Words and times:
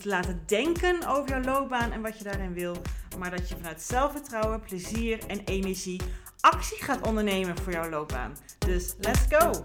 te 0.00 0.08
laten 0.08 0.42
denken 0.46 1.06
over 1.06 1.28
jouw 1.28 1.42
loopbaan 1.42 1.92
en 1.92 2.02
wat 2.02 2.18
je 2.18 2.24
daarin 2.24 2.52
wil, 2.52 2.76
maar 3.18 3.30
dat 3.30 3.48
je 3.48 3.56
vanuit 3.56 3.82
zelfvertrouwen, 3.82 4.60
plezier 4.60 5.26
en 5.26 5.44
energie 5.44 6.00
actie 6.40 6.82
gaat 6.82 7.06
ondernemen 7.06 7.58
voor 7.58 7.72
jouw 7.72 7.88
loopbaan. 7.88 8.36
Dus 8.58 8.94
let's 8.98 9.20
go! 9.28 9.62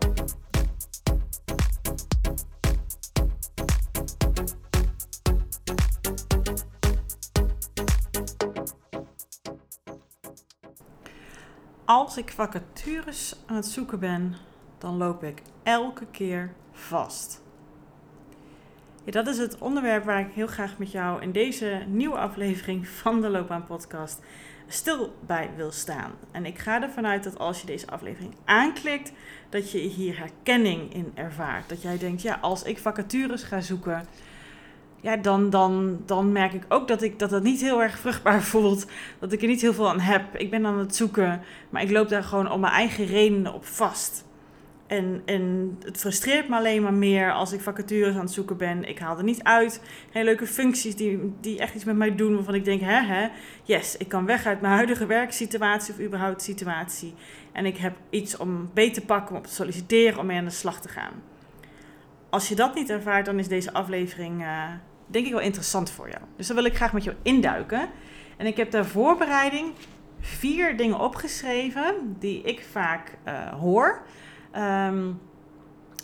Als 11.86 12.18
ik 12.18 12.32
vacatures 12.32 13.36
aan 13.46 13.56
het 13.56 13.66
zoeken 13.66 14.00
ben, 14.00 14.36
dan 14.78 14.98
loop 14.98 15.24
ik 15.24 15.42
elke 15.64 16.06
keer 16.06 16.54
vast. 16.72 17.44
Ja, 19.06 19.12
dat 19.12 19.28
is 19.28 19.38
het 19.38 19.58
onderwerp 19.58 20.04
waar 20.04 20.20
ik 20.20 20.34
heel 20.34 20.48
graag 20.48 20.78
met 20.78 20.92
jou 20.92 21.22
in 21.22 21.32
deze 21.32 21.82
nieuwe 21.88 22.18
aflevering 22.18 22.88
van 22.88 23.22
de 23.22 23.30
Loopbaan 23.30 23.66
Podcast 23.66 24.20
stil 24.68 25.14
bij 25.26 25.50
wil 25.56 25.72
staan. 25.72 26.12
En 26.32 26.46
ik 26.46 26.60
ga 26.60 26.82
ervan 26.82 27.06
uit 27.06 27.24
dat 27.24 27.40
als 27.40 27.62
je 27.62 27.68
deze 27.68 27.88
aflevering 27.88 28.34
aanklikt, 28.46 29.12
dat 29.50 29.72
je 29.72 29.78
hier 29.78 30.18
herkenning 30.18 30.94
in 30.94 31.12
ervaart. 31.14 31.70
Dat 31.70 31.82
jij 31.82 31.98
denkt, 31.98 32.22
ja, 32.22 32.38
als 32.42 32.64
ik 32.64 32.78
vacatures 32.78 33.44
ga 33.44 33.62
zoeken, 33.62 34.06
ja, 35.02 35.18
dan, 35.18 35.50
dan, 35.50 36.02
dan 36.06 36.32
merk 36.32 36.54
ik 36.54 36.66
ook 36.70 36.88
dat, 36.88 37.02
ik, 37.02 37.20
dat 37.20 37.32
het 37.32 37.44
niet 37.44 37.62
heel 37.62 37.82
erg 37.82 38.00
vruchtbaar 38.00 38.44
voelt. 38.54 38.86
Dat 39.20 39.32
ik 39.32 39.42
er 39.42 39.48
niet 39.48 39.62
heel 39.62 39.74
veel 39.74 39.90
aan 39.90 40.00
heb. 40.00 40.36
Ik 40.36 40.50
ben 40.50 40.66
aan 40.66 40.80
het 40.80 40.96
zoeken, 40.96 41.42
maar 41.70 41.82
ik 41.82 41.92
loop 41.92 42.10
daar 42.10 42.24
gewoon 42.24 42.52
om 42.52 42.60
mijn 42.60 42.74
eigen 42.74 43.06
redenen 43.06 43.54
op 43.54 43.66
vast. 43.66 44.25
En, 44.88 45.22
en 45.26 45.76
het 45.84 45.98
frustreert 45.98 46.50
me 46.50 46.56
alleen 46.56 46.82
maar 46.82 46.94
meer 46.94 47.34
als 47.34 47.52
ik 47.52 47.62
vacatures 47.62 48.16
aan 48.16 48.22
het 48.22 48.32
zoeken 48.32 48.58
ben. 48.58 48.90
Ik 48.90 49.00
haal 49.00 49.18
er 49.18 49.24
niet 49.24 49.44
uit. 49.44 49.82
Hele 50.12 50.26
leuke 50.26 50.48
functies 50.48 50.96
die, 50.96 51.34
die 51.42 51.60
echt 51.60 51.76
iets 51.76 51.84
met 51.84 51.96
mij 51.96 52.16
doen. 52.16 52.36
Waarvan 52.36 52.56
ik 52.56 52.66
denk, 52.66 52.82
hè, 52.82 53.02
hè, 53.02 53.28
yes, 53.64 53.98
ik 53.98 54.08
kan 54.08 54.26
weg 54.26 54.46
uit 54.46 54.62
mijn 54.62 54.74
huidige 54.74 55.06
werksituatie 55.06 55.94
of 55.94 56.00
überhaupt 56.00 56.42
situatie. 56.42 57.14
En 57.52 57.66
ik 57.66 57.78
heb 57.78 57.96
iets 58.10 58.38
om 58.38 58.70
beter 58.74 58.94
te 59.02 59.06
pakken, 59.06 59.32
om 59.32 59.38
op 59.38 59.48
te 59.48 59.54
solliciteren, 59.54 60.20
om 60.20 60.26
mee 60.26 60.38
aan 60.38 60.46
de 60.46 60.52
slag 60.52 60.82
te 60.82 60.90
gaan. 60.90 61.14
Als 62.30 62.50
je 62.50 62.56
dat 62.56 62.76
niet 62.76 62.90
ervaart, 62.90 63.26
dan 63.26 63.40
is 63.40 63.48
deze 63.48 63.74
aflevering 63.74 64.42
uh, 64.42 64.64
denk 65.08 65.26
ik 65.26 65.32
wel 65.32 65.42
interessant 65.42 65.92
voor 65.92 66.10
jou. 66.10 66.22
Dus 66.38 66.48
daar 66.48 66.56
wil 66.56 66.66
ik 66.66 66.76
graag 66.76 66.94
met 66.94 67.04
jou 67.04 67.16
induiken. 67.22 67.90
En 68.38 68.46
ik 68.46 68.58
heb 68.58 68.70
ter 68.70 68.86
voorbereiding 68.86 69.74
vier 70.20 70.78
dingen 70.78 71.00
opgeschreven 71.00 72.16
die 72.20 72.42
ik 72.42 72.66
vaak 72.72 73.18
uh, 73.28 73.54
hoor. 73.54 74.02
Um, 74.58 75.20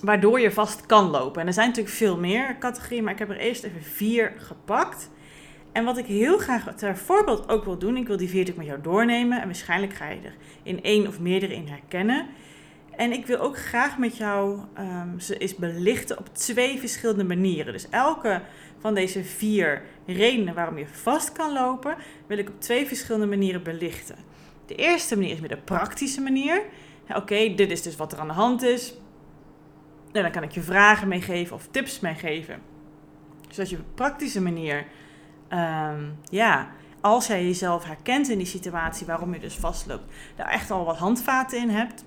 waardoor 0.01 0.39
je 0.39 0.51
vast 0.51 0.85
kan 0.85 1.09
lopen. 1.09 1.41
En 1.41 1.47
er 1.47 1.53
zijn 1.53 1.67
natuurlijk 1.67 1.95
veel 1.95 2.17
meer 2.17 2.57
categorieën, 2.57 3.03
maar 3.03 3.13
ik 3.13 3.19
heb 3.19 3.29
er 3.29 3.37
eerst 3.37 3.63
even 3.63 3.83
vier 3.83 4.33
gepakt. 4.37 5.09
En 5.71 5.83
wat 5.83 5.97
ik 5.97 6.05
heel 6.05 6.37
graag 6.37 6.75
ter 6.75 6.97
voorbeeld 6.97 7.49
ook 7.49 7.65
wil 7.65 7.77
doen, 7.77 7.97
ik 7.97 8.07
wil 8.07 8.17
die 8.17 8.29
vier 8.29 8.39
natuurlijk 8.39 8.67
met 8.67 8.77
jou 8.77 8.95
doornemen. 8.95 9.41
En 9.41 9.45
waarschijnlijk 9.45 9.93
ga 9.93 10.09
je 10.09 10.21
er 10.23 10.35
in 10.63 10.83
één 10.83 11.07
of 11.07 11.19
meerdere 11.19 11.53
in 11.53 11.67
herkennen. 11.67 12.27
En 12.95 13.11
ik 13.11 13.25
wil 13.25 13.37
ook 13.37 13.57
graag 13.57 13.97
met 13.97 14.17
jou 14.17 14.59
um, 14.79 15.19
ze 15.19 15.37
eens 15.37 15.55
belichten 15.55 16.17
op 16.17 16.33
twee 16.33 16.79
verschillende 16.79 17.23
manieren. 17.23 17.73
Dus 17.73 17.89
elke 17.89 18.41
van 18.79 18.93
deze 18.93 19.23
vier 19.23 19.81
redenen 20.05 20.53
waarom 20.53 20.77
je 20.77 20.87
vast 20.87 21.31
kan 21.31 21.53
lopen, 21.53 21.95
wil 22.27 22.37
ik 22.37 22.49
op 22.49 22.61
twee 22.61 22.87
verschillende 22.87 23.27
manieren 23.27 23.63
belichten. 23.63 24.15
De 24.65 24.75
eerste 24.75 25.15
manier 25.15 25.31
is 25.31 25.39
met 25.39 25.51
een 25.51 25.63
praktische 25.63 26.21
manier. 26.21 26.61
Oké, 27.15 27.53
dit 27.55 27.71
is 27.71 27.81
dus 27.81 27.95
wat 27.95 28.11
er 28.11 28.19
aan 28.19 28.27
de 28.27 28.33
hand 28.33 28.61
is. 28.61 28.93
En 30.11 30.21
dan 30.21 30.31
kan 30.31 30.43
ik 30.43 30.51
je 30.51 30.61
vragen 30.61 31.07
meegeven 31.07 31.55
of 31.55 31.67
tips 31.71 31.99
meegeven. 31.99 32.61
Zodat 33.49 33.69
je 33.69 33.75
op 33.75 33.81
een 33.81 33.93
praktische 33.93 34.41
manier, 34.41 34.85
um, 35.49 36.17
ja, 36.23 36.69
als 37.01 37.27
jij 37.27 37.45
jezelf 37.45 37.83
herkent 37.83 38.29
in 38.29 38.37
die 38.37 38.47
situatie 38.47 39.05
waarom 39.05 39.33
je 39.33 39.39
dus 39.39 39.55
vastloopt, 39.55 40.13
daar 40.35 40.49
echt 40.49 40.71
al 40.71 40.85
wat 40.85 40.97
handvaten 40.97 41.59
in 41.59 41.69
hebt. 41.69 42.05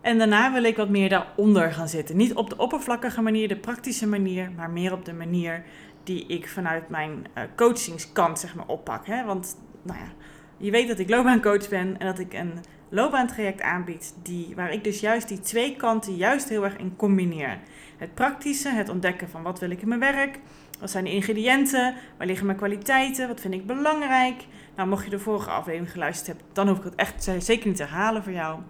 En 0.00 0.18
daarna 0.18 0.52
wil 0.52 0.62
ik 0.62 0.76
wat 0.76 0.88
meer 0.88 1.08
daaronder 1.08 1.72
gaan 1.72 1.88
zitten. 1.88 2.16
Niet 2.16 2.34
op 2.34 2.50
de 2.50 2.56
oppervlakkige 2.56 3.22
manier, 3.22 3.48
de 3.48 3.56
praktische 3.56 4.06
manier, 4.06 4.50
maar 4.56 4.70
meer 4.70 4.92
op 4.92 5.04
de 5.04 5.12
manier 5.12 5.64
die 6.04 6.26
ik 6.26 6.48
vanuit 6.48 6.88
mijn 6.88 7.26
uh, 7.34 7.44
coachingskant 7.56 8.38
zeg 8.38 8.54
maar 8.54 8.66
oppak. 8.66 9.06
Hè? 9.06 9.24
Want 9.24 9.56
nou 9.82 9.98
ja, 9.98 10.12
je 10.56 10.70
weet 10.70 10.88
dat 10.88 10.98
ik 10.98 11.08
loopbaancoach 11.08 11.68
ben 11.68 11.98
en 11.98 12.06
dat 12.06 12.18
ik 12.18 12.32
een 12.32 12.52
loopbaantraject 12.92 13.60
aanbied 13.60 14.14
die, 14.22 14.52
waar 14.54 14.72
ik 14.72 14.84
dus 14.84 15.00
juist 15.00 15.28
die 15.28 15.40
twee 15.40 15.76
kanten 15.76 16.16
juist 16.16 16.48
heel 16.48 16.64
erg 16.64 16.76
in 16.76 16.96
combineer. 16.96 17.58
Het 17.96 18.14
praktische, 18.14 18.68
het 18.68 18.88
ontdekken 18.88 19.28
van 19.28 19.42
wat 19.42 19.58
wil 19.58 19.70
ik 19.70 19.82
in 19.82 19.88
mijn 19.88 20.00
werk, 20.00 20.38
wat 20.80 20.90
zijn 20.90 21.04
de 21.04 21.12
ingrediënten, 21.12 21.94
waar 22.18 22.26
liggen 22.26 22.46
mijn 22.46 22.58
kwaliteiten, 22.58 23.28
wat 23.28 23.40
vind 23.40 23.54
ik 23.54 23.66
belangrijk. 23.66 24.46
Nou, 24.76 24.88
mocht 24.88 25.04
je 25.04 25.10
de 25.10 25.18
vorige 25.18 25.50
aflevering 25.50 25.92
geluisterd 25.92 26.26
hebben, 26.26 26.46
dan 26.52 26.68
hoef 26.68 26.78
ik 26.78 26.84
het 26.84 26.94
echt 26.94 27.30
zeker 27.38 27.66
niet 27.66 27.76
te 27.76 27.82
herhalen 27.82 28.22
voor 28.22 28.32
jou. 28.32 28.60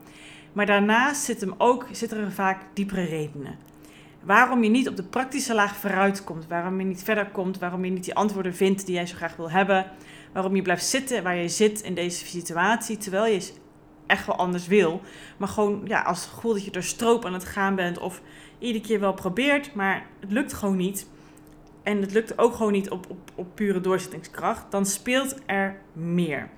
Maar 0.53 0.66
daarnaast 0.66 1.22
zit 1.22 1.41
hem 1.41 1.55
ook, 1.59 1.87
zitten 1.91 2.19
er 2.19 2.32
vaak 2.32 2.62
diepere 2.72 3.05
redenen. 3.05 3.59
Waarom 4.22 4.62
je 4.62 4.71
niet 4.71 4.88
op 4.88 4.97
de 4.97 5.03
praktische 5.03 5.55
laag 5.55 5.77
vooruit 5.77 6.25
komt, 6.25 6.47
waarom 6.47 6.78
je 6.78 6.87
niet 6.87 7.03
verder 7.03 7.27
komt, 7.31 7.59
waarom 7.59 7.84
je 7.84 7.91
niet 7.91 8.05
die 8.05 8.15
antwoorden 8.15 8.55
vindt 8.55 8.87
die 8.87 8.94
jij 8.94 9.06
zo 9.06 9.16
graag 9.16 9.37
wil 9.37 9.50
hebben, 9.50 9.87
waarom 10.32 10.56
je 10.56 10.62
blijft 10.62 10.84
zitten 10.84 11.22
waar 11.22 11.37
je 11.37 11.49
zit 11.49 11.81
in 11.81 11.94
deze 11.94 12.27
situatie, 12.27 12.97
terwijl 12.97 13.32
je 13.32 13.53
echt 14.07 14.27
wel 14.27 14.37
anders 14.37 14.67
wil. 14.67 15.01
Maar 15.37 15.49
gewoon 15.49 15.83
ja, 15.85 16.03
als 16.03 16.21
het 16.21 16.35
gevoel 16.35 16.53
dat 16.53 16.65
je 16.65 16.71
door 16.71 16.83
stroop 16.83 17.25
aan 17.25 17.33
het 17.33 17.45
gaan 17.45 17.75
bent 17.75 17.99
of 17.99 18.21
iedere 18.59 18.85
keer 18.85 19.01
wel 19.01 19.13
probeert, 19.13 19.75
maar 19.75 20.07
het 20.21 20.33
lukt 20.33 20.53
gewoon 20.53 20.77
niet. 20.77 21.07
En 21.83 22.01
het 22.01 22.12
lukt 22.12 22.39
ook 22.39 22.55
gewoon 22.55 22.73
niet 22.73 22.91
op, 22.91 23.11
op, 23.11 23.31
op 23.35 23.47
pure 23.55 23.81
doorzettingskracht. 23.81 24.71
Dan 24.71 24.87
speelt 24.87 25.37
er 25.47 25.81
meer. 25.93 26.49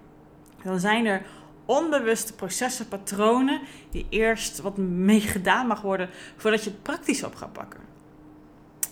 Dan 0.62 0.80
zijn 0.80 1.06
er 1.06 1.22
onbewuste 1.64 2.34
processen, 2.34 2.88
patronen, 2.88 3.60
die 3.90 4.06
eerst 4.08 4.60
wat 4.60 4.76
mee 4.76 5.20
gedaan 5.20 5.66
mag 5.66 5.80
worden 5.80 6.08
voordat 6.36 6.64
je 6.64 6.70
het 6.70 6.82
praktisch 6.82 7.24
op 7.24 7.34
gaat 7.34 7.52
pakken. 7.52 7.83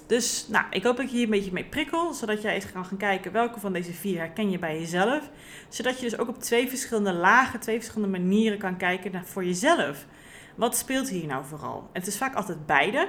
Dus 0.06 0.46
nou, 0.48 0.64
ik 0.70 0.82
hoop 0.82 0.96
dat 0.96 1.04
ik 1.04 1.10
hier 1.10 1.24
een 1.24 1.30
beetje 1.30 1.52
mee 1.52 1.64
prikkel, 1.64 2.12
zodat 2.12 2.42
jij 2.42 2.54
eens 2.54 2.72
kan 2.72 2.84
gaan 2.84 2.96
kijken 2.96 3.32
welke 3.32 3.60
van 3.60 3.72
deze 3.72 3.92
vier 3.92 4.18
herken 4.18 4.50
je 4.50 4.58
bij 4.58 4.78
jezelf. 4.78 5.30
Zodat 5.68 6.00
je 6.00 6.10
dus 6.10 6.18
ook 6.18 6.28
op 6.28 6.40
twee 6.40 6.68
verschillende 6.68 7.12
lagen, 7.12 7.60
twee 7.60 7.76
verschillende 7.76 8.18
manieren 8.18 8.58
kan 8.58 8.76
kijken 8.76 9.12
naar 9.12 9.24
voor 9.24 9.44
jezelf. 9.44 10.06
Wat 10.54 10.76
speelt 10.76 11.08
hier 11.08 11.26
nou 11.26 11.44
vooral? 11.44 11.88
Het 11.92 12.06
is 12.06 12.18
vaak 12.18 12.34
altijd 12.34 12.66
beide, 12.66 13.08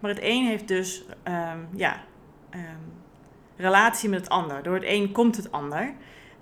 maar 0.00 0.10
het 0.10 0.22
een 0.22 0.46
heeft 0.46 0.68
dus 0.68 1.04
um, 1.24 1.68
ja, 1.74 2.02
um, 2.54 2.60
relatie 3.56 4.08
met 4.08 4.20
het 4.20 4.28
ander. 4.28 4.62
Door 4.62 4.74
het 4.74 4.84
een 4.86 5.12
komt 5.12 5.36
het 5.36 5.52
ander. 5.52 5.82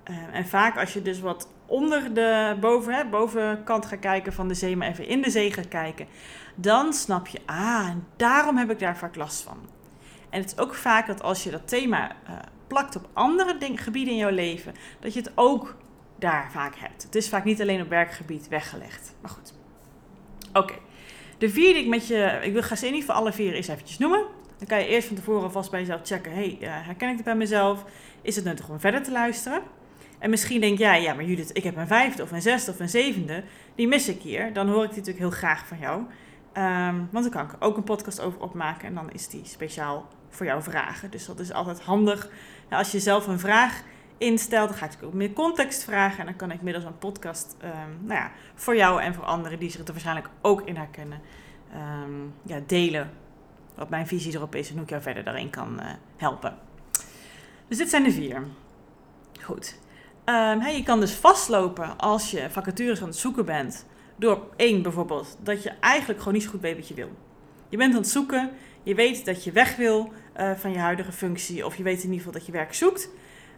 Um, 0.09 0.29
en 0.31 0.47
vaak 0.47 0.77
als 0.77 0.93
je 0.93 1.01
dus 1.01 1.19
wat 1.19 1.49
onder 1.65 2.13
de 2.13 2.57
boven, 2.59 2.93
hè, 2.93 3.05
bovenkant 3.05 3.85
gaat 3.85 3.99
kijken 3.99 4.33
van 4.33 4.47
de 4.47 4.53
zee, 4.53 4.77
maar 4.77 4.87
even 4.87 5.07
in 5.07 5.21
de 5.21 5.29
zee 5.29 5.53
gaat 5.53 5.67
kijken, 5.67 6.07
dan 6.55 6.93
snap 6.93 7.27
je, 7.27 7.39
ah, 7.45 7.89
daarom 8.15 8.57
heb 8.57 8.71
ik 8.71 8.79
daar 8.79 8.97
vaak 8.97 9.15
last 9.15 9.41
van. 9.41 9.57
En 10.29 10.41
het 10.41 10.51
is 10.51 10.57
ook 10.57 10.75
vaak 10.75 11.07
dat 11.07 11.21
als 11.21 11.43
je 11.43 11.51
dat 11.51 11.67
thema 11.67 12.11
uh, 12.11 12.35
plakt 12.67 12.95
op 12.95 13.07
andere 13.13 13.55
gebieden 13.75 14.13
in 14.13 14.19
jouw 14.19 14.29
leven, 14.29 14.73
dat 14.99 15.13
je 15.13 15.19
het 15.19 15.31
ook 15.35 15.75
daar 16.15 16.51
vaak 16.51 16.75
hebt. 16.75 17.03
Het 17.03 17.15
is 17.15 17.29
vaak 17.29 17.43
niet 17.43 17.61
alleen 17.61 17.81
op 17.81 17.89
werkgebied 17.89 18.47
weggelegd. 18.47 19.15
Maar 19.21 19.31
goed. 19.31 19.53
Oké. 20.53 20.73
De 21.37 21.49
vier 21.49 21.73
die 21.73 21.83
ik 21.83 21.89
met 21.89 22.07
je, 22.07 22.39
ik 22.41 22.53
wil 22.53 22.63
ga 22.63 22.75
ze 22.75 22.87
in 22.87 22.93
ieder 22.93 23.07
geval 23.07 23.21
alle 23.21 23.33
vier 23.33 23.53
eens 23.53 23.67
eventjes 23.67 23.97
noemen. 23.97 24.25
Dan 24.57 24.67
kan 24.67 24.79
je 24.79 24.87
eerst 24.87 25.07
van 25.07 25.15
tevoren 25.15 25.51
vast 25.51 25.71
bij 25.71 25.79
jezelf 25.79 26.01
checken, 26.03 26.33
hey, 26.33 26.57
uh, 26.61 26.67
herken 26.69 27.09
ik 27.09 27.15
het 27.15 27.25
bij 27.25 27.35
mezelf? 27.35 27.85
Is 28.21 28.35
het 28.35 28.45
nuttig 28.45 28.69
om 28.69 28.79
verder 28.79 29.03
te 29.03 29.11
luisteren? 29.11 29.61
En 30.19 30.29
misschien 30.29 30.61
denk 30.61 30.77
jij, 30.77 31.01
ja, 31.01 31.13
maar 31.13 31.23
Judith, 31.23 31.57
ik 31.57 31.63
heb 31.63 31.77
een 31.77 31.87
vijfde 31.87 32.23
of 32.23 32.31
een 32.31 32.41
zesde 32.41 32.71
of 32.71 32.79
een 32.79 32.89
zevende, 32.89 33.43
die 33.75 33.87
mis 33.87 34.09
ik 34.09 34.21
hier. 34.21 34.53
Dan 34.53 34.69
hoor 34.69 34.83
ik 34.83 34.89
die 34.89 34.97
natuurlijk 34.97 35.25
heel 35.25 35.37
graag 35.37 35.67
van 35.67 35.77
jou. 35.79 36.03
Um, 36.53 37.09
want 37.11 37.23
dan 37.25 37.29
kan 37.29 37.45
ik 37.45 37.55
ook 37.59 37.77
een 37.77 37.83
podcast 37.83 38.21
over 38.21 38.41
opmaken 38.41 38.87
en 38.87 38.93
dan 38.93 39.11
is 39.11 39.27
die 39.27 39.45
speciaal 39.45 40.07
voor 40.29 40.45
jouw 40.45 40.61
vragen. 40.61 41.11
Dus 41.11 41.25
dat 41.25 41.39
is 41.39 41.53
altijd 41.53 41.81
handig. 41.81 42.29
Als 42.69 42.91
je 42.91 42.99
zelf 42.99 43.27
een 43.27 43.39
vraag 43.39 43.81
instelt, 44.17 44.69
dan 44.69 44.77
ga 44.77 44.85
ik 44.85 45.03
ook 45.03 45.13
meer 45.13 45.33
context 45.33 45.83
vragen. 45.83 46.19
En 46.19 46.25
dan 46.25 46.35
kan 46.35 46.51
ik 46.51 46.61
middels 46.61 46.85
een 46.85 46.97
podcast 46.97 47.55
um, 47.63 48.05
nou 48.07 48.19
ja, 48.19 48.31
voor 48.55 48.75
jou 48.75 49.01
en 49.01 49.13
voor 49.13 49.23
anderen 49.23 49.59
die 49.59 49.69
zich 49.69 49.81
er 49.81 49.91
waarschijnlijk 49.91 50.29
ook 50.41 50.61
in 50.61 50.75
herkennen, 50.75 51.21
um, 52.03 52.33
ja, 52.43 52.59
delen. 52.67 53.11
Wat 53.75 53.89
mijn 53.89 54.07
visie 54.07 54.35
erop 54.35 54.55
is 54.55 54.67
en 54.67 54.73
hoe 54.73 54.83
ik 54.83 54.89
jou 54.89 55.01
verder 55.01 55.23
daarin 55.23 55.49
kan 55.49 55.79
uh, 55.79 55.85
helpen. 56.17 56.57
Dus 57.67 57.77
dit 57.77 57.89
zijn 57.89 58.03
de 58.03 58.11
vier. 58.11 58.43
Goed. 59.41 59.77
Um, 60.25 60.61
je 60.61 60.83
kan 60.83 60.99
dus 60.99 61.13
vastlopen 61.13 61.97
als 61.97 62.31
je 62.31 62.49
vacatures 62.49 63.01
aan 63.01 63.07
het 63.07 63.17
zoeken 63.17 63.45
bent. 63.45 63.85
Door 64.15 64.47
één 64.55 64.81
bijvoorbeeld, 64.81 65.37
dat 65.43 65.63
je 65.63 65.69
eigenlijk 65.69 66.19
gewoon 66.19 66.33
niet 66.33 66.43
zo 66.43 66.49
goed 66.49 66.61
weet 66.61 66.75
wat 66.75 66.87
je 66.87 66.93
wil. 66.93 67.11
Je 67.69 67.77
bent 67.77 67.93
aan 67.93 67.99
het 67.99 68.09
zoeken, 68.09 68.51
je 68.83 68.95
weet 68.95 69.25
dat 69.25 69.43
je 69.43 69.51
weg 69.51 69.75
wil 69.75 70.11
uh, 70.39 70.51
van 70.51 70.71
je 70.71 70.77
huidige 70.77 71.11
functie, 71.11 71.65
of 71.65 71.75
je 71.75 71.83
weet 71.83 71.97
in 71.97 72.03
ieder 72.03 72.17
geval 72.17 72.33
dat 72.33 72.45
je 72.45 72.51
werk 72.51 72.73
zoekt. 72.73 73.09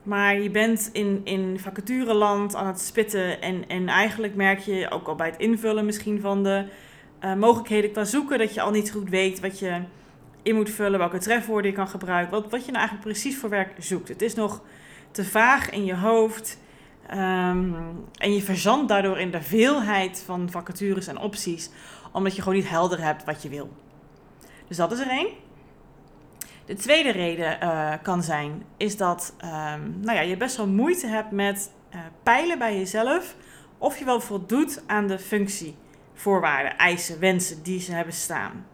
Maar 0.03 0.39
je 0.39 0.49
bent 0.49 0.89
in, 0.93 1.21
in 1.23 1.59
vacatureland 1.59 2.55
aan 2.55 2.67
het 2.67 2.81
spitten 2.81 3.41
en, 3.41 3.67
en 3.67 3.87
eigenlijk 3.87 4.35
merk 4.35 4.59
je 4.59 4.89
ook 4.89 5.07
al 5.07 5.15
bij 5.15 5.27
het 5.27 5.39
invullen 5.39 5.85
misschien 5.85 6.21
van 6.21 6.43
de 6.43 6.65
uh, 7.23 7.33
mogelijkheden 7.33 7.91
qua 7.91 8.03
zoeken 8.03 8.37
dat 8.37 8.53
je 8.53 8.61
al 8.61 8.71
niet 8.71 8.91
goed 8.91 9.09
weet 9.09 9.39
wat 9.39 9.59
je 9.59 9.81
in 10.43 10.55
moet 10.55 10.69
vullen, 10.69 10.99
welke 10.99 11.17
trefwoorden 11.17 11.71
je 11.71 11.77
kan 11.77 11.87
gebruiken, 11.87 12.31
wat, 12.31 12.51
wat 12.51 12.65
je 12.65 12.71
nou 12.71 12.77
eigenlijk 12.77 13.09
precies 13.09 13.37
voor 13.37 13.49
werk 13.49 13.73
zoekt. 13.77 14.07
Het 14.07 14.21
is 14.21 14.33
nog 14.33 14.61
te 15.11 15.25
vaag 15.25 15.69
in 15.69 15.85
je 15.85 15.95
hoofd. 15.95 16.59
Um, 17.11 17.75
en 18.17 18.33
je 18.33 18.41
verzandt 18.41 18.87
daardoor 18.87 19.19
in 19.19 19.31
de 19.31 19.41
veelheid 19.41 20.23
van 20.25 20.49
vacatures 20.49 21.07
en 21.07 21.17
opties, 21.17 21.69
omdat 22.11 22.35
je 22.35 22.41
gewoon 22.41 22.57
niet 22.57 22.69
helder 22.69 23.03
hebt 23.03 23.23
wat 23.23 23.43
je 23.43 23.49
wil. 23.49 23.69
Dus 24.71 24.79
dat 24.79 24.91
is 24.91 24.99
er 24.99 25.09
één. 25.09 25.29
De 26.65 26.73
tweede 26.73 27.11
reden 27.11 27.57
uh, 27.63 27.93
kan 28.01 28.23
zijn, 28.23 28.63
is 28.77 28.97
dat 28.97 29.33
um, 29.43 29.99
nou 30.01 30.17
ja, 30.17 30.21
je 30.21 30.37
best 30.37 30.57
wel 30.57 30.67
moeite 30.67 31.07
hebt 31.07 31.31
met 31.31 31.71
uh, 31.93 31.99
peilen 32.23 32.59
bij 32.59 32.77
jezelf 32.77 33.35
of 33.77 33.97
je 33.97 34.05
wel 34.05 34.21
voldoet 34.21 34.83
aan 34.87 35.07
de 35.07 35.19
functievoorwaarden, 35.19 36.77
eisen, 36.77 37.19
wensen 37.19 37.63
die 37.63 37.79
ze 37.79 37.91
hebben 37.91 38.13
staan. 38.13 38.65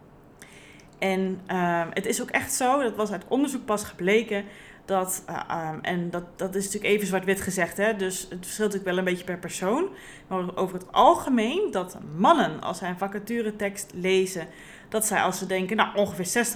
En 0.98 1.40
uh, 1.50 1.84
het 1.90 2.06
is 2.06 2.22
ook 2.22 2.30
echt 2.30 2.52
zo, 2.52 2.82
dat 2.82 2.96
was 2.96 3.12
uit 3.12 3.24
onderzoek 3.28 3.64
pas 3.64 3.84
gebleken, 3.84 4.44
dat, 4.84 5.24
uh, 5.30 5.70
um, 5.72 5.80
en 5.80 6.10
dat, 6.10 6.38
dat 6.38 6.54
is 6.54 6.64
natuurlijk 6.64 6.92
even 6.92 7.06
zwart-wit 7.06 7.40
gezegd, 7.40 7.76
hè, 7.76 7.96
dus 7.96 8.20
het 8.20 8.38
verschilt 8.40 8.72
natuurlijk 8.72 8.84
wel 8.84 8.98
een 8.98 9.04
beetje 9.04 9.24
per 9.24 9.38
persoon. 9.38 9.88
Maar 10.26 10.56
over 10.56 10.78
het 10.78 10.92
algemeen 10.92 11.68
dat 11.70 11.98
mannen, 12.16 12.60
als 12.60 12.78
zij 12.78 12.88
een 12.88 12.98
vacaturetekst 12.98 13.90
lezen, 13.94 14.48
dat 14.88 15.06
zij 15.06 15.22
als 15.22 15.38
ze 15.38 15.46
denken, 15.46 15.76
nou 15.76 15.96
ongeveer 15.96 16.46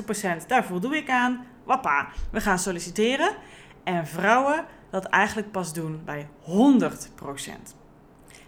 60%, 0.42 0.46
daar 0.46 0.64
voldoe 0.64 0.96
ik 0.96 1.10
aan, 1.10 1.46
wappa, 1.64 2.08
we 2.30 2.40
gaan 2.40 2.58
solliciteren. 2.58 3.30
En 3.84 4.06
vrouwen 4.06 4.64
dat 4.90 5.04
eigenlijk 5.04 5.50
pas 5.50 5.72
doen 5.72 6.02
bij 6.04 6.28
100%. 6.44 7.80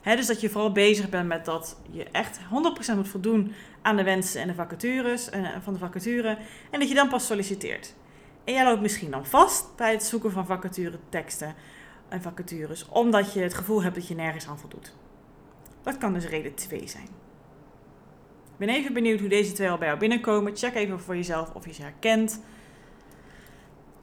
He, 0.01 0.17
dus 0.17 0.27
dat 0.27 0.41
je 0.41 0.51
vooral 0.51 0.73
bezig 0.73 1.09
bent 1.09 1.29
met 1.29 1.45
dat 1.45 1.77
je 1.91 2.05
echt 2.05 2.39
100% 2.93 2.95
moet 2.95 3.09
voldoen 3.09 3.53
aan 3.83 3.97
de 3.97 4.03
wensen 4.03 4.41
en 4.41 4.49
de 4.49 4.55
vacatures, 4.55 5.31
uh, 5.33 5.49
van 5.63 5.73
de 5.73 5.79
vacature. 5.79 6.39
En 6.71 6.81
dat 6.81 6.89
je 6.89 6.95
dan 6.95 7.09
pas 7.09 7.27
solliciteert. 7.27 7.95
En 8.45 8.53
jij 8.53 8.65
loopt 8.65 8.81
misschien 8.81 9.11
dan 9.11 9.27
vast 9.27 9.77
bij 9.77 9.93
het 9.93 10.03
zoeken 10.03 10.33
van 10.33 10.47
vacature 10.47 10.99
teksten 11.09 11.55
en 12.09 12.23
vacatures, 12.23 12.89
omdat 12.89 13.33
je 13.33 13.41
het 13.41 13.55
gevoel 13.55 13.83
hebt 13.83 13.95
dat 13.95 14.09
je 14.09 14.15
nergens 14.15 14.49
aan 14.49 14.59
voldoet. 14.59 14.95
Dat 15.83 15.99
kan 15.99 16.13
dus 16.13 16.27
reden 16.27 16.55
2 16.55 16.89
zijn. 16.89 17.24
Ik 18.59 18.67
ben 18.67 18.69
even 18.69 18.93
benieuwd 18.93 19.21
hoe 19.21 19.29
deze 19.29 19.53
twee 19.53 19.71
al 19.71 19.79
bij 19.79 19.87
jou 19.87 19.99
binnenkomen. 19.99 20.57
Check 20.57 20.75
even 20.75 21.01
voor 21.01 21.17
jezelf 21.17 21.55
of 21.55 21.67
je 21.67 21.73
ze 21.73 21.83
herkent. 21.83 22.41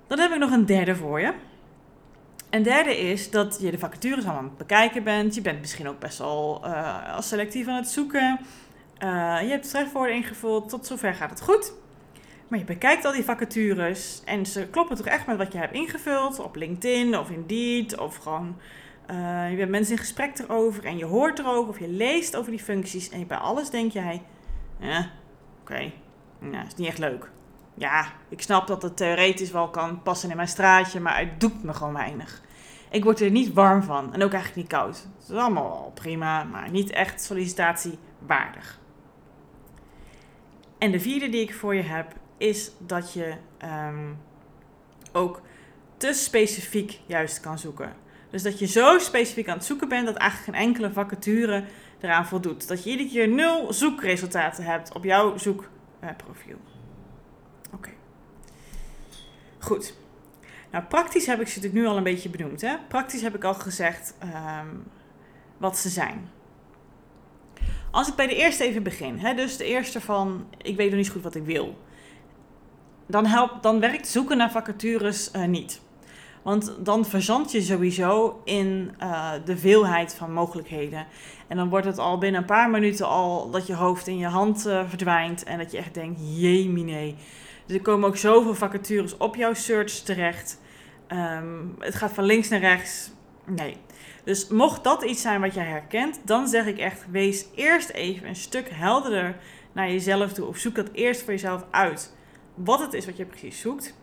Dan 0.07 0.19
heb 0.19 0.31
ik 0.31 0.37
nog 0.37 0.51
een 0.51 0.65
derde 0.65 0.95
voor 0.95 1.19
je. 1.19 1.33
Een 2.49 2.63
derde 2.63 2.97
is 2.97 3.29
dat 3.29 3.57
je 3.61 3.71
de 3.71 3.79
vacatures 3.79 4.23
allemaal 4.23 4.41
aan 4.41 4.47
het 4.47 4.57
bekijken 4.57 5.03
bent. 5.03 5.35
Je 5.35 5.41
bent 5.41 5.59
misschien 5.59 5.87
ook 5.87 5.99
best 5.99 6.17
wel 6.17 6.65
als 7.15 7.27
selectief 7.27 7.67
aan 7.67 7.75
het 7.75 7.87
zoeken. 7.87 8.39
Uh, 9.03 9.37
je 9.41 9.49
hebt 9.49 9.69
trefwoorden 9.69 10.15
ingevuld. 10.15 10.69
Tot 10.69 10.85
zover 10.85 11.13
gaat 11.13 11.29
het 11.29 11.41
goed. 11.41 11.73
Maar 12.47 12.59
je 12.59 12.65
bekijkt 12.65 13.05
al 13.05 13.11
die 13.11 13.23
vacatures 13.23 14.21
en 14.25 14.45
ze 14.45 14.67
kloppen 14.67 14.97
toch 14.97 15.05
echt 15.05 15.27
met 15.27 15.37
wat 15.37 15.51
je 15.51 15.57
hebt 15.57 15.73
ingevuld 15.73 16.39
op 16.39 16.55
LinkedIn 16.55 17.17
of 17.17 17.29
Indeed 17.29 17.97
of 17.97 18.15
gewoon 18.15 18.55
uh, 19.11 19.49
je 19.49 19.55
bent 19.55 19.69
mensen 19.69 19.93
in 19.93 19.99
gesprek 19.99 20.39
erover 20.39 20.85
en 20.85 20.97
je 20.97 21.05
hoort 21.05 21.39
erover 21.39 21.69
of 21.69 21.79
je 21.79 21.87
leest 21.87 22.35
over 22.35 22.51
die 22.51 22.59
functies 22.59 23.09
en 23.09 23.27
bij 23.27 23.37
alles 23.37 23.69
denk 23.69 23.91
jij, 23.91 24.21
ja, 24.81 24.99
oké, 24.99 25.09
okay. 25.61 25.93
nou, 26.39 26.65
is 26.65 26.75
niet 26.75 26.87
echt 26.87 26.97
leuk. 26.97 27.29
Ja, 27.73 28.05
ik 28.29 28.41
snap 28.41 28.67
dat 28.67 28.81
het 28.81 28.97
theoretisch 28.97 29.51
wel 29.51 29.69
kan 29.69 30.01
passen 30.01 30.29
in 30.29 30.35
mijn 30.35 30.47
straatje, 30.47 30.99
maar 30.99 31.19
het 31.19 31.39
doet 31.39 31.63
me 31.63 31.73
gewoon 31.73 31.93
weinig. 31.93 32.41
Ik 32.89 33.03
word 33.03 33.19
er 33.19 33.31
niet 33.31 33.53
warm 33.53 33.83
van 33.83 34.13
en 34.13 34.23
ook 34.23 34.33
eigenlijk 34.33 34.55
niet 34.55 34.79
koud. 34.79 35.07
Het 35.19 35.29
is 35.29 35.35
allemaal 35.35 35.91
prima, 35.93 36.43
maar 36.43 36.69
niet 36.69 36.89
echt 36.89 37.21
sollicitatiewaardig. 37.21 38.79
En 40.77 40.91
de 40.91 40.99
vierde 40.99 41.29
die 41.29 41.41
ik 41.41 41.53
voor 41.53 41.75
je 41.75 41.81
heb 41.81 42.13
is 42.37 42.71
dat 42.77 43.13
je 43.13 43.33
um, 43.87 44.17
ook 45.11 45.41
te 45.97 46.13
specifiek 46.13 46.99
juist 47.05 47.39
kan 47.39 47.59
zoeken. 47.59 47.93
Dus 48.29 48.43
dat 48.43 48.59
je 48.59 48.65
zo 48.65 48.97
specifiek 48.99 49.47
aan 49.47 49.57
het 49.57 49.65
zoeken 49.65 49.89
bent 49.89 50.05
dat 50.05 50.15
eigenlijk 50.15 50.51
geen 50.57 50.67
enkele 50.67 50.91
vacature 50.91 51.63
eraan 52.01 52.25
voldoet. 52.25 52.67
Dat 52.67 52.83
je 52.83 52.89
iedere 52.89 53.09
keer 53.09 53.27
nul 53.27 53.73
zoekresultaten 53.73 54.63
hebt 54.63 54.93
op 54.93 55.03
jouw 55.03 55.37
zoekprofiel. 55.37 56.57
Oké. 57.73 57.89
Goed. 59.59 59.93
Nou, 60.71 60.83
praktisch 60.83 61.25
heb 61.25 61.41
ik 61.41 61.47
ze 61.47 61.55
natuurlijk 61.55 61.83
nu 61.83 61.89
al 61.89 61.97
een 61.97 62.03
beetje 62.03 62.29
benoemd. 62.29 62.61
Hè? 62.61 62.75
Praktisch 62.87 63.21
heb 63.21 63.35
ik 63.35 63.43
al 63.43 63.53
gezegd 63.53 64.15
um, 64.23 64.83
wat 65.57 65.77
ze 65.77 65.89
zijn. 65.89 66.29
Als 67.91 68.07
ik 68.07 68.15
bij 68.15 68.27
de 68.27 68.35
eerste 68.35 68.63
even 68.63 68.83
begin, 68.83 69.19
hè, 69.19 69.33
dus 69.33 69.57
de 69.57 69.65
eerste 69.65 70.01
van 70.01 70.47
ik 70.57 70.75
weet 70.75 70.89
nog 70.89 70.97
niet 70.97 71.09
goed 71.09 71.23
wat 71.23 71.35
ik 71.35 71.45
wil 71.45 71.77
dan, 73.11 73.25
helpt, 73.25 73.63
dan 73.63 73.79
werkt 73.79 74.07
zoeken 74.07 74.37
naar 74.37 74.51
vacatures 74.51 75.31
uh, 75.35 75.45
niet. 75.45 75.81
Want 76.41 76.75
dan 76.79 77.05
verzand 77.05 77.51
je 77.51 77.61
sowieso 77.61 78.41
in 78.43 78.95
uh, 79.01 79.31
de 79.45 79.57
veelheid 79.57 80.13
van 80.13 80.33
mogelijkheden. 80.33 81.05
En 81.47 81.57
dan 81.57 81.69
wordt 81.69 81.85
het 81.85 81.97
al 81.97 82.17
binnen 82.17 82.41
een 82.41 82.47
paar 82.47 82.69
minuten 82.69 83.07
al 83.07 83.49
dat 83.49 83.67
je 83.67 83.75
hoofd 83.75 84.07
in 84.07 84.17
je 84.17 84.27
hand 84.27 84.67
uh, 84.67 84.89
verdwijnt. 84.89 85.43
En 85.43 85.57
dat 85.57 85.71
je 85.71 85.77
echt 85.77 85.93
denkt, 85.93 86.19
jemine. 86.23 87.13
Dus 87.65 87.75
er 87.75 87.81
komen 87.81 88.07
ook 88.07 88.17
zoveel 88.17 88.55
vacatures 88.55 89.17
op 89.17 89.35
jouw 89.35 89.53
search 89.53 89.91
terecht. 89.91 90.59
Um, 91.07 91.75
het 91.79 91.95
gaat 91.95 92.11
van 92.11 92.23
links 92.23 92.49
naar 92.49 92.59
rechts. 92.59 93.11
Nee. 93.45 93.77
Dus 94.23 94.47
mocht 94.47 94.83
dat 94.83 95.03
iets 95.03 95.21
zijn 95.21 95.41
wat 95.41 95.53
jij 95.53 95.65
herkent, 95.65 96.21
dan 96.25 96.47
zeg 96.47 96.65
ik 96.65 96.77
echt, 96.77 97.05
wees 97.11 97.45
eerst 97.55 97.89
even 97.89 98.27
een 98.27 98.35
stuk 98.35 98.69
helderder 98.71 99.37
naar 99.71 99.91
jezelf 99.91 100.33
toe. 100.33 100.47
Of 100.47 100.57
zoek 100.57 100.75
dat 100.75 100.89
eerst 100.91 101.21
voor 101.21 101.33
jezelf 101.33 101.65
uit 101.71 102.13
wat 102.53 102.79
het 102.79 102.93
is 102.93 103.05
wat 103.05 103.17
je 103.17 103.25
precies 103.25 103.59
zoekt. 103.59 103.95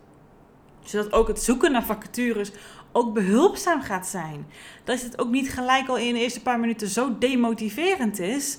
Zodat 0.85 1.13
ook 1.13 1.29
het 1.29 1.43
zoeken 1.43 1.73
naar 1.73 1.85
vacatures 1.85 2.53
ook 2.93 3.15
behulpzaam 3.15 3.83
gaat 3.83 4.07
zijn. 4.07 4.47
Dat 4.85 5.03
het 5.03 5.19
ook 5.19 5.31
niet 5.31 5.51
gelijk 5.51 5.89
al 5.89 5.97
in 5.97 6.15
de 6.15 6.21
eerste 6.21 6.43
paar 6.43 6.61
minuten 6.61 6.89
zo 6.89 7.19
demotiverend 7.19 8.19
is. 8.19 8.59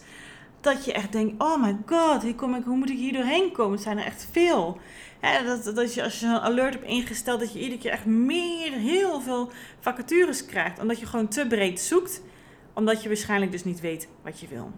Dat 0.61 0.85
je 0.85 0.93
echt 0.93 1.11
denkt, 1.11 1.43
oh 1.43 1.61
my 1.61 1.77
god, 1.85 2.21
hier 2.21 2.35
kom 2.35 2.55
ik, 2.55 2.63
hoe 2.63 2.77
moet 2.77 2.89
ik 2.89 2.97
hier 2.97 3.13
doorheen 3.13 3.51
komen? 3.51 3.71
Het 3.71 3.81
zijn 3.81 3.97
er 3.97 4.05
echt 4.05 4.27
veel. 4.31 4.79
dat, 5.45 5.75
dat 5.75 5.93
je, 5.93 6.03
als 6.03 6.19
je 6.19 6.25
een 6.25 6.39
alert 6.39 6.73
hebt 6.73 6.85
ingesteld, 6.85 7.39
dat 7.39 7.53
je 7.53 7.59
iedere 7.59 7.81
keer 7.81 7.91
echt 7.91 8.05
meer, 8.05 8.71
heel 8.71 9.21
veel 9.21 9.51
vacatures 9.79 10.45
krijgt. 10.45 10.79
Omdat 10.79 10.99
je 10.99 11.05
gewoon 11.05 11.27
te 11.27 11.47
breed 11.47 11.79
zoekt. 11.79 12.21
Omdat 12.73 13.01
je 13.01 13.07
waarschijnlijk 13.07 13.51
dus 13.51 13.63
niet 13.63 13.79
weet 13.79 14.07
wat 14.23 14.39
je 14.39 14.47
wil. 14.47 14.71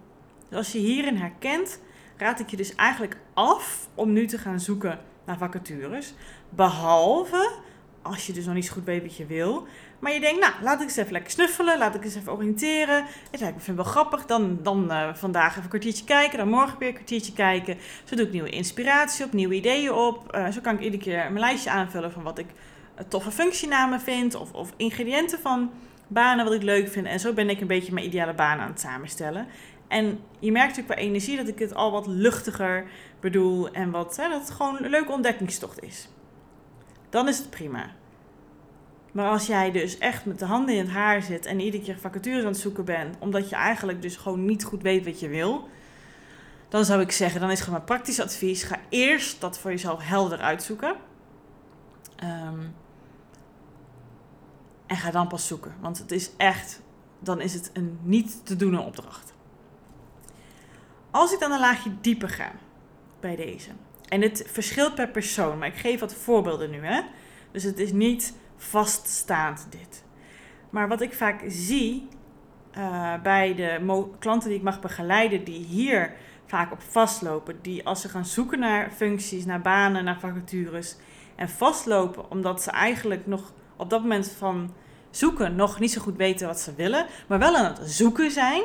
Dus 0.49 0.57
als 0.57 0.71
je 0.71 0.79
hierin 0.79 1.15
herkent, 1.15 1.79
raad 2.17 2.39
ik 2.39 2.49
je 2.49 2.57
dus 2.57 2.75
eigenlijk 2.75 3.17
af 3.33 3.87
om 3.95 4.13
nu 4.13 4.27
te 4.27 4.37
gaan 4.37 4.59
zoeken 4.59 4.99
naar 5.25 5.37
vacatures. 5.37 6.13
Behalve 6.55 7.51
als 8.01 8.27
je 8.27 8.33
dus 8.33 8.45
nog 8.45 8.53
niet 8.53 8.65
zo 8.65 8.73
goed 8.73 8.83
weet 8.83 9.01
wat 9.01 9.15
je 9.15 9.25
wil. 9.25 9.67
Maar 9.99 10.13
je 10.13 10.19
denkt, 10.19 10.39
nou, 10.39 10.53
laat 10.61 10.79
ik 10.79 10.87
eens 10.87 10.95
even 10.95 11.11
lekker 11.11 11.31
snuffelen. 11.31 11.77
Laat 11.77 11.95
ik 11.95 12.03
eens 12.03 12.15
even 12.15 12.31
oriënteren. 12.31 13.05
Ik 13.31 13.39
vind 13.39 13.65
het 13.65 13.75
wel 13.75 13.85
grappig. 13.85 14.25
Dan, 14.25 14.59
dan 14.61 14.91
uh, 14.91 15.13
vandaag 15.13 15.49
even 15.51 15.63
een 15.63 15.69
kwartiertje 15.69 16.03
kijken. 16.03 16.37
Dan 16.37 16.49
morgen 16.49 16.79
weer 16.79 16.87
een 16.87 16.93
kwartiertje 16.93 17.33
kijken. 17.33 17.77
Zo 18.03 18.15
doe 18.15 18.25
ik 18.25 18.31
nieuwe 18.31 18.49
inspiratie 18.49 19.25
op, 19.25 19.33
nieuwe 19.33 19.55
ideeën 19.55 19.91
op. 19.91 20.35
Uh, 20.35 20.47
zo 20.47 20.61
kan 20.61 20.73
ik 20.73 20.81
iedere 20.81 21.03
keer 21.03 21.17
mijn 21.17 21.39
lijstje 21.39 21.69
aanvullen 21.69 22.11
van 22.11 22.23
wat 22.23 22.37
ik 22.37 22.47
toffe 23.07 23.31
functienamen 23.31 24.01
vind. 24.01 24.35
Of, 24.35 24.51
of 24.51 24.73
ingrediënten 24.77 25.39
van 25.39 25.71
banen 26.07 26.45
wat 26.45 26.53
ik 26.53 26.63
leuk 26.63 26.89
vind. 26.89 27.05
En 27.05 27.19
zo 27.19 27.33
ben 27.33 27.49
ik 27.49 27.61
een 27.61 27.67
beetje 27.67 27.93
mijn 27.93 28.05
ideale 28.05 28.33
baan 28.33 28.59
aan 28.59 28.69
het 28.69 28.79
samenstellen. 28.79 29.47
En 29.87 30.19
je 30.39 30.51
merkt 30.51 30.67
natuurlijk 30.67 30.99
qua 30.99 31.07
energie 31.07 31.37
dat 31.37 31.47
ik 31.47 31.59
het 31.59 31.73
al 31.73 31.91
wat 31.91 32.07
luchtiger 32.07 32.85
bedoel 33.19 33.71
en 33.71 33.91
wat, 33.91 34.17
hè, 34.17 34.29
dat 34.29 34.41
het 34.41 34.51
gewoon 34.51 34.83
een 34.83 34.89
leuke 34.89 35.11
ontdekkingstocht 35.11 35.83
is. 35.83 36.09
Dan 37.11 37.27
is 37.27 37.37
het 37.37 37.49
prima. 37.49 37.89
Maar 39.11 39.29
als 39.29 39.47
jij 39.47 39.71
dus 39.71 39.97
echt 39.97 40.25
met 40.25 40.39
de 40.39 40.45
handen 40.45 40.75
in 40.75 40.81
het 40.81 40.91
haar 40.91 41.21
zit 41.21 41.45
en 41.45 41.59
iedere 41.59 41.83
keer 41.83 41.99
vacatures 41.99 42.41
aan 42.43 42.51
het 42.51 42.57
zoeken 42.57 42.85
bent, 42.85 43.15
omdat 43.19 43.49
je 43.49 43.55
eigenlijk 43.55 44.01
dus 44.01 44.15
gewoon 44.15 44.45
niet 44.45 44.63
goed 44.63 44.81
weet 44.81 45.05
wat 45.05 45.19
je 45.19 45.27
wil, 45.27 45.69
dan 46.69 46.85
zou 46.85 47.01
ik 47.01 47.11
zeggen, 47.11 47.41
dan 47.41 47.51
is 47.51 47.59
gewoon 47.59 47.73
mijn 47.73 47.85
praktisch 47.85 48.19
advies, 48.19 48.63
ga 48.63 48.79
eerst 48.89 49.41
dat 49.41 49.59
voor 49.59 49.71
jezelf 49.71 50.07
helder 50.07 50.39
uitzoeken. 50.39 50.95
Um, 52.23 52.73
en 54.87 54.97
ga 54.97 55.11
dan 55.11 55.27
pas 55.27 55.47
zoeken, 55.47 55.75
want 55.79 55.97
het 55.97 56.11
is 56.11 56.31
echt, 56.37 56.81
dan 57.19 57.41
is 57.41 57.53
het 57.53 57.69
een 57.73 57.99
niet 58.01 58.45
te 58.45 58.55
doen 58.55 58.79
opdracht. 58.79 59.33
Als 61.11 61.33
ik 61.33 61.39
dan 61.39 61.51
een 61.51 61.59
laagje 61.59 61.91
dieper 62.01 62.29
ga 62.29 62.51
bij 63.19 63.35
deze. 63.35 63.69
En 64.11 64.21
het 64.21 64.43
verschilt 64.47 64.95
per 64.95 65.07
persoon, 65.07 65.57
maar 65.57 65.67
ik 65.67 65.75
geef 65.75 65.99
wat 65.99 66.13
voorbeelden 66.13 66.69
nu. 66.69 66.85
Hè? 66.85 67.01
Dus 67.51 67.63
het 67.63 67.79
is 67.79 67.91
niet 67.91 68.33
vaststaand 68.57 69.67
dit. 69.69 70.03
Maar 70.69 70.87
wat 70.87 71.01
ik 71.01 71.13
vaak 71.13 71.43
zie 71.47 72.07
uh, 72.77 73.13
bij 73.21 73.55
de 73.55 74.07
klanten 74.19 74.49
die 74.49 74.57
ik 74.57 74.63
mag 74.63 74.79
begeleiden, 74.79 75.43
die 75.43 75.63
hier 75.65 76.13
vaak 76.45 76.71
op 76.71 76.81
vastlopen, 76.81 77.59
die 77.61 77.85
als 77.85 78.01
ze 78.01 78.09
gaan 78.09 78.25
zoeken 78.25 78.59
naar 78.59 78.91
functies, 78.91 79.45
naar 79.45 79.61
banen, 79.61 80.03
naar 80.03 80.19
vacatures 80.19 80.95
en 81.35 81.49
vastlopen 81.49 82.31
omdat 82.31 82.61
ze 82.61 82.71
eigenlijk 82.71 83.27
nog 83.27 83.53
op 83.75 83.89
dat 83.89 84.01
moment 84.01 84.31
van 84.37 84.73
zoeken 85.09 85.55
nog 85.55 85.79
niet 85.79 85.91
zo 85.91 86.01
goed 86.01 86.17
weten 86.17 86.47
wat 86.47 86.59
ze 86.59 86.75
willen, 86.75 87.05
maar 87.27 87.39
wel 87.39 87.55
aan 87.55 87.65
het 87.65 87.79
zoeken 87.83 88.31
zijn, 88.31 88.61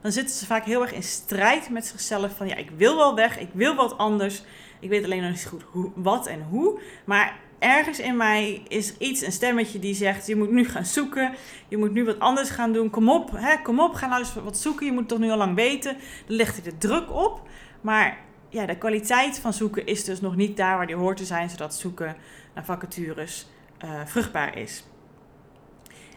dan 0.00 0.12
zitten 0.12 0.36
ze 0.36 0.46
vaak 0.46 0.64
heel 0.64 0.82
erg 0.82 0.92
in 0.92 1.02
strijd 1.02 1.70
met 1.70 1.86
zichzelf 1.86 2.36
van 2.36 2.48
ja, 2.48 2.56
ik 2.56 2.70
wil 2.76 2.96
wel 2.96 3.14
weg, 3.14 3.38
ik 3.38 3.50
wil 3.52 3.74
wat 3.74 3.98
anders, 3.98 4.42
ik 4.80 4.88
weet 4.88 5.04
alleen 5.04 5.22
nog 5.22 5.30
niet 5.30 5.46
goed 5.46 5.62
hoe, 5.70 5.90
wat 5.94 6.26
en 6.26 6.42
hoe, 6.42 6.80
maar 7.04 7.36
ergens 7.58 8.00
in 8.00 8.16
mij 8.16 8.62
is 8.68 8.96
iets, 8.96 9.26
een 9.26 9.32
stemmetje 9.32 9.78
die 9.78 9.94
zegt: 9.94 10.26
Je 10.26 10.36
moet 10.36 10.50
nu 10.50 10.64
gaan 10.64 10.84
zoeken. 10.84 11.34
Je 11.68 11.76
moet 11.76 11.92
nu 11.92 12.04
wat 12.04 12.18
anders 12.18 12.50
gaan 12.50 12.72
doen. 12.72 12.90
Kom 12.90 13.10
op, 13.10 13.30
hè, 13.34 13.62
kom 13.62 13.80
op, 13.80 13.94
ga 13.94 14.06
nou 14.06 14.20
eens 14.20 14.34
wat 14.34 14.58
zoeken. 14.58 14.86
Je 14.86 14.92
moet 14.92 15.08
toch 15.08 15.18
nu 15.18 15.30
al 15.30 15.36
lang 15.36 15.54
weten. 15.54 15.96
Dan 16.26 16.36
legt 16.36 16.54
hij 16.54 16.72
de 16.72 16.78
druk 16.78 17.12
op. 17.12 17.48
Maar 17.80 18.18
ja, 18.48 18.66
de 18.66 18.78
kwaliteit 18.78 19.38
van 19.38 19.52
zoeken 19.52 19.86
is 19.86 20.04
dus 20.04 20.20
nog 20.20 20.36
niet 20.36 20.56
daar 20.56 20.76
waar 20.76 20.86
die 20.86 20.96
hoort 20.96 21.16
te 21.16 21.24
zijn, 21.24 21.50
zodat 21.50 21.74
zoeken 21.74 22.16
naar 22.54 22.64
vacatures 22.64 23.46
uh, 23.84 23.90
vruchtbaar 24.04 24.58
is. 24.58 24.84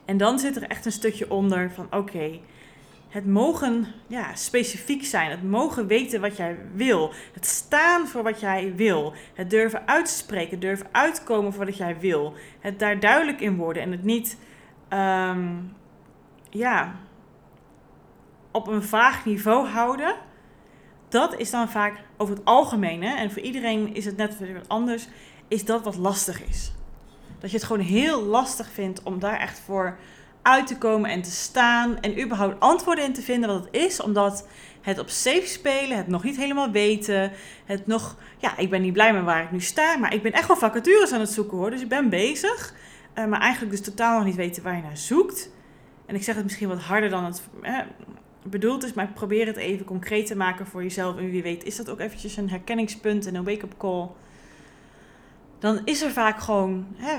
En 0.06 0.18
dan 0.18 0.40
zit 0.40 0.56
er 0.56 0.64
echt 0.64 0.86
een 0.86 0.92
stukje 0.92 1.32
onder 1.32 1.72
van: 1.72 1.88
Oké, 1.92 2.40
het 3.12 3.26
mogen 3.26 3.88
ja, 4.08 4.36
specifiek 4.36 5.06
zijn. 5.06 5.32
Het 5.32 5.44
mogen 5.44 5.88
weten 5.88 6.22
wat 6.22 6.38
jij 6.38 6.58
wil. 6.74 7.14
Het 7.34 7.46
staan 7.46 8.08
voor 8.08 8.24
wat 8.24 8.40
jij 8.40 8.76
wil. 8.76 9.14
Het 9.34 9.50
durven 9.50 9.88
uitspreken. 9.88 10.60
Durven 10.60 10.88
uitkomen 10.92 11.54
voor 11.54 11.66
wat 11.66 11.78
jij 11.78 12.00
wil. 12.00 12.34
Het 12.60 12.80
daar 12.80 13.00
duidelijk 13.00 13.42
in 13.42 13.56
worden. 13.56 13.84
En 13.84 13.92
het 13.92 14.04
niet 14.04 14.38
ehm, 14.88 15.50
ja, 16.50 16.96
op 18.52 18.68
een 18.68 18.84
vaag 18.84 19.26
niveau 19.26 19.68
houden. 19.68 20.16
Dat 21.10 21.40
is 21.40 21.52
dan 21.52 21.70
vaak 21.70 22.00
over 22.18 22.36
het 22.36 22.46
algemeen. 22.46 23.04
Hè, 23.04 23.16
en 23.16 23.32
voor 23.32 23.42
iedereen 23.42 23.96
is 23.96 24.06
het 24.06 24.18
net 24.18 24.40
wat 24.40 24.70
anders. 24.70 25.08
Is 25.48 25.66
dat 25.66 25.84
wat 25.84 25.96
lastig 25.96 26.44
is. 26.44 26.72
Dat 27.40 27.52
je 27.52 27.58
het 27.58 27.66
gewoon 27.66 27.86
heel 27.86 28.24
lastig 28.24 28.70
vindt 28.72 29.04
om 29.04 29.20
daar 29.20 29.40
echt 29.40 29.60
voor 29.60 29.98
uit 30.42 30.68
te 30.68 30.78
komen 30.78 31.10
en 31.10 31.22
te 31.22 31.32
staan 31.32 32.00
en 32.00 32.22
überhaupt 32.22 32.60
antwoorden 32.60 33.06
in 33.06 33.14
te 33.14 33.22
vinden 33.22 33.50
wat 33.50 33.64
het 33.64 33.74
is, 33.74 34.02
omdat 34.02 34.48
het 34.82 35.00
op 35.00 35.10
safe 35.10 35.48
spelen, 35.48 35.98
het 35.98 36.08
nog 36.08 36.24
niet 36.24 36.38
helemaal 36.38 36.72
weten, 36.72 37.32
het 37.66 37.88
nog, 37.88 38.16
ja, 38.38 38.58
ik 38.58 38.70
ben 38.70 38.82
niet 38.82 38.94
blij 38.94 39.14
met 39.14 39.24
waar 39.24 39.44
ik 39.44 39.52
nu 39.52 39.60
sta, 39.60 39.98
maar 39.98 40.14
ik 40.14 40.22
ben 40.22 40.32
echt 40.32 40.48
wel 40.48 40.58
vacatures 40.58 41.12
aan 41.12 41.20
het 41.20 41.30
zoeken 41.30 41.58
hoor, 41.58 41.70
dus 41.70 41.82
ik 41.82 41.90
ben 41.90 42.10
bezig, 42.10 42.74
uh, 43.16 43.26
maar 43.26 43.40
eigenlijk 43.40 43.72
dus 43.72 43.82
totaal 43.82 44.16
nog 44.18 44.26
niet 44.26 44.36
weten 44.36 44.64
waar 44.64 44.76
je 44.76 44.82
naar 44.82 44.98
zoekt. 44.98 45.50
En 46.06 46.16
ik 46.16 46.24
zeg 46.24 46.36
het 46.36 46.44
misschien 46.44 46.68
wat 46.68 46.82
harder 46.82 47.10
dan 47.10 47.26
het 47.26 47.42
eh, 47.62 47.80
bedoeld 48.44 48.84
is, 48.84 48.94
maar 48.94 49.06
ik 49.06 49.14
probeer 49.14 49.48
het 49.48 49.58
even 49.58 49.86
concreet 49.86 50.26
te 50.26 50.36
maken 50.36 50.68
voor 50.68 50.84
jezelf 50.84 51.18
en 51.18 51.32
wie 51.32 51.44
weet 51.44 51.64
is 51.64 51.76
dat 51.76 51.90
ook 51.90 52.00
eventjes 52.00 52.38
een 52.38 52.50
herkenningspunt 52.50 53.26
en 53.26 53.36
een 53.36 53.44
wake-up 53.44 53.74
call. 53.78 54.10
Dan 55.60 55.82
is 55.86 56.02
er 56.02 56.12
vaak 56.12 56.40
gewoon 56.40 56.88
hè, 56.96 57.18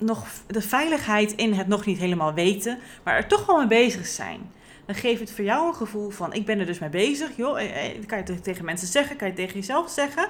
nog 0.00 0.26
de 0.46 0.60
veiligheid 0.60 1.32
in 1.32 1.52
het 1.52 1.66
nog 1.66 1.86
niet 1.86 1.98
helemaal 1.98 2.34
weten, 2.34 2.78
maar 3.04 3.16
er 3.16 3.26
toch 3.26 3.46
wel 3.46 3.58
mee 3.58 3.66
bezig 3.66 4.06
zijn. 4.06 4.52
Dan 4.86 4.94
geeft 4.94 5.20
het 5.20 5.32
voor 5.32 5.44
jou 5.44 5.68
een 5.68 5.74
gevoel 5.74 6.10
van: 6.10 6.32
ik 6.32 6.46
ben 6.46 6.58
er 6.58 6.66
dus 6.66 6.78
mee 6.78 6.88
bezig. 6.88 7.36
Joh, 7.36 7.60
eh, 7.60 7.86
eh, 7.86 8.06
kan 8.06 8.18
je 8.18 8.40
tegen 8.40 8.64
mensen 8.64 8.88
zeggen, 8.88 9.16
kan 9.16 9.28
je 9.28 9.34
tegen 9.34 9.54
jezelf 9.54 9.90
zeggen. 9.90 10.28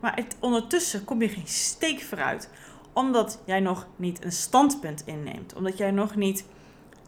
Maar 0.00 0.14
het, 0.14 0.36
ondertussen 0.40 1.04
kom 1.04 1.22
je 1.22 1.28
geen 1.28 1.46
steek 1.46 2.00
vooruit, 2.00 2.50
omdat 2.92 3.42
jij 3.44 3.60
nog 3.60 3.86
niet 3.96 4.24
een 4.24 4.32
standpunt 4.32 5.02
inneemt, 5.06 5.54
omdat 5.54 5.78
jij 5.78 5.90
nog 5.90 6.16
niet 6.16 6.44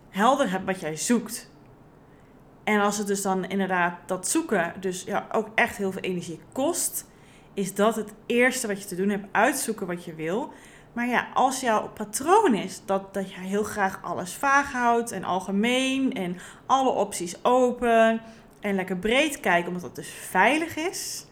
helder 0.08 0.50
hebt 0.50 0.66
wat 0.66 0.80
jij 0.80 0.96
zoekt. 0.96 1.50
En 2.64 2.80
als 2.80 2.98
het 2.98 3.06
dus 3.06 3.22
dan 3.22 3.44
inderdaad 3.44 3.94
dat 4.06 4.28
zoeken, 4.28 4.74
dus 4.80 5.02
ja, 5.02 5.26
ook 5.32 5.48
echt 5.54 5.76
heel 5.76 5.92
veel 5.92 6.02
energie 6.02 6.40
kost, 6.52 7.06
is 7.54 7.74
dat 7.74 7.96
het 7.96 8.12
eerste 8.26 8.66
wat 8.66 8.82
je 8.82 8.88
te 8.88 8.96
doen 8.96 9.08
hebt: 9.08 9.26
uitzoeken 9.30 9.86
wat 9.86 10.04
je 10.04 10.14
wil. 10.14 10.52
Maar 10.92 11.08
ja, 11.08 11.28
als 11.34 11.60
jouw 11.60 11.88
patroon 11.88 12.54
is 12.54 12.82
dat, 12.84 13.14
dat 13.14 13.30
je 13.30 13.40
heel 13.40 13.62
graag 13.62 14.02
alles 14.02 14.34
vaag 14.34 14.72
houdt 14.72 15.12
en 15.12 15.24
algemeen 15.24 16.12
en 16.12 16.38
alle 16.66 16.90
opties 16.90 17.44
open 17.44 18.20
en 18.60 18.74
lekker 18.74 18.96
breed 18.96 19.40
kijkt, 19.40 19.66
omdat 19.66 19.82
dat 19.82 19.96
dus 19.96 20.08
veilig 20.08 20.76
is, 20.76 21.26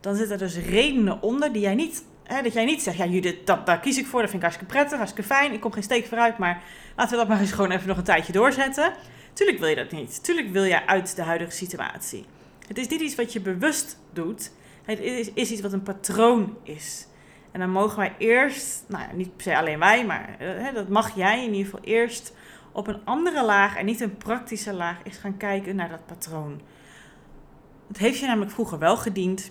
dan 0.00 0.16
zitten 0.16 0.32
er 0.32 0.46
dus 0.46 0.56
redenen 0.56 1.22
onder 1.22 1.52
die 1.52 1.62
jij 1.62 1.74
niet, 1.74 2.04
hè, 2.24 2.42
dat 2.42 2.52
jij 2.52 2.64
niet 2.64 2.82
zegt, 2.82 2.96
ja 2.96 3.06
Judith, 3.06 3.46
dat, 3.46 3.66
daar 3.66 3.80
kies 3.80 3.98
ik 3.98 4.06
voor, 4.06 4.20
dat 4.20 4.30
vind 4.30 4.42
ik 4.42 4.48
hartstikke 4.48 4.74
prettig, 4.74 4.98
hartstikke 4.98 5.34
fijn, 5.34 5.52
ik 5.52 5.60
kom 5.60 5.72
geen 5.72 5.82
steek 5.82 6.06
vooruit, 6.06 6.38
maar 6.38 6.62
laten 6.96 7.12
we 7.12 7.16
dat 7.16 7.28
maar 7.28 7.40
eens 7.40 7.52
gewoon 7.52 7.70
even 7.70 7.88
nog 7.88 7.96
een 7.96 8.04
tijdje 8.04 8.32
doorzetten. 8.32 8.92
Tuurlijk 9.32 9.58
wil 9.58 9.68
je 9.68 9.76
dat 9.76 9.90
niet. 9.90 10.24
Tuurlijk 10.24 10.48
wil 10.48 10.64
je 10.64 10.86
uit 10.86 11.16
de 11.16 11.22
huidige 11.22 11.50
situatie. 11.50 12.24
Het 12.66 12.78
is 12.78 12.88
niet 12.88 13.00
iets 13.00 13.14
wat 13.14 13.32
je 13.32 13.40
bewust 13.40 13.98
doet. 14.12 14.50
Het 14.84 15.00
is, 15.00 15.32
is 15.32 15.50
iets 15.50 15.60
wat 15.60 15.72
een 15.72 15.82
patroon 15.82 16.56
is. 16.62 17.06
En 17.52 17.60
dan 17.60 17.70
mogen 17.70 17.98
wij 17.98 18.14
eerst, 18.18 18.84
nou 18.88 19.02
ja, 19.02 19.12
niet 19.12 19.36
per 19.36 19.44
se 19.44 19.56
alleen 19.56 19.78
wij, 19.78 20.06
maar 20.06 20.34
hè, 20.38 20.72
dat 20.72 20.88
mag 20.88 21.14
jij 21.14 21.44
in 21.44 21.54
ieder 21.54 21.64
geval 21.64 21.84
eerst 21.84 22.34
op 22.72 22.86
een 22.86 23.00
andere 23.04 23.44
laag 23.44 23.76
en 23.76 23.86
niet 23.86 24.00
een 24.00 24.16
praktische 24.16 24.72
laag 24.72 24.96
eens 25.04 25.16
gaan 25.16 25.36
kijken 25.36 25.76
naar 25.76 25.88
dat 25.88 26.06
patroon. 26.06 26.60
Het 27.88 27.98
heeft 27.98 28.18
je 28.18 28.26
namelijk 28.26 28.50
vroeger 28.50 28.78
wel 28.78 28.96
gediend. 28.96 29.50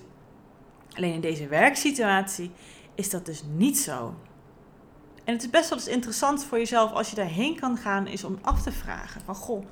Alleen 0.94 1.14
in 1.14 1.22
deze 1.22 1.48
werksituatie 1.48 2.52
is 2.96 3.10
dat 3.10 3.26
dus 3.26 3.44
niet 3.56 3.78
zo. 3.78 4.16
En 5.24 5.34
het 5.34 5.44
is 5.44 5.50
best 5.50 5.70
wel 5.70 5.78
eens 5.78 5.88
interessant 5.88 6.46
voor 6.46 6.58
jezelf 6.58 6.92
als 6.92 7.10
je 7.10 7.16
daarheen 7.16 7.60
kan 7.60 7.78
gaan, 7.78 8.08
is 8.08 8.24
om 8.24 8.40
af 8.42 8.62
te 8.62 8.72
vragen 8.72 9.22
van 9.22 9.36
goh, 9.36 9.66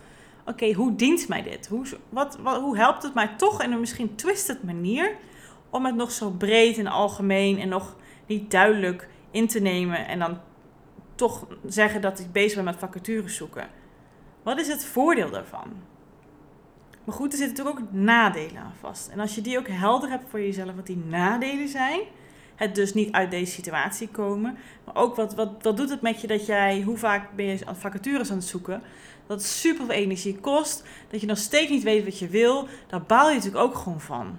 oké, 0.45 0.73
hoe 0.73 0.95
dient 0.95 1.27
mij 1.27 1.43
dit? 1.43 1.67
Hoe, 1.67 1.85
wat, 2.09 2.37
wat, 2.41 2.61
hoe 2.61 2.77
helpt 2.77 3.03
het 3.03 3.13
mij 3.13 3.33
toch 3.37 3.63
in 3.63 3.71
een 3.71 3.79
misschien 3.79 4.15
twisted 4.15 4.63
manier 4.63 5.15
om 5.69 5.85
het 5.85 5.95
nog 5.95 6.11
zo 6.11 6.29
breed 6.29 6.77
en 6.77 6.87
algemeen 6.87 7.59
en 7.59 7.69
nog 7.69 7.95
niet 8.29 8.51
duidelijk 8.51 9.07
in 9.31 9.47
te 9.47 9.59
nemen 9.59 10.07
en 10.07 10.19
dan 10.19 10.37
toch 11.15 11.47
zeggen 11.65 12.01
dat 12.01 12.19
ik 12.19 12.31
bezig 12.31 12.55
ben 12.55 12.63
met 12.63 12.75
vacatures 12.75 13.35
zoeken. 13.35 13.67
Wat 14.43 14.59
is 14.59 14.67
het 14.67 14.85
voordeel 14.85 15.29
daarvan? 15.29 15.67
Maar 17.03 17.15
goed, 17.15 17.31
er 17.31 17.37
zitten 17.37 17.57
natuurlijk 17.57 17.85
ook 17.85 18.01
nadelen 18.01 18.61
aan 18.61 18.73
vast. 18.79 19.07
En 19.07 19.19
als 19.19 19.35
je 19.35 19.41
die 19.41 19.57
ook 19.57 19.67
helder 19.67 20.09
hebt 20.09 20.29
voor 20.29 20.39
jezelf, 20.39 20.75
wat 20.75 20.85
die 20.85 21.03
nadelen 21.07 21.67
zijn, 21.67 22.01
het 22.55 22.75
dus 22.75 22.93
niet 22.93 23.11
uit 23.11 23.31
deze 23.31 23.51
situatie 23.51 24.07
komen, 24.07 24.57
maar 24.85 24.95
ook 24.95 25.15
wat, 25.15 25.35
wat, 25.35 25.49
wat 25.61 25.77
doet 25.77 25.89
het 25.89 26.01
met 26.01 26.21
je 26.21 26.27
dat 26.27 26.45
jij, 26.45 26.81
hoe 26.81 26.97
vaak 26.97 27.35
ben 27.35 27.45
je 27.45 27.65
aan 27.65 27.75
vacatures 27.75 28.29
aan 28.29 28.37
het 28.37 28.45
zoeken, 28.45 28.81
dat 29.27 29.37
het 29.37 29.47
super 29.47 29.85
veel 29.85 29.95
energie 29.95 30.39
kost, 30.39 30.83
dat 31.09 31.21
je 31.21 31.27
nog 31.27 31.37
steeds 31.37 31.69
niet 31.69 31.83
weet 31.83 32.03
wat 32.03 32.19
je 32.19 32.27
wil, 32.27 32.67
daar 32.87 33.03
baal 33.03 33.29
je 33.29 33.35
natuurlijk 33.35 33.63
ook 33.63 33.75
gewoon 33.75 34.01
van. 34.01 34.37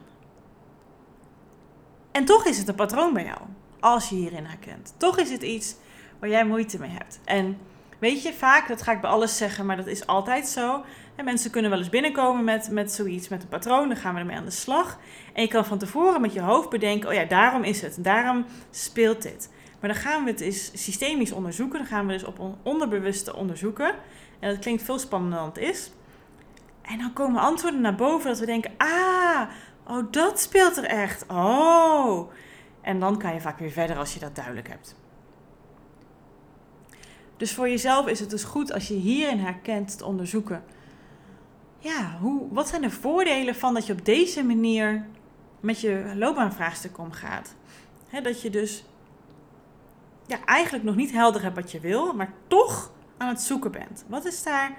En 2.11 2.25
toch 2.25 2.47
is 2.47 2.59
het 2.59 2.69
een 2.69 2.75
patroon 2.75 3.13
bij 3.13 3.25
jou 3.25 3.41
als 3.81 4.09
je 4.09 4.15
hierin 4.15 4.45
herkent. 4.45 4.95
Toch 4.97 5.19
is 5.19 5.31
het 5.31 5.43
iets 5.43 5.77
waar 6.19 6.29
jij 6.31 6.45
moeite 6.45 6.79
mee 6.79 6.91
hebt. 6.91 7.21
En 7.25 7.59
weet 7.99 8.23
je, 8.23 8.33
vaak, 8.33 8.69
dat 8.69 8.83
ga 8.83 8.93
ik 8.93 9.01
bij 9.01 9.11
alles 9.11 9.37
zeggen, 9.37 9.67
maar 9.67 9.77
dat 9.77 9.87
is 9.87 10.07
altijd 10.07 10.49
zo. 10.49 10.85
En 11.17 11.25
mensen 11.25 11.51
kunnen 11.51 11.71
wel 11.71 11.79
eens 11.79 11.89
binnenkomen 11.89 12.45
met, 12.45 12.71
met 12.71 12.93
zoiets, 12.93 13.29
met 13.29 13.43
een 13.43 13.49
patroon, 13.49 13.89
dan 13.89 13.97
gaan 13.97 14.15
we 14.15 14.21
ermee 14.21 14.37
aan 14.37 14.45
de 14.45 14.51
slag. 14.51 14.99
En 15.33 15.43
je 15.43 15.49
kan 15.49 15.65
van 15.65 15.79
tevoren 15.79 16.21
met 16.21 16.33
je 16.33 16.41
hoofd 16.41 16.71
bedenken, 16.71 17.09
oh 17.09 17.15
ja, 17.15 17.25
daarom 17.25 17.63
is 17.63 17.83
het, 17.83 17.97
daarom 18.01 18.45
speelt 18.71 19.23
dit. 19.23 19.51
Maar 19.81 19.91
dan 19.93 19.99
gaan 19.99 20.25
we 20.25 20.31
het 20.31 20.41
eens 20.41 20.71
systemisch 20.75 21.33
onderzoeken, 21.33 21.79
dan 21.79 21.89
gaan 21.89 22.07
we 22.07 22.13
dus 22.13 22.25
op 22.25 22.57
onderbewuste 22.63 23.37
onderzoeken. 23.37 23.95
En 24.41 24.51
dat 24.51 24.59
klinkt 24.59 24.83
veel 24.83 24.99
spannender 24.99 25.39
dan 25.39 25.49
het 25.49 25.59
is. 25.59 25.91
En 26.83 26.99
dan 26.99 27.13
komen 27.13 27.41
antwoorden 27.41 27.81
naar 27.81 27.95
boven 27.95 28.29
dat 28.29 28.39
we 28.39 28.47
denken, 28.47 28.71
ah, 28.77 29.43
oh, 29.87 30.07
dat 30.11 30.41
speelt 30.41 30.77
er 30.77 30.85
echt. 30.85 31.25
Oh, 31.29 32.31
en 32.81 33.01
dan 33.01 33.19
kan 33.19 33.35
je 33.35 33.41
vaak 33.41 33.59
weer 33.59 33.71
verder 33.71 33.97
als 33.97 34.15
je 34.15 34.21
dat 34.21 34.35
duidelijk 34.35 34.69
hebt. 34.69 34.95
Dus 37.37 37.55
voor 37.55 37.69
jezelf 37.69 38.07
is 38.07 38.21
het 38.21 38.31
dus 38.31 38.45
goed 38.45 38.73
als 38.73 38.89
je 38.89 38.95
hierin 38.95 39.39
herkent 39.39 39.99
te 39.99 40.05
onderzoeken. 40.05 40.65
Ja, 41.79 42.19
hoe, 42.21 42.47
wat 42.51 42.69
zijn 42.69 42.83
de 42.83 42.91
voordelen 42.91 43.55
van 43.55 43.75
dat 43.75 43.87
je 43.87 43.93
op 43.93 44.05
deze 44.05 44.45
manier 44.45 45.07
met 45.61 45.81
je 45.81 46.13
loopbaanvraagstuk 46.15 46.99
omgaat? 46.99 47.55
Dat 48.23 48.43
je 48.43 48.51
dus 48.51 48.85
ja, 50.27 50.45
eigenlijk 50.45 50.85
nog 50.85 50.97
niet 50.97 51.13
helder 51.13 51.43
hebt 51.43 51.55
wat 51.55 51.71
je 51.71 51.81
wil, 51.81 52.13
maar 52.13 52.33
toch 52.47 52.93
aan 53.17 53.29
het 53.29 53.41
zoeken 53.41 53.73
bent. 53.73 54.05
Wat 54.07 54.25
is 54.25 54.43
daar, 54.43 54.77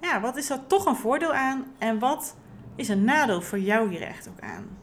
ja, 0.00 0.20
wat 0.20 0.36
is 0.36 0.46
daar 0.46 0.66
toch 0.66 0.86
een 0.86 0.96
voordeel 0.96 1.32
aan 1.32 1.66
en 1.78 1.98
wat 1.98 2.36
is 2.76 2.88
een 2.88 3.04
nadeel 3.04 3.42
voor 3.42 3.58
jou 3.58 3.90
hier 3.90 4.02
echt 4.02 4.28
ook 4.28 4.40
aan? 4.40 4.81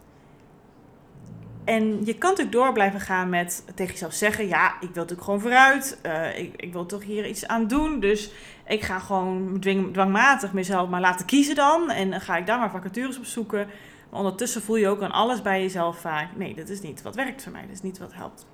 En 1.70 2.06
je 2.06 2.18
kan 2.18 2.30
natuurlijk 2.30 2.58
door 2.58 2.74
blijven 2.74 3.00
gaan 3.00 3.30
met 3.30 3.64
tegen 3.76 3.94
jezelf 3.94 4.14
zeggen: 4.14 4.48
Ja, 4.48 4.68
ik 4.68 4.80
wil 4.80 4.90
natuurlijk 4.94 5.24
gewoon 5.24 5.40
vooruit. 5.40 6.00
Uh, 6.06 6.40
ik, 6.40 6.62
ik, 6.62 6.74
wil 6.74 6.86
toch 6.86 7.04
hier 7.04 7.28
iets 7.28 7.48
aan 7.48 7.68
doen. 7.68 8.00
Dus 8.00 8.32
ik 8.68 8.82
ga 8.82 9.00
gewoon 9.00 9.60
dwing, 9.60 9.94
dwangmatig 9.94 10.54
mezelf 10.54 10.90
maar 10.90 11.02
laten 11.02 11.26
kiezen 11.26 11.56
dan. 11.56 11.90
En 11.90 12.10
dan 12.10 12.22
ga 12.22 12.38
ik 12.38 12.46
daar 12.46 12.60
maar 12.60 12.72
vacatures 12.72 13.18
op 13.18 13.26
zoeken. 13.26 13.68
Maar 14.10 14.20
ondertussen 14.20 14.62
voel 14.62 14.76
je 14.76 14.88
ook 14.88 15.02
aan 15.02 15.12
alles 15.12 15.42
bij 15.42 15.62
jezelf 15.62 16.00
vaak: 16.00 16.36
Nee, 16.36 16.56
dat 16.56 16.70
is 16.70 16.82
niet 16.82 17.02
wat 17.02 17.16
werkt 17.16 17.44
voor 17.44 17.52
mij. 17.52 17.62
Dat 17.62 17.72
is 17.72 17.82
niet 17.82 17.98
wat 17.98 18.14
helpt. 18.14 18.46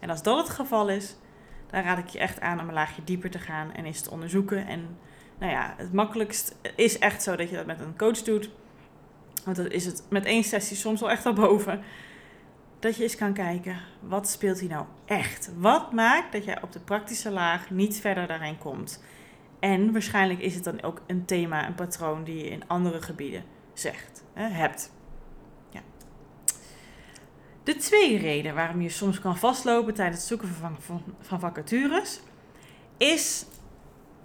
En 0.00 0.10
als 0.10 0.22
dat 0.22 0.38
het 0.38 0.48
geval 0.48 0.88
is, 0.88 1.16
dan 1.70 1.82
raad 1.82 1.98
ik 1.98 2.08
je 2.08 2.18
echt 2.18 2.40
aan 2.40 2.60
om 2.60 2.68
een 2.68 2.74
laagje 2.74 3.04
dieper 3.04 3.30
te 3.30 3.38
gaan 3.38 3.72
en 3.72 3.84
eens 3.84 4.00
te 4.00 4.10
onderzoeken. 4.10 4.66
En 4.66 4.98
nou 5.38 5.52
ja, 5.52 5.74
het 5.76 5.92
makkelijkst 5.92 6.56
is 6.76 6.98
echt 6.98 7.22
zo 7.22 7.36
dat 7.36 7.50
je 7.50 7.56
dat 7.56 7.66
met 7.66 7.80
een 7.80 7.96
coach 7.96 8.22
doet. 8.22 8.50
Want 9.44 9.56
dan 9.56 9.66
is 9.66 9.84
het 9.84 10.02
met 10.10 10.24
één 10.24 10.44
sessie 10.44 10.76
soms 10.76 11.00
wel 11.00 11.10
echt 11.10 11.26
al 11.26 11.32
boven. 11.32 11.82
Dat 12.78 12.96
je 12.96 13.02
eens 13.02 13.16
kan 13.16 13.32
kijken, 13.32 13.80
wat 14.00 14.28
speelt 14.28 14.60
hier 14.60 14.68
nou 14.68 14.84
echt? 15.04 15.50
Wat 15.56 15.92
maakt 15.92 16.32
dat 16.32 16.44
jij 16.44 16.62
op 16.62 16.72
de 16.72 16.80
praktische 16.80 17.30
laag 17.30 17.70
niet 17.70 18.00
verder 18.00 18.26
daarin 18.26 18.58
komt? 18.58 19.02
En 19.60 19.92
waarschijnlijk 19.92 20.40
is 20.40 20.54
het 20.54 20.64
dan 20.64 20.82
ook 20.82 21.02
een 21.06 21.24
thema, 21.24 21.66
een 21.66 21.74
patroon 21.74 22.24
die 22.24 22.36
je 22.36 22.50
in 22.50 22.68
andere 22.68 23.02
gebieden 23.02 23.44
zegt, 23.72 24.24
hebt. 24.34 24.92
Ja. 25.70 25.80
De 27.62 27.76
tweede 27.76 28.16
reden 28.18 28.54
waarom 28.54 28.80
je 28.80 28.88
soms 28.88 29.20
kan 29.20 29.36
vastlopen 29.36 29.94
tijdens 29.94 30.18
het 30.18 30.28
zoeken 30.28 30.48
van, 30.48 30.76
van, 30.80 31.02
van 31.20 31.40
vacatures 31.40 32.20
is 32.96 33.46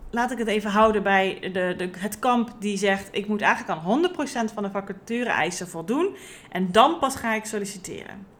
laat 0.10 0.32
ik 0.32 0.38
het 0.38 0.48
even 0.48 0.72
houden 0.72 1.04
bij 1.04 1.40
de, 1.42 1.74
de, 1.78 1.90
het 1.98 2.20
kamp 2.20 2.56
die 2.60 2.78
zegt: 2.78 3.10
ik 3.12 3.28
moet 3.28 3.42
eigenlijk 3.42 3.80
aan 3.80 4.12
100% 4.50 4.54
van 4.54 4.64
de 4.64 4.72
vacature-eisen 4.72 5.68
voldoen 5.68 6.16
en 6.50 6.72
dan 6.72 7.00
pas 7.00 7.16
ga 7.16 7.34
ik 7.34 7.46
solliciteren. 7.46 8.33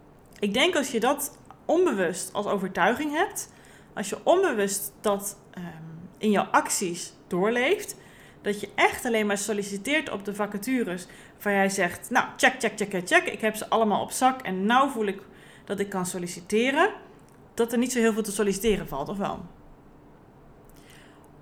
Ik 0.44 0.54
denk 0.54 0.76
als 0.76 0.92
je 0.92 1.00
dat 1.00 1.38
onbewust 1.66 2.34
als 2.34 2.46
overtuiging 2.46 3.12
hebt, 3.12 3.52
als 3.94 4.10
je 4.10 4.18
onbewust 4.24 4.94
dat 5.02 5.38
um, 5.58 6.10
in 6.18 6.32
jouw 6.32 6.44
acties 6.44 7.14
doorleeft, 7.28 7.96
dat 8.42 8.60
je 8.60 8.70
echt 8.76 9.06
alleen 9.06 9.26
maar 9.26 9.38
solliciteert 9.38 10.10
op 10.10 10.26
de 10.26 10.36
vacatures 10.36 11.08
waar 11.42 11.54
jij 11.54 11.70
zegt: 11.70 12.10
Nou, 12.10 12.28
check, 12.38 12.56
check, 12.60 12.72
check, 12.76 13.08
check, 13.08 13.26
ik 13.26 13.42
heb 13.42 13.56
ze 13.56 13.70
allemaal 13.70 14.02
op 14.02 14.12
zak 14.12 14.42
en 14.42 14.66
nou 14.66 14.90
voel 14.90 15.06
ik 15.06 15.22
dat 15.66 15.80
ik 15.80 15.90
kan 15.90 16.06
solliciteren, 16.06 16.94
dat 17.54 17.72
er 17.72 17.78
niet 17.78 17.92
zo 17.92 18.00
heel 18.00 18.14
veel 18.14 18.24
te 18.24 18.32
solliciteren 18.32 18.88
valt, 18.88 19.10
of 19.10 19.18
wel? 19.18 19.46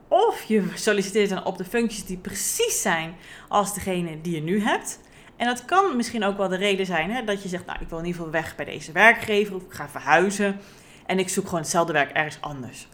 Of 0.08 0.44
je 0.44 0.72
solliciteert 0.76 1.30
dan 1.30 1.46
op 1.46 1.58
de 1.58 1.66
functies 1.66 2.06
die 2.06 2.18
precies 2.18 2.82
zijn 2.82 3.16
als 3.48 3.74
degene 3.74 4.22
die 4.22 4.36
je 4.36 4.42
nu 4.42 4.62
hebt. 4.62 5.00
En 5.42 5.48
dat 5.48 5.66
kan 5.66 5.96
misschien 5.96 6.24
ook 6.24 6.38
wel 6.38 6.48
de 6.48 6.56
reden 6.56 6.86
zijn 6.86 7.12
hè, 7.12 7.24
dat 7.24 7.44
je 7.44 7.50
zegt, 7.50 7.66
nou 7.66 7.80
ik 7.82 7.90
wil 7.90 7.98
in 7.98 8.06
ieder 8.06 8.20
geval 8.22 8.42
weg 8.42 8.56
bij 8.56 8.66
deze 8.66 8.92
werkgever 8.92 9.56
of 9.56 9.64
ik 9.64 9.74
ga 9.74 9.90
verhuizen 9.90 10.60
en 11.06 11.20
ik 11.20 11.30
zoek 11.30 11.46
gewoon 11.46 11.60
hetzelfde 11.60 11.94
werk 11.94 12.12
ergens 12.12 12.38
anders. 12.42 12.88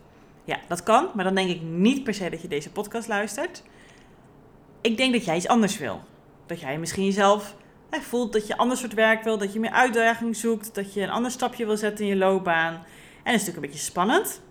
Ja, 0.44 0.60
dat 0.68 0.84
kan, 0.84 1.10
maar 1.14 1.24
dan 1.24 1.36
denk 1.36 1.50
ik 1.50 1.62
niet 1.62 2.04
per 2.04 2.14
se 2.14 2.30
dat 2.30 2.42
je 2.42 2.48
deze 2.48 2.72
podcast 2.72 3.08
luistert. 3.08 3.64
Ik 4.82 4.98
denk 4.98 5.14
dat 5.14 5.26
jij 5.26 5.36
iets 5.36 5.48
anders 5.48 5.78
wil. 5.78 6.02
Dat 6.46 6.60
jij 6.60 6.78
misschien 6.78 7.06
jezelf 7.06 7.56
voelt 7.90 8.34
dat 8.34 8.48
je 8.48 8.58
ander 8.58 8.78
soort 8.78 8.94
werk 8.94 9.24
wil, 9.24 9.38
dat 9.38 9.54
je 9.54 9.60
meer 9.60 9.72
uitdaging 9.72 10.36
zoekt, 10.36 10.76
dat 10.76 10.94
je 10.94 11.02
een 11.02 11.10
ander 11.10 11.32
stapje 11.32 11.66
wil 11.66 11.78
zetten 11.78 12.06
in 12.06 12.12
je 12.12 12.18
loopbaan. 12.18 12.74
En 12.74 12.84
dat 13.24 13.34
is 13.34 13.40
natuurlijk 13.40 13.56
een 13.56 13.62
beetje 13.62 13.86
spannend. 13.86 14.42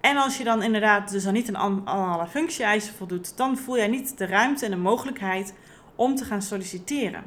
En 0.00 0.16
als 0.16 0.38
je 0.38 0.44
dan 0.44 0.62
inderdaad 0.62 1.10
dus 1.10 1.24
dan 1.24 1.32
niet 1.32 1.54
aan 1.54 1.86
alle 1.86 2.26
functie-eisen 2.26 2.94
voldoet, 2.94 3.36
dan 3.36 3.56
voel 3.56 3.76
jij 3.76 3.88
niet 3.88 4.18
de 4.18 4.26
ruimte 4.26 4.64
en 4.64 4.70
de 4.70 4.76
mogelijkheid 4.76 5.54
om 5.98 6.14
te 6.14 6.24
gaan 6.24 6.42
solliciteren. 6.42 7.24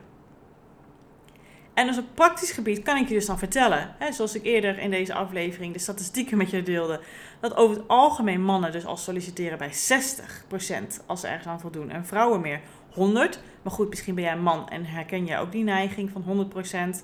En 1.73 1.87
als 1.87 1.97
op 1.97 2.05
praktisch 2.13 2.51
gebied 2.51 2.81
kan 2.81 2.97
ik 2.97 3.07
je 3.07 3.13
dus 3.13 3.25
dan 3.25 3.37
vertellen, 3.37 3.95
hè, 3.97 4.11
zoals 4.11 4.35
ik 4.35 4.45
eerder 4.45 4.79
in 4.79 4.91
deze 4.91 5.13
aflevering 5.13 5.73
de 5.73 5.79
statistieken 5.79 6.37
met 6.37 6.49
je 6.49 6.63
deelde, 6.63 6.99
dat 7.39 7.55
over 7.55 7.75
het 7.75 7.87
algemeen 7.87 8.43
mannen 8.43 8.71
dus 8.71 8.85
al 8.85 8.97
solliciteren 8.97 9.57
bij 9.57 9.73
60% 9.73 11.03
als 11.05 11.21
ze 11.21 11.27
ergens 11.27 11.47
aan 11.47 11.59
voldoen 11.59 11.89
en 11.89 12.05
vrouwen 12.05 12.41
meer 12.41 12.61
100. 12.93 13.39
Maar 13.61 13.73
goed, 13.73 13.89
misschien 13.89 14.15
ben 14.15 14.23
jij 14.23 14.33
een 14.33 14.43
man 14.43 14.69
en 14.69 14.85
herken 14.85 15.25
jij 15.25 15.39
ook 15.39 15.51
die 15.51 15.63
neiging 15.63 16.09
van 16.11 16.51
100%, 16.63 17.03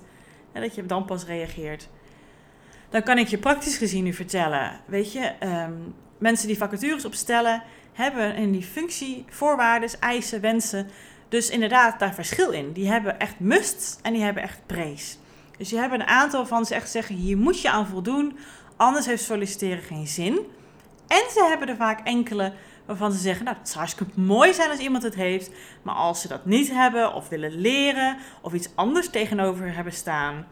en 0.52 0.60
dat 0.60 0.74
je 0.74 0.86
dan 0.86 1.04
pas 1.04 1.24
reageert 1.24 1.88
dan 2.90 3.02
kan 3.02 3.18
ik 3.18 3.28
je 3.28 3.38
praktisch 3.38 3.76
gezien 3.76 4.04
nu 4.04 4.12
vertellen. 4.12 4.80
Weet 4.86 5.12
je, 5.12 5.20
ehm, 5.20 5.72
mensen 6.18 6.46
die 6.46 6.56
vacatures 6.56 7.04
opstellen, 7.04 7.62
hebben 7.92 8.34
in 8.34 8.52
die 8.52 8.62
functie 8.62 9.24
voorwaarden, 9.28 9.90
eisen, 10.00 10.40
wensen. 10.40 10.88
Dus 11.28 11.50
inderdaad 11.50 11.98
daar 11.98 12.14
verschil 12.14 12.50
in. 12.50 12.72
Die 12.72 12.88
hebben 12.90 13.20
echt 13.20 13.40
must 13.40 13.98
en 14.02 14.12
die 14.12 14.22
hebben 14.22 14.42
echt 14.42 14.60
prees. 14.66 15.18
Dus 15.58 15.70
je 15.70 15.76
hebt 15.76 15.94
een 15.94 16.06
aantal 16.06 16.46
van 16.46 16.66
ze 16.66 16.74
echt 16.74 16.90
zeggen: 16.90 17.14
hier 17.14 17.36
moet 17.36 17.60
je 17.60 17.70
aan 17.70 17.86
voldoen, 17.86 18.38
anders 18.76 19.06
heeft 19.06 19.22
solliciteren 19.22 19.82
geen 19.82 20.06
zin. 20.06 20.34
En 21.06 21.22
ze 21.32 21.46
hebben 21.48 21.68
er 21.68 21.76
vaak 21.76 22.06
enkele 22.06 22.52
waarvan 22.86 23.12
ze 23.12 23.18
zeggen: 23.18 23.44
Nou, 23.44 23.56
het 23.56 23.68
zou 23.68 23.78
hartstikke 23.78 24.20
mooi 24.20 24.54
zijn 24.54 24.70
als 24.70 24.78
iemand 24.78 25.02
het 25.02 25.14
heeft. 25.14 25.50
Maar 25.82 25.94
als 25.94 26.20
ze 26.20 26.28
dat 26.28 26.46
niet 26.46 26.70
hebben, 26.70 27.14
of 27.14 27.28
willen 27.28 27.60
leren, 27.60 28.16
of 28.42 28.52
iets 28.52 28.68
anders 28.74 29.10
tegenover 29.10 29.74
hebben 29.74 29.92
staan, 29.92 30.46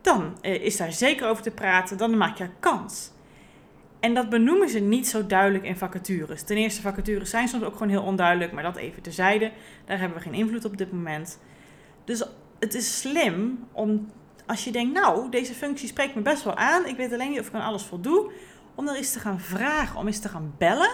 dan 0.00 0.38
eh, 0.40 0.64
is 0.64 0.76
daar 0.76 0.92
zeker 0.92 1.28
over 1.28 1.42
te 1.42 1.50
praten, 1.50 1.98
dan 1.98 2.16
maak 2.16 2.38
je 2.38 2.48
kans. 2.60 3.10
En 4.00 4.14
dat 4.14 4.28
benoemen 4.28 4.68
ze 4.68 4.78
niet 4.78 5.08
zo 5.08 5.26
duidelijk 5.26 5.64
in 5.64 5.76
vacatures. 5.76 6.42
Ten 6.42 6.56
eerste, 6.56 6.80
vacatures 6.80 7.30
zijn 7.30 7.48
soms 7.48 7.64
ook 7.64 7.72
gewoon 7.72 7.88
heel 7.88 8.02
onduidelijk, 8.02 8.52
maar 8.52 8.62
dat 8.62 8.76
even 8.76 9.02
terzijde. 9.02 9.52
Daar 9.84 9.98
hebben 9.98 10.18
we 10.18 10.24
geen 10.24 10.34
invloed 10.34 10.64
op 10.64 10.76
dit 10.76 10.92
moment. 10.92 11.40
Dus 12.04 12.24
het 12.58 12.74
is 12.74 13.00
slim 13.00 13.66
om, 13.72 14.10
als 14.46 14.64
je 14.64 14.70
denkt, 14.70 14.94
nou, 14.94 15.30
deze 15.30 15.54
functie 15.54 15.88
spreekt 15.88 16.14
me 16.14 16.20
best 16.20 16.44
wel 16.44 16.56
aan, 16.56 16.86
ik 16.86 16.96
weet 16.96 17.12
alleen 17.12 17.30
niet 17.30 17.40
of 17.40 17.46
ik 17.46 17.54
aan 17.54 17.62
alles 17.62 17.82
voldoe, 17.82 18.30
om 18.74 18.88
er 18.88 18.96
eens 18.96 19.12
te 19.12 19.20
gaan 19.20 19.40
vragen, 19.40 19.98
om 19.98 20.06
eens 20.06 20.20
te 20.20 20.28
gaan 20.28 20.54
bellen. 20.58 20.90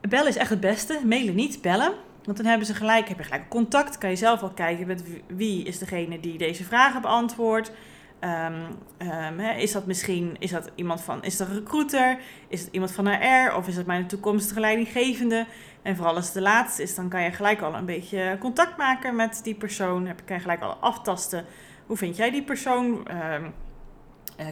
Bellen 0.00 0.28
is 0.28 0.36
echt 0.36 0.50
het 0.50 0.60
beste, 0.60 1.00
mailen 1.04 1.34
niet, 1.34 1.62
bellen. 1.62 1.92
Want 2.24 2.36
dan 2.36 2.46
hebben 2.46 2.66
ze 2.66 2.74
gelijk, 2.74 3.08
heb 3.08 3.18
je 3.18 3.24
gelijk 3.24 3.48
contact. 3.48 3.98
Kan 3.98 4.10
je 4.10 4.16
zelf 4.16 4.42
al 4.42 4.50
kijken 4.50 4.86
met 4.86 5.04
wie 5.26 5.64
is 5.64 5.78
degene 5.78 6.20
die 6.20 6.38
deze 6.38 6.64
vragen 6.64 7.00
beantwoordt. 7.00 7.72
Um, 8.20 9.40
is 9.40 9.72
dat 9.72 9.86
misschien 9.86 10.36
is 10.38 10.50
dat 10.50 10.70
iemand 10.74 11.00
van, 11.00 11.24
is 11.24 11.36
dat 11.36 11.48
een 11.48 11.54
recruiter? 11.54 12.18
Is 12.48 12.60
het 12.60 12.68
iemand 12.72 12.92
van 12.92 13.06
HR? 13.06 13.54
Of 13.56 13.68
is 13.68 13.76
het 13.76 13.86
mijn 13.86 14.06
toekomstige 14.06 14.60
leidinggevende? 14.60 15.46
En 15.82 15.96
vooral 15.96 16.14
als 16.14 16.24
het 16.24 16.34
de 16.34 16.40
laatste 16.40 16.82
is, 16.82 16.94
dan 16.94 17.08
kan 17.08 17.22
je 17.22 17.30
gelijk 17.30 17.60
al 17.60 17.74
een 17.74 17.84
beetje 17.84 18.36
contact 18.40 18.76
maken 18.76 19.16
met 19.16 19.40
die 19.42 19.54
persoon. 19.54 20.04
Dan 20.04 20.14
kan 20.24 20.36
je 20.36 20.42
gelijk 20.42 20.62
al 20.62 20.76
aftasten. 20.80 21.44
Hoe 21.86 21.96
vind 21.96 22.16
jij 22.16 22.30
die 22.30 22.42
persoon? 22.42 22.84
Um, 22.84 23.54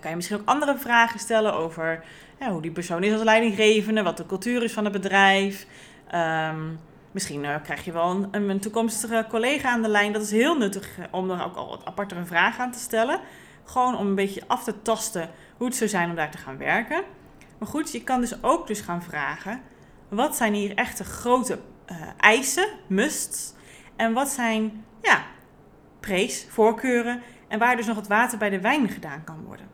kan 0.01 0.11
je 0.11 0.17
misschien 0.17 0.37
ook 0.37 0.49
andere 0.49 0.79
vragen 0.79 1.21
stellen 1.21 1.55
over 1.55 2.05
ja, 2.39 2.51
hoe 2.51 2.63
die 2.63 2.71
persoon 2.71 3.03
is 3.03 3.13
als 3.13 3.23
leidinggevende, 3.23 4.03
wat 4.03 4.17
de 4.17 4.27
cultuur 4.27 4.63
is 4.63 4.73
van 4.73 4.85
het 4.85 4.93
bedrijf. 4.93 5.67
Misschien 7.17 7.45
uh, 7.45 7.55
krijg 7.63 7.85
je 7.85 7.93
wel 7.93 8.29
een, 8.31 8.51
een, 8.51 8.61
toekomstige 8.61 9.27
collega 9.29 9.71
aan 9.71 9.83
de 9.83 9.89
lijn. 9.89 10.13
Dat 10.13 10.23
is 10.23 10.31
heel 10.31 10.57
nuttig 10.57 10.99
eh, 10.99 11.05
om 11.11 11.31
er 11.31 11.45
ook 11.45 11.57
al 11.57 11.69
wat 11.69 11.85
aparte 11.85 12.15
vragen 12.25 12.65
aan 12.65 12.73
te 12.73 12.79
stellen. 12.79 13.21
Gewoon 13.67 13.97
om 13.97 14.07
een 14.07 14.15
beetje 14.15 14.43
af 14.47 14.65
te 14.65 14.83
tasten 14.83 15.31
hoe 15.57 15.67
het 15.67 15.77
zou 15.77 15.91
zijn 15.91 16.11
om 16.11 16.17
daar 16.17 16.31
te 16.31 16.39
gaan 16.39 16.59
werken. 16.59 17.03
Maar 17.59 17.69
goed, 17.69 17.93
je 17.93 18.03
kan 18.03 18.21
dus 18.21 18.43
ook 18.43 18.67
dus 18.67 18.81
gaan 18.81 19.03
vragen... 19.03 19.63
wat 20.09 20.37
zijn 20.37 20.55
hier 20.55 20.75
echte 20.75 21.05
grote 21.05 21.59
uh, 21.91 21.97
eisen, 22.17 22.69
musts... 22.87 23.53
en 23.97 24.13
wat 24.13 24.29
zijn 24.29 24.85
ja, 25.03 25.25
prees, 26.01 26.47
voorkeuren... 26.49 27.23
en 27.49 27.59
waar 27.59 27.77
dus 27.77 27.87
nog 27.87 27.97
het 27.97 28.07
water 28.07 28.39
bij 28.39 28.51
de 28.51 28.61
wijn 28.61 28.89
gedaan 28.89 29.25
kan 29.25 29.45
worden. 29.45 29.67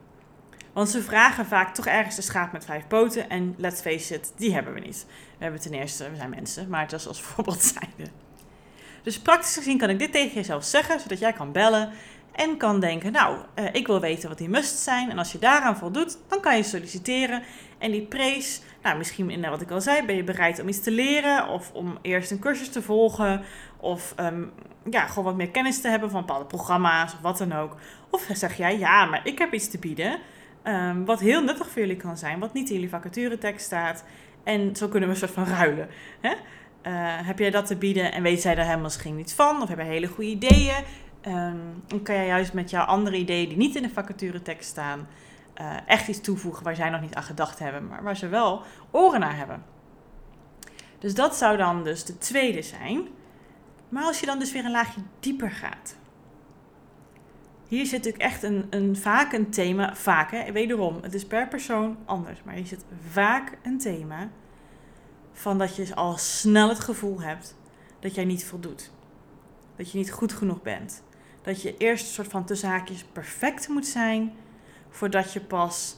Want 0.73 0.89
ze 0.89 1.03
vragen 1.03 1.47
vaak 1.47 1.75
toch 1.75 1.87
ergens 1.87 2.17
de 2.17 2.23
schaap 2.23 2.53
met 2.53 2.65
vijf 2.65 2.87
poten. 2.87 3.31
En 3.31 3.55
let's 3.57 3.81
face 3.81 4.15
it, 4.15 4.33
die 4.37 4.55
hebben 4.55 4.75
we 4.75 4.81
niet. 4.81 5.07
We 5.39 5.43
hebben 5.43 5.61
ten 5.61 5.73
eerste, 5.73 6.11
we 6.11 6.17
zijn 6.17 6.31
mensen, 6.31 6.69
maar 6.69 6.81
het 6.81 6.93
is 6.93 7.09
als 7.09 7.23
voorbeeld 7.33 7.63
zijnde. 7.63 8.11
Dus 9.03 9.21
praktisch 9.21 9.57
gezien 9.57 9.79
kan 9.79 9.91
ik 9.91 9.99
dit 9.99 10.13
tegen 10.13 10.35
jezelf 10.35 10.65
zeggen, 10.65 11.01
zodat 11.01 11.19
jij 11.19 11.33
kan 11.33 11.53
bellen 11.53 11.93
en 12.33 12.57
kan 12.57 12.81
denken, 12.81 13.13
nou, 13.13 13.37
uh, 13.59 13.65
ik 13.73 13.87
wil 13.87 14.01
weten 14.01 14.29
wat 14.29 14.39
die 14.39 14.49
must 14.49 14.79
zijn. 14.79 15.11
En 15.11 15.19
als 15.19 15.33
je 15.33 15.39
daaraan 15.39 15.77
voldoet, 15.77 16.19
dan 16.29 16.41
kan 16.41 16.57
je 16.57 16.63
solliciteren. 16.63 17.43
En 17.79 17.91
die 17.91 18.03
prees, 18.03 18.63
nou, 18.83 18.99
misschien 18.99 19.31
in 19.31 19.51
wat 19.51 19.61
ik 19.61 19.71
al 19.71 19.81
zei, 19.81 20.07
ben 20.07 20.17
je 20.17 20.25
bereid 20.25 20.61
om 20.61 20.69
iets 20.69 20.81
te 20.81 20.91
leren 20.91 21.49
of 21.49 21.73
om 21.73 21.99
eerst 22.03 22.31
een 22.31 22.39
cursus 22.39 22.69
te 22.69 22.83
volgen. 22.83 23.43
Of 23.77 24.15
um, 24.21 24.53
ja, 24.91 25.07
gewoon 25.07 25.25
wat 25.25 25.37
meer 25.37 25.51
kennis 25.51 25.81
te 25.81 25.89
hebben 25.89 26.11
van 26.11 26.21
bepaalde 26.21 26.45
programma's 26.45 27.13
of 27.13 27.21
wat 27.21 27.39
dan 27.39 27.53
ook. 27.53 27.77
Of 28.11 28.29
zeg 28.33 28.57
jij, 28.57 28.79
ja, 28.79 29.05
maar 29.05 29.21
ik 29.25 29.39
heb 29.39 29.53
iets 29.53 29.71
te 29.71 29.79
bieden. 29.79 30.19
Um, 30.65 31.05
wat 31.05 31.21
heel 31.21 31.43
nuttig 31.43 31.69
voor 31.71 31.81
jullie 31.81 31.97
kan 31.97 32.17
zijn, 32.17 32.39
wat 32.39 32.53
niet 32.53 32.69
in 32.69 32.75
jullie 32.75 32.91
vacaturetekst 32.91 33.67
staat. 33.67 34.05
En 34.45 34.77
zo 34.77 34.89
kunnen 34.89 35.09
we 35.09 35.15
een 35.15 35.21
soort 35.21 35.33
van 35.33 35.55
ruilen. 35.57 35.89
Hè? 36.21 36.31
Uh, 36.31 37.27
heb 37.27 37.39
jij 37.39 37.51
dat 37.51 37.67
te 37.67 37.77
bieden 37.77 38.13
en 38.13 38.23
weet 38.23 38.41
zij 38.41 38.55
daar 38.55 38.65
helemaal 38.65 38.85
misschien 38.85 39.17
niet 39.17 39.35
van? 39.35 39.63
Of 39.63 39.69
heb 39.69 39.79
je 39.79 39.85
hele 39.85 40.07
goede 40.07 40.31
ideeën? 40.31 40.85
Um, 41.27 41.83
dan 41.87 42.03
kan 42.03 42.15
jij 42.15 42.27
juist 42.27 42.53
met 42.53 42.71
jouw 42.71 42.85
andere 42.85 43.17
ideeën 43.17 43.49
die 43.49 43.57
niet 43.57 43.77
in 43.77 43.83
de 43.83 43.91
vacaturetekst 43.91 44.69
staan... 44.69 45.09
Uh, 45.61 45.77
echt 45.87 46.09
iets 46.09 46.21
toevoegen 46.21 46.65
waar 46.65 46.75
zij 46.75 46.91
nog 46.91 47.01
niet 47.01 47.15
aan 47.15 47.23
gedacht 47.23 47.59
hebben, 47.59 47.89
maar 47.89 48.03
waar 48.03 48.17
ze 48.17 48.29
wel 48.29 48.63
oren 48.91 49.21
naar 49.21 49.37
hebben. 49.37 49.65
Dus 50.99 51.15
dat 51.15 51.37
zou 51.37 51.57
dan 51.57 51.85
dus 51.85 52.05
de 52.05 52.19
tweede 52.19 52.63
zijn. 52.63 53.09
Maar 53.89 54.05
als 54.05 54.21
je 54.21 54.27
dan 54.27 54.39
dus 54.39 54.53
weer 54.53 54.65
een 54.65 54.71
laagje 54.71 55.01
dieper 55.21 55.51
gaat, 55.51 55.97
hier 57.69 57.87
zit 57.87 58.05
natuurlijk 58.05 58.23
echt 58.23 58.43
een, 58.43 58.67
een, 58.71 58.97
vaak 58.97 59.33
een 59.33 59.51
thema, 59.51 59.95
vaak 59.95 60.31
hè, 60.31 60.53
wederom, 60.53 60.99
het 61.03 61.15
is 61.15 61.27
per 61.27 61.49
persoon 61.49 61.97
anders, 62.05 62.43
maar 62.43 62.55
hier 62.55 62.67
zit 62.67 62.85
vaak 63.11 63.59
een 63.63 63.79
thema 63.79 64.29
van 65.33 65.59
dat 65.59 65.77
je 65.77 65.95
al 65.95 66.17
snel 66.17 66.69
het 66.69 66.81
gevoel 66.81 67.21
hebt 67.21 67.57
dat 68.01 68.15
jij 68.15 68.25
niet 68.25 68.45
voldoet. 68.45 68.91
Dat 69.77 69.93
je 69.93 69.99
niet 69.99 70.13
goed 70.13 70.33
genoeg 70.33 70.63
bent. 70.63 71.03
Dat 71.43 71.63
je 71.63 71.77
eerst 71.77 72.07
een 72.07 72.13
soort 72.13 72.29
van 72.29 72.45
tussen 72.45 72.69
haakjes 72.69 73.05
perfect 73.13 73.69
moet 73.69 73.87
zijn, 73.87 74.33
voordat 74.91 75.33
je 75.33 75.41
pas 75.41 75.97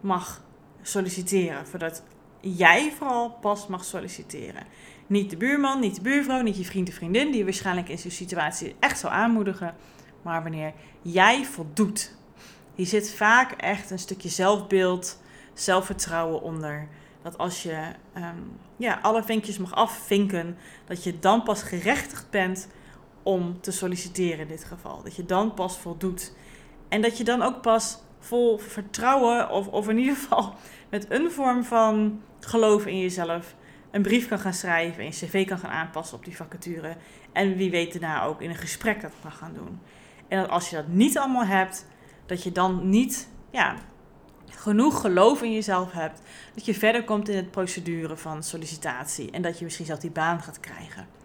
mag 0.00 0.42
solliciteren. 0.82 1.66
Voordat 1.66 2.02
jij 2.40 2.92
vooral 2.96 3.30
pas 3.30 3.66
mag 3.66 3.84
solliciteren. 3.84 4.62
Niet 5.06 5.30
de 5.30 5.36
buurman, 5.36 5.80
niet 5.80 5.94
de 5.94 6.00
buurvrouw, 6.00 6.40
niet 6.40 6.56
je 6.56 6.64
vriend 6.64 6.88
of 6.88 6.94
vriendin, 6.94 7.32
die 7.32 7.44
waarschijnlijk 7.44 7.88
in 7.88 7.98
zo'n 7.98 8.10
situatie 8.10 8.76
echt 8.78 8.98
zou 8.98 9.12
aanmoedigen. 9.12 9.74
Maar 10.22 10.42
wanneer 10.42 10.72
jij 11.02 11.44
voldoet. 11.44 12.14
Hier 12.74 12.86
zit 12.86 13.14
vaak 13.14 13.52
echt 13.52 13.90
een 13.90 13.98
stukje 13.98 14.28
zelfbeeld, 14.28 15.20
zelfvertrouwen 15.54 16.42
onder. 16.42 16.88
Dat 17.22 17.38
als 17.38 17.62
je 17.62 17.82
ehm, 18.12 18.36
ja, 18.76 18.98
alle 19.02 19.22
vinkjes 19.22 19.58
mag 19.58 19.74
afvinken, 19.74 20.56
dat 20.84 21.04
je 21.04 21.18
dan 21.18 21.42
pas 21.42 21.62
gerechtigd 21.62 22.30
bent 22.30 22.68
om 23.26 23.60
te 23.60 23.70
solliciteren 23.70 24.38
in 24.38 24.48
dit 24.48 24.64
geval. 24.64 25.02
Dat 25.02 25.16
je 25.16 25.24
dan 25.24 25.54
pas 25.54 25.78
voldoet. 25.78 26.32
En 26.88 27.02
dat 27.02 27.18
je 27.18 27.24
dan 27.24 27.42
ook 27.42 27.60
pas 27.62 27.98
vol 28.18 28.58
vertrouwen, 28.58 29.50
of, 29.50 29.68
of 29.68 29.88
in 29.88 29.98
ieder 29.98 30.14
geval 30.14 30.54
met 30.90 31.10
een 31.10 31.30
vorm 31.30 31.64
van 31.64 32.20
geloof 32.40 32.86
in 32.86 32.98
jezelf, 32.98 33.54
een 33.90 34.02
brief 34.02 34.28
kan 34.28 34.38
gaan 34.38 34.54
schrijven 34.54 34.98
en 34.98 35.04
je 35.04 35.10
cv 35.10 35.46
kan 35.46 35.58
gaan 35.58 35.70
aanpassen 35.70 36.16
op 36.16 36.24
die 36.24 36.36
vacature. 36.36 36.96
En 37.32 37.56
wie 37.56 37.70
weet 37.70 37.92
daarna 37.92 38.24
ook 38.24 38.40
in 38.40 38.50
een 38.50 38.56
gesprek 38.56 39.00
dat 39.00 39.12
kan 39.22 39.32
gaan 39.32 39.54
doen. 39.54 39.80
En 40.28 40.40
dat 40.40 40.50
als 40.50 40.70
je 40.70 40.76
dat 40.76 40.88
niet 40.88 41.18
allemaal 41.18 41.44
hebt, 41.44 41.86
dat 42.26 42.42
je 42.42 42.52
dan 42.52 42.88
niet 42.88 43.28
ja, 43.50 43.76
genoeg 44.46 45.00
geloof 45.00 45.42
in 45.42 45.52
jezelf 45.52 45.92
hebt, 45.92 46.20
dat 46.54 46.64
je 46.64 46.74
verder 46.74 47.04
komt 47.04 47.28
in 47.28 47.36
het 47.36 47.50
procedure 47.50 48.16
van 48.16 48.42
sollicitatie 48.42 49.30
en 49.30 49.42
dat 49.42 49.58
je 49.58 49.64
misschien 49.64 49.86
zelf 49.86 49.98
die 49.98 50.10
baan 50.10 50.42
gaat 50.42 50.60
krijgen. 50.60 51.15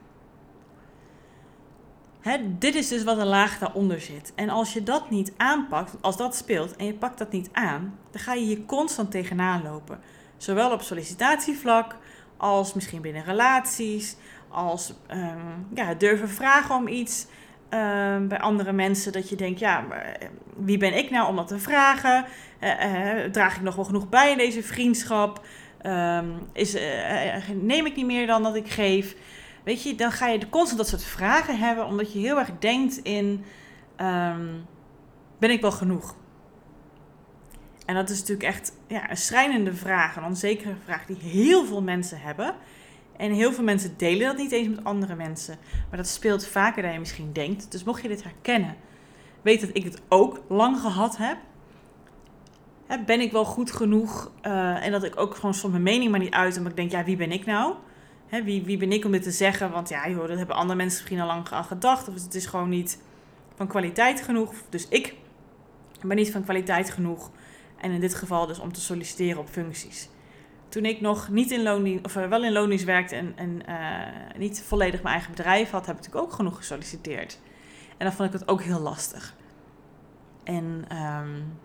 Dit 2.60 2.76
is 2.76 2.88
dus 2.88 3.04
wat 3.04 3.18
een 3.18 3.28
laag 3.28 3.60
daaronder 3.60 4.02
zit. 4.02 4.32
En 4.36 4.50
als 4.50 4.74
je 4.74 4.84
dat 4.84 5.10
niet 5.10 5.34
aanpakt, 5.38 5.96
als 6.02 6.18
dat 6.18 6.36
speelt 6.36 6.76
en 6.76 6.86
je 6.86 6.94
pakt 6.94 7.18
dat 7.18 7.32
niet 7.32 7.50
aan, 7.52 7.98
dan 8.12 8.22
ga 8.22 8.34
je 8.34 8.46
hier 8.46 8.66
constant 8.66 9.12
tegenaan 9.12 9.64
lopen. 9.64 10.00
Zowel 10.38 10.72
op 10.72 10.82
sollicitatievlak 10.82 11.96
als 12.38 12.74
misschien 12.74 13.02
binnen 13.02 13.24
relaties, 13.24 14.16
als 14.48 14.94
um, 15.12 15.68
ja, 15.74 15.94
durven 15.94 16.30
vragen 16.30 16.76
om 16.76 16.88
iets. 16.88 17.28
Ehm, 17.70 18.28
bij 18.28 18.40
andere 18.40 18.72
mensen 18.72 19.12
dat 19.12 19.30
je 19.30 19.36
denkt, 19.36 19.60
ja, 19.60 19.86
eh, 19.90 20.28
wie 20.56 20.78
ben 20.78 20.98
ik 20.98 21.10
nou 21.10 21.28
om 21.28 21.36
dat 21.36 21.48
te 21.48 21.60
vragen? 21.60 22.26
Uh, 22.62 23.24
draag 23.32 23.56
ik 23.56 23.62
nog 23.62 23.76
wel 23.76 23.86
genoeg 23.86 24.10
bij 24.10 24.32
in 24.32 24.38
deze 24.38 24.64
vriendschap? 24.64 25.46
Ehm, 25.82 26.26
is, 26.54 26.78
neem 27.62 27.86
ik 27.86 27.96
niet 27.96 28.06
meer 28.06 28.28
dan 28.28 28.44
dat 28.44 28.56
ik 28.56 28.70
geef? 28.70 29.16
Weet 29.64 29.84
je, 29.84 29.96
dan 29.96 30.12
ga 30.12 30.28
je 30.28 30.50
constant 30.50 30.78
dat 30.78 30.88
soort 30.88 31.04
vragen 31.04 31.58
hebben, 31.58 31.86
omdat 31.86 32.14
je 32.14 32.20
heel 32.20 32.40
erg 32.40 32.50
denkt 32.60 32.98
in, 32.98 33.44
ehm, 33.96 34.48
ben 35.38 35.50
ik 35.50 35.62
wel 35.62 35.72
genoeg? 35.72 36.16
En 37.86 37.96
dat 37.96 38.10
is 38.10 38.20
natuurlijk 38.20 38.48
echt 38.48 38.74
ja, 38.88 39.10
een 39.10 39.18
schrijnende 39.18 39.74
vraag, 39.74 40.16
een 40.16 40.24
onzekere 40.24 40.76
vraag 40.84 41.06
die 41.06 41.18
heel 41.18 41.66
veel 41.66 41.82
mensen 41.82 42.22
hebben. 42.22 42.56
En 43.18 43.32
heel 43.32 43.54
veel 43.54 43.64
mensen 43.64 43.94
delen 43.98 44.28
dat 44.28 44.38
niet 44.38 44.52
eens 44.52 44.68
met 44.68 44.84
andere 44.84 45.16
mensen. 45.16 45.58
Maar 45.90 45.98
dat 45.98 46.08
speelt 46.08 46.48
vaker 46.48 46.82
dan 46.82 46.94
je 46.94 47.00
misschien 47.00 47.34
denkt. 47.34 47.72
Dus 47.72 47.84
mocht 47.84 48.02
je 48.02 48.08
dit 48.08 48.24
herkennen, 48.24 48.76
weet 49.42 49.62
dat 49.62 49.70
ik 49.74 49.84
het 49.84 50.02
ook 50.08 50.42
lang 50.48 50.80
gehad 50.80 51.18
heb. 51.18 51.38
Ben 53.06 53.22
ik 53.22 53.32
wel 53.32 53.46
goed 53.46 53.72
genoeg? 53.72 54.32
Uh, 54.46 54.86
en 54.86 54.92
dat 54.92 55.04
ik 55.04 55.20
ook 55.20 55.36
gewoon 55.36 55.54
soms 55.54 55.72
mijn 55.72 55.84
mening 55.84 56.12
maar 56.12 56.20
niet 56.20 56.34
uit. 56.34 56.58
Omdat 56.58 56.72
ik 56.72 56.78
denk, 56.78 56.92
ja, 56.92 57.04
wie 57.04 57.18
ben 57.18 57.32
ik 57.32 57.46
nou? 57.46 57.76
Hè, 58.32 58.44
wie, 58.44 58.64
wie 58.64 58.78
ben 58.78 58.92
ik 58.92 59.06
om 59.06 59.12
dit 59.12 59.24
te 59.24 59.32
zeggen? 59.32 59.72
Want 59.72 59.90
ja, 59.90 60.10
joh, 60.10 60.28
dat 60.28 60.38
hebben 60.38 60.56
andere 60.56 60.78
mensen 60.78 61.00
misschien 61.00 61.20
al 61.20 61.28
lang 61.28 61.50
al 61.50 61.64
gedacht. 61.64 62.08
Of 62.08 62.14
het 62.14 62.36
is 62.36 62.46
gewoon 62.46 62.70
niet 62.70 63.02
van 63.56 63.68
kwaliteit 63.68 64.22
genoeg. 64.22 64.54
Dus 64.70 64.88
ik 64.88 65.16
ben 66.02 66.18
niet 66.18 66.32
van 66.32 66.44
kwaliteit 66.44 66.90
genoeg. 66.90 67.32
En 67.78 67.92
in 67.92 68.00
dit 68.00 68.16
geval 68.16 68.48
dus 68.48 68.60
om 68.60 68.74
te 68.74 68.82
solliciteren 68.82 69.40
op 69.40 69.50
functies 69.50 70.10
toen 70.72 70.86
ik 70.86 71.02
nog 71.02 71.30
niet 71.30 71.52
in 71.52 71.64
loondienst, 71.64 72.06
of 72.06 72.16
eh, 72.16 72.28
wel 72.28 72.44
in 72.44 72.52
loondienst 72.52 72.86
werkte 72.86 73.16
en, 73.16 73.34
en 73.36 73.62
uh, 73.70 74.38
niet 74.38 74.64
volledig 74.68 75.02
mijn 75.02 75.16
eigen 75.16 75.32
bedrijf 75.32 75.70
had, 75.70 75.86
heb 75.86 75.96
ik 75.96 76.02
natuurlijk 76.02 76.32
ook 76.32 76.36
genoeg 76.36 76.58
gesolliciteerd. 76.58 77.40
En 77.98 78.06
dan 78.06 78.14
vond 78.14 78.34
ik 78.34 78.40
het 78.40 78.48
ook 78.48 78.62
heel 78.62 78.80
lastig. 78.80 79.36
En 80.44 80.86
um, 80.98 81.58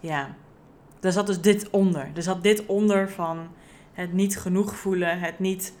ja, 0.00 0.34
daar 1.00 1.12
zat 1.12 1.26
dus 1.26 1.40
dit 1.40 1.70
onder. 1.70 2.10
Er 2.14 2.22
zat 2.22 2.42
dit 2.42 2.66
onder 2.66 3.10
van 3.10 3.48
het 3.94 4.12
niet 4.12 4.38
genoeg 4.38 4.76
voelen, 4.76 5.20
het 5.20 5.38
niet 5.38 5.72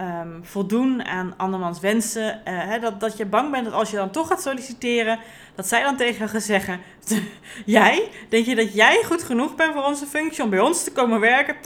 um, 0.00 0.40
voldoen 0.42 1.04
aan 1.04 1.34
andermans 1.36 1.80
wensen. 1.80 2.28
Uh, 2.28 2.40
hè, 2.44 2.78
dat, 2.78 3.00
dat 3.00 3.16
je 3.16 3.26
bang 3.26 3.50
bent 3.50 3.64
dat 3.64 3.74
als 3.74 3.90
je 3.90 3.96
dan 3.96 4.10
toch 4.10 4.28
gaat 4.28 4.42
solliciteren, 4.42 5.18
dat 5.54 5.68
zij 5.68 5.82
dan 5.82 5.96
tegen 5.96 6.28
gaan 6.28 6.40
zeggen: 6.40 6.80
Jij, 7.64 8.10
denk 8.28 8.46
je 8.46 8.54
dat 8.54 8.74
jij 8.74 9.02
goed 9.04 9.22
genoeg 9.22 9.54
bent 9.54 9.72
voor 9.72 9.84
onze 9.84 10.06
functie 10.06 10.44
om 10.44 10.50
bij 10.50 10.60
ons 10.60 10.84
te 10.84 10.92
komen 10.92 11.20
werken? 11.20 11.56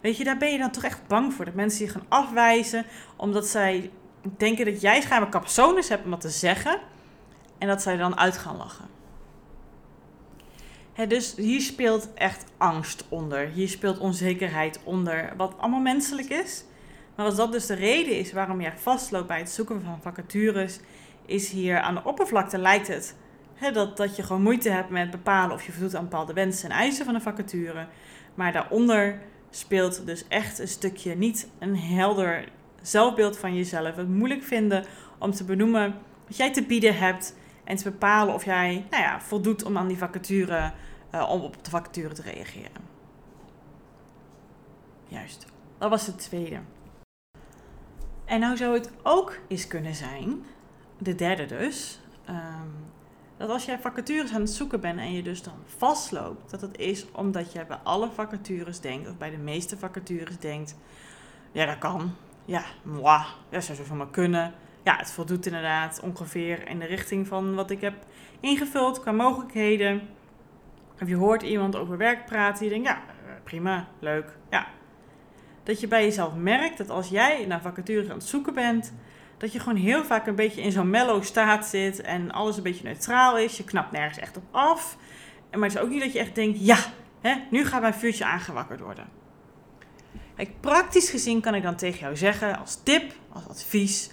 weet 0.00 0.16
je, 0.16 0.24
daar 0.24 0.36
ben 0.36 0.52
je 0.52 0.58
dan 0.58 0.70
toch 0.70 0.84
echt 0.84 1.06
bang 1.06 1.34
voor. 1.34 1.44
Dat 1.44 1.54
mensen 1.54 1.84
je 1.84 1.90
gaan 1.90 2.06
afwijzen 2.08 2.84
omdat 3.16 3.46
zij 3.46 3.90
denken 4.36 4.64
dat 4.64 4.80
jij 4.80 5.00
schijnbaar 5.00 5.30
capsones 5.30 5.88
hebt 5.88 6.04
om 6.04 6.10
wat 6.10 6.20
te 6.20 6.30
zeggen. 6.30 6.78
En 7.58 7.68
dat 7.68 7.82
zij 7.82 7.96
dan 7.96 8.18
uit 8.18 8.38
gaan 8.38 8.56
lachen. 8.56 8.99
Dus 11.08 11.34
hier 11.36 11.60
speelt 11.60 12.14
echt 12.14 12.44
angst 12.56 13.04
onder. 13.08 13.48
Hier 13.48 13.68
speelt 13.68 13.98
onzekerheid 13.98 14.80
onder. 14.84 15.32
Wat 15.36 15.54
allemaal 15.58 15.80
menselijk 15.80 16.28
is. 16.28 16.64
Maar 17.16 17.26
als 17.26 17.36
dat 17.36 17.52
dus 17.52 17.66
de 17.66 17.74
reden 17.74 18.18
is 18.18 18.32
waarom 18.32 18.60
je 18.60 18.72
vastloopt 18.76 19.26
bij 19.26 19.38
het 19.38 19.50
zoeken 19.50 19.82
van 19.82 19.98
vacatures, 20.02 20.80
is 21.26 21.50
hier 21.50 21.80
aan 21.80 21.94
de 21.94 22.04
oppervlakte 22.04 22.58
lijkt 22.58 22.88
het 22.88 23.14
dat, 23.72 23.96
dat 23.96 24.16
je 24.16 24.22
gewoon 24.22 24.42
moeite 24.42 24.70
hebt 24.70 24.90
met 24.90 25.10
bepalen 25.10 25.54
of 25.54 25.66
je 25.66 25.72
voldoet 25.72 25.94
aan 25.94 26.02
bepaalde 26.02 26.32
wensen 26.32 26.70
en 26.70 26.76
eisen 26.76 27.04
van 27.04 27.14
een 27.14 27.22
vacature. 27.22 27.86
Maar 28.34 28.52
daaronder 28.52 29.20
speelt 29.50 30.06
dus 30.06 30.28
echt 30.28 30.58
een 30.58 30.68
stukje 30.68 31.14
niet 31.14 31.48
een 31.58 31.76
helder 31.76 32.48
zelfbeeld 32.82 33.38
van 33.38 33.54
jezelf. 33.54 33.96
Het 33.96 34.08
moeilijk 34.08 34.42
vinden 34.42 34.84
om 35.18 35.30
te 35.30 35.44
benoemen 35.44 35.94
wat 36.26 36.36
jij 36.36 36.52
te 36.52 36.62
bieden 36.62 36.98
hebt 36.98 37.36
en 37.64 37.76
te 37.76 37.90
bepalen 37.90 38.34
of 38.34 38.44
jij 38.44 38.84
nou 38.90 39.02
ja, 39.02 39.20
voldoet 39.20 39.64
om 39.64 39.76
aan 39.76 39.88
die 39.88 39.98
vacature, 39.98 40.72
uh, 41.14 41.30
om 41.30 41.40
op 41.40 41.64
de 41.64 41.70
vacature 41.70 42.14
te 42.14 42.22
reageren. 42.22 42.88
Juist, 45.08 45.46
dat 45.78 45.90
was 45.90 46.06
het 46.06 46.18
tweede. 46.18 46.60
En 48.24 48.40
nou 48.40 48.56
zou 48.56 48.74
het 48.74 48.90
ook 49.02 49.38
eens 49.48 49.66
kunnen 49.66 49.94
zijn, 49.94 50.44
de 50.98 51.14
derde 51.14 51.46
dus, 51.46 52.00
ehm, 52.24 52.68
dat 53.36 53.48
als 53.48 53.64
jij 53.64 53.78
vacatures 53.78 54.32
aan 54.32 54.40
het 54.40 54.50
zoeken 54.50 54.80
bent 54.80 54.98
en 54.98 55.12
je 55.12 55.22
dus 55.22 55.42
dan 55.42 55.54
vastloopt, 55.76 56.50
dat 56.50 56.60
het 56.60 56.78
is 56.78 57.06
omdat 57.12 57.52
jij 57.52 57.66
bij 57.66 57.78
alle 57.82 58.10
vacatures 58.10 58.80
denkt, 58.80 59.08
of 59.08 59.16
bij 59.16 59.30
de 59.30 59.36
meeste 59.36 59.78
vacatures 59.78 60.38
denkt, 60.38 60.76
ja 61.52 61.66
dat 61.66 61.78
kan, 61.78 62.14
ja, 62.44 62.64
moi, 62.82 63.22
dat 63.48 63.64
zou 63.64 63.78
zo 63.84 63.94
maar 63.94 64.10
kunnen. 64.10 64.54
Ja, 64.84 64.96
het 64.96 65.12
voldoet 65.12 65.46
inderdaad 65.46 66.00
ongeveer 66.00 66.68
in 66.68 66.78
de 66.78 66.86
richting 66.86 67.26
van 67.26 67.54
wat 67.54 67.70
ik 67.70 67.80
heb 67.80 67.94
ingevuld 68.40 69.00
qua 69.00 69.12
mogelijkheden. 69.12 70.08
Of 71.02 71.08
je 71.08 71.16
hoort 71.16 71.42
iemand 71.42 71.76
over 71.76 71.96
werk 71.96 72.26
praten, 72.26 72.64
je 72.64 72.70
denkt, 72.70 72.88
ja, 72.88 73.02
prima, 73.44 73.88
leuk, 73.98 74.36
ja, 74.50 74.66
dat 75.62 75.80
je 75.80 75.88
bij 75.88 76.04
jezelf 76.04 76.34
merkt 76.34 76.78
dat 76.78 76.90
als 76.90 77.08
jij 77.08 77.46
naar 77.46 77.60
vacatures 77.60 78.08
aan 78.08 78.16
het 78.16 78.26
zoeken 78.26 78.54
bent, 78.54 78.92
dat 79.38 79.52
je 79.52 79.58
gewoon 79.58 79.78
heel 79.78 80.04
vaak 80.04 80.26
een 80.26 80.34
beetje 80.34 80.62
in 80.62 80.72
zo'n 80.72 80.90
mellow 80.90 81.22
staat 81.22 81.66
zit 81.66 82.00
en 82.00 82.30
alles 82.30 82.56
een 82.56 82.62
beetje 82.62 82.84
neutraal 82.84 83.38
is. 83.38 83.56
Je 83.56 83.64
knapt 83.64 83.92
nergens 83.92 84.18
echt 84.18 84.36
op 84.36 84.42
af. 84.50 84.96
Maar 85.50 85.62
het 85.62 85.74
is 85.74 85.80
ook 85.80 85.88
niet 85.88 86.02
dat 86.02 86.12
je 86.12 86.18
echt 86.18 86.34
denkt, 86.34 86.66
ja, 86.66 86.76
hè, 87.20 87.34
nu 87.50 87.64
gaat 87.64 87.80
mijn 87.80 87.94
vuurtje 87.94 88.24
aangewakkerd 88.24 88.80
worden. 88.80 89.08
Kijk, 90.36 90.60
praktisch 90.60 91.10
gezien 91.10 91.40
kan 91.40 91.54
ik 91.54 91.62
dan 91.62 91.76
tegen 91.76 92.00
jou 92.00 92.16
zeggen, 92.16 92.58
als 92.58 92.82
tip, 92.82 93.12
als 93.32 93.48
advies. 93.48 94.10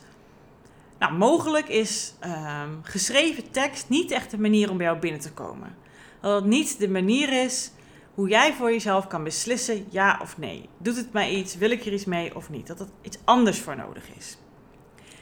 Nou, 1.00 1.13
mogelijk 1.13 1.67
is 1.67 2.13
ehm, 2.19 2.69
geschreven 2.82 3.52
tekst 3.52 3.89
niet 3.89 4.12
echt 4.12 4.32
de 4.32 4.39
manier 4.39 4.69
om 4.69 4.78
bij 4.78 4.86
jou 4.86 5.00
binnen 5.00 5.21
te 5.21 5.34
komen. 5.34 5.76
Dat 6.22 6.36
het 6.36 6.46
niet 6.46 6.80
de 6.80 6.90
manier 6.90 7.44
is 7.44 7.72
hoe 8.14 8.30
jij 8.30 8.54
voor 8.54 8.72
jezelf 8.72 9.08
kan 9.08 9.24
beslissen 9.24 9.86
ja 9.90 10.20
of 10.22 10.38
nee. 10.38 10.70
Doet 10.78 10.96
het 10.96 11.14
mij 11.14 11.32
iets? 11.32 11.56
Wil 11.56 11.72
ik 11.72 11.86
er 11.86 11.94
iets 11.94 12.06
mee 12.06 12.36
of 12.36 12.50
niet? 12.50 12.68
Dat 12.68 12.80
er 12.80 12.88
iets 13.02 13.18
anders 13.24 13.60
voor 13.60 13.76
nodig 13.76 14.04
is. 14.18 14.38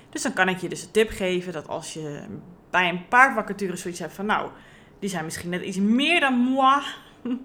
Dus 0.10 0.22
dan 0.22 0.34
kan 0.34 0.50
ik 0.50 0.58
je 0.58 0.70
dus 0.70 0.84
een 0.84 0.92
tip 0.92 1.10
geven 1.10 1.54
dat 1.54 1.68
als 1.68 1.94
je 1.94 2.22
bij 2.70 2.90
een 2.90 3.08
paar 3.08 3.34
vacatures 3.34 3.82
zoiets 3.82 4.00
hebt 4.00 4.14
van 4.14 4.26
nou, 4.26 4.50
die 5.00 5.10
zijn 5.10 5.26
misschien 5.26 5.50
net 5.50 5.62
iets 5.62 5.78
meer 5.78 6.20
dan 6.20 6.34
moi. 6.34 6.82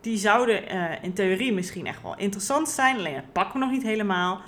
Die 0.00 0.16
zouden 0.16 0.74
uh, 0.74 1.02
in 1.02 1.12
theorie 1.12 1.52
misschien 1.52 1.86
echt 1.86 2.02
wel 2.02 2.16
interessant 2.16 2.68
zijn, 2.68 2.96
alleen 2.96 3.14
het 3.14 3.32
pakken 3.32 3.52
we 3.52 3.58
nog 3.58 3.70
niet 3.70 3.82
helemaal. 3.82 4.40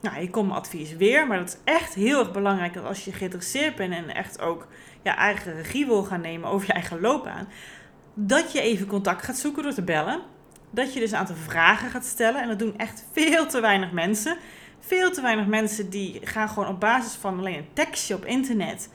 Nou, 0.00 0.20
je 0.20 0.30
komt 0.30 0.46
mijn 0.46 0.58
advies 0.58 0.96
weer, 0.96 1.26
maar 1.26 1.38
dat 1.38 1.48
is 1.48 1.72
echt 1.72 1.94
heel 1.94 2.18
erg 2.18 2.32
belangrijk 2.32 2.74
dat 2.74 2.84
als 2.84 3.04
je 3.04 3.12
geïnteresseerd 3.12 3.76
bent 3.76 3.92
en 3.92 4.14
echt 4.14 4.40
ook 4.40 4.66
je 5.02 5.10
eigen 5.10 5.54
regie 5.54 5.86
wil 5.86 6.02
gaan 6.02 6.20
nemen 6.20 6.48
over 6.48 6.66
je 6.66 6.72
eigen 6.72 7.00
loopbaan, 7.00 7.48
dat 8.14 8.52
je 8.52 8.60
even 8.60 8.86
contact 8.86 9.24
gaat 9.24 9.36
zoeken 9.36 9.62
door 9.62 9.72
te 9.72 9.82
bellen. 9.82 10.20
Dat 10.70 10.94
je 10.94 11.00
dus 11.00 11.10
een 11.10 11.18
aantal 11.18 11.36
vragen 11.36 11.90
gaat 11.90 12.04
stellen. 12.04 12.42
En 12.42 12.48
dat 12.48 12.58
doen 12.58 12.78
echt 12.78 13.04
veel 13.12 13.46
te 13.46 13.60
weinig 13.60 13.92
mensen. 13.92 14.36
Veel 14.80 15.10
te 15.10 15.20
weinig 15.20 15.46
mensen 15.46 15.90
die 15.90 16.20
gaan 16.26 16.48
gewoon 16.48 16.68
op 16.68 16.80
basis 16.80 17.14
van 17.14 17.38
alleen 17.38 17.56
een 17.56 17.72
tekstje 17.72 18.14
op 18.14 18.24
internet 18.24 18.88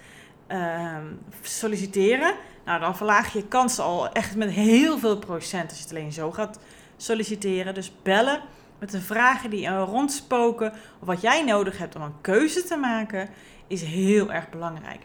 uh, 0.48 0.98
solliciteren. 1.42 2.34
Nou, 2.66 2.80
dan 2.80 2.98
verlaag 2.98 3.34
je 3.34 3.48
kansen 3.48 3.84
al 3.84 4.12
echt 4.12 4.36
met 4.36 4.50
heel 4.50 5.00
veel 5.00 5.18
procent 5.18 5.70
als 5.70 5.78
je 5.78 5.84
het 5.84 5.94
alleen 5.94 6.12
zo 6.12 6.32
gaat 6.32 6.60
solliciteren. 6.98 7.74
Dus 7.74 7.92
bellen 8.04 8.42
met 8.80 8.92
de 8.92 9.02
vragen 9.02 9.50
die 9.50 9.68
rondspoken 9.68 10.72
of 11.00 11.08
wat 11.08 11.22
jij 11.22 11.44
nodig 11.44 11.78
hebt 11.78 11.96
om 11.96 12.02
een 12.02 12.22
keuze 12.22 12.64
te 12.64 12.76
maken, 12.76 13.30
is 13.68 13.82
heel 13.82 14.32
erg 14.32 14.50
belangrijk. 14.50 15.02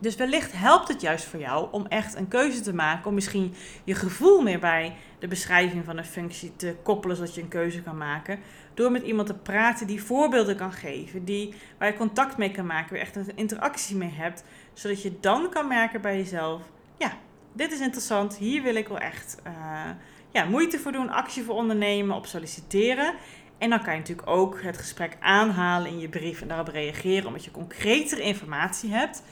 Dus 0.00 0.16
wellicht 0.16 0.52
helpt 0.52 0.88
het 0.88 1.00
juist 1.00 1.24
voor 1.24 1.40
jou 1.40 1.68
om 1.70 1.86
echt 1.86 2.14
een 2.14 2.28
keuze 2.28 2.60
te 2.60 2.74
maken, 2.74 3.06
om 3.06 3.14
misschien 3.14 3.54
je 3.84 3.94
gevoel 3.94 4.42
meer 4.42 4.58
bij 4.58 4.96
de 5.18 5.28
beschrijving 5.28 5.84
van 5.84 5.96
een 5.96 6.04
functie 6.04 6.56
te 6.56 6.76
koppelen, 6.82 7.16
zodat 7.16 7.34
je 7.34 7.42
een 7.42 7.48
keuze 7.48 7.82
kan 7.82 7.96
maken. 7.96 8.38
Door 8.74 8.90
met 8.90 9.02
iemand 9.02 9.26
te 9.26 9.34
praten 9.34 9.86
die 9.86 10.02
voorbeelden 10.02 10.56
kan 10.56 10.72
geven, 10.72 11.24
die, 11.24 11.54
waar 11.78 11.88
je 11.88 11.96
contact 11.96 12.36
mee 12.36 12.50
kan 12.50 12.66
maken, 12.66 12.90
waar 12.90 12.98
je 12.98 13.04
echt 13.04 13.16
een 13.16 13.36
interactie 13.36 13.96
mee 13.96 14.12
hebt, 14.12 14.44
zodat 14.72 15.02
je 15.02 15.20
dan 15.20 15.50
kan 15.50 15.68
merken 15.68 16.00
bij 16.00 16.16
jezelf: 16.16 16.62
ja, 16.98 17.12
dit 17.52 17.72
is 17.72 17.80
interessant, 17.80 18.36
hier 18.36 18.62
wil 18.62 18.74
ik 18.74 18.88
wel 18.88 18.98
echt 18.98 19.36
uh, 19.46 19.52
ja, 20.30 20.44
moeite 20.44 20.78
voor 20.78 20.92
doen, 20.92 21.10
actie 21.10 21.42
voor 21.42 21.54
ondernemen, 21.54 22.16
op 22.16 22.26
solliciteren. 22.26 23.14
En 23.58 23.70
dan 23.70 23.82
kan 23.82 23.92
je 23.92 23.98
natuurlijk 23.98 24.28
ook 24.28 24.62
het 24.62 24.78
gesprek 24.78 25.16
aanhalen 25.20 25.90
in 25.90 25.98
je 25.98 26.08
brief 26.08 26.40
en 26.40 26.48
daarop 26.48 26.68
reageren, 26.68 27.26
omdat 27.26 27.44
je 27.44 27.50
concretere 27.50 28.22
informatie 28.22 28.92
hebt. 28.92 29.22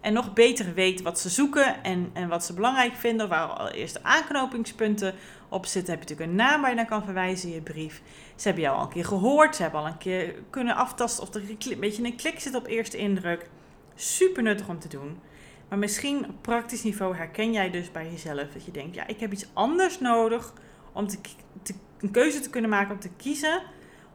En 0.00 0.12
nog 0.12 0.32
beter 0.32 0.74
weet 0.74 1.02
wat 1.02 1.18
ze 1.18 1.28
zoeken 1.28 1.82
en, 1.82 2.10
en 2.12 2.28
wat 2.28 2.44
ze 2.44 2.54
belangrijk 2.54 2.94
vinden, 2.94 3.28
waar 3.28 3.46
al 3.46 3.68
eerste 3.68 4.02
aanknopingspunten 4.02 5.14
op 5.48 5.66
zitten. 5.66 5.94
Heb 5.94 6.02
je 6.02 6.08
natuurlijk 6.08 6.30
een 6.30 6.46
naam 6.46 6.60
waar 6.60 6.70
je 6.70 6.76
naar 6.76 6.86
kan 6.86 7.04
verwijzen 7.04 7.48
in 7.48 7.54
je 7.54 7.60
brief. 7.60 8.02
Ze 8.36 8.46
hebben 8.46 8.64
jou 8.64 8.76
al 8.76 8.82
een 8.82 8.88
keer 8.88 9.04
gehoord, 9.04 9.56
ze 9.56 9.62
hebben 9.62 9.80
al 9.80 9.86
een 9.86 9.98
keer 9.98 10.34
kunnen 10.50 10.74
aftasten 10.74 11.22
of 11.22 11.34
er 11.34 11.42
een 11.58 11.80
beetje 11.80 12.04
een 12.04 12.16
klik 12.16 12.40
zit 12.40 12.54
op 12.54 12.66
eerste 12.66 12.96
indruk. 12.96 13.48
Super 13.94 14.42
nuttig 14.42 14.68
om 14.68 14.78
te 14.78 14.88
doen. 14.88 15.18
Maar 15.68 15.78
misschien 15.78 16.28
op 16.28 16.34
praktisch 16.40 16.82
niveau 16.82 17.16
herken 17.16 17.52
jij 17.52 17.70
dus 17.70 17.90
bij 17.90 18.10
jezelf 18.10 18.48
dat 18.52 18.64
je 18.64 18.70
denkt: 18.70 18.94
ja, 18.94 19.06
ik 19.06 19.20
heb 19.20 19.32
iets 19.32 19.46
anders 19.52 20.00
nodig 20.00 20.52
om 20.92 21.06
te, 21.06 21.18
te, 21.62 21.74
een 22.00 22.10
keuze 22.10 22.40
te 22.40 22.50
kunnen 22.50 22.70
maken 22.70 22.94
om 22.94 23.00
te 23.00 23.10
kiezen 23.16 23.62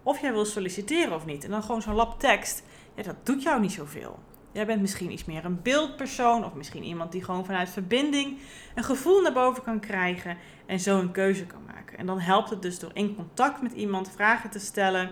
of 0.04 0.22
jij 0.22 0.32
wil 0.32 0.46
solliciteren 0.46 1.16
of 1.16 1.26
niet. 1.26 1.44
En 1.44 1.50
dan 1.50 1.64
gewoon 1.64 1.82
zo'n 1.82 1.96
lab 1.96 2.20
tekst, 2.20 2.64
ja, 2.96 3.04
dat 3.04 3.26
doet 3.26 3.44
jou 3.44 3.62
niet 3.62 3.72
zoveel. 3.72 4.20
Jij 4.54 4.66
bent 4.66 4.82
misschien 4.82 5.12
iets 5.12 5.26
meer 5.26 5.46
een 5.46 5.62
beeldpersoon 5.62 6.46
of 6.46 6.54
misschien 6.54 6.84
iemand 6.84 7.12
die 7.12 7.24
gewoon 7.24 7.46
vanuit 7.46 7.70
verbinding 7.70 8.40
een 8.76 8.84
gevoel 8.84 9.22
naar 9.22 9.34
boven 9.34 9.64
kan 9.64 9.80
krijgen 9.80 10.38
en 10.66 10.80
zo 10.80 11.00
een 11.00 11.12
keuze 11.12 11.46
kan 11.46 11.62
maken. 11.66 11.98
En 11.98 12.06
dan 12.06 12.20
helpt 12.20 12.50
het 12.50 12.62
dus 12.62 12.80
door 12.80 12.92
in 12.94 13.16
contact 13.16 13.62
met 13.62 13.72
iemand 13.72 14.12
vragen 14.12 14.50
te 14.50 14.60
stellen, 14.60 15.10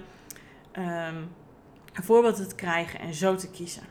um, 0.77 1.30
een 1.93 2.04
voorbeeld 2.04 2.49
te 2.49 2.56
krijgen 2.56 2.99
en 2.99 3.13
zo 3.13 3.36
te 3.36 3.49
kiezen. 3.49 3.84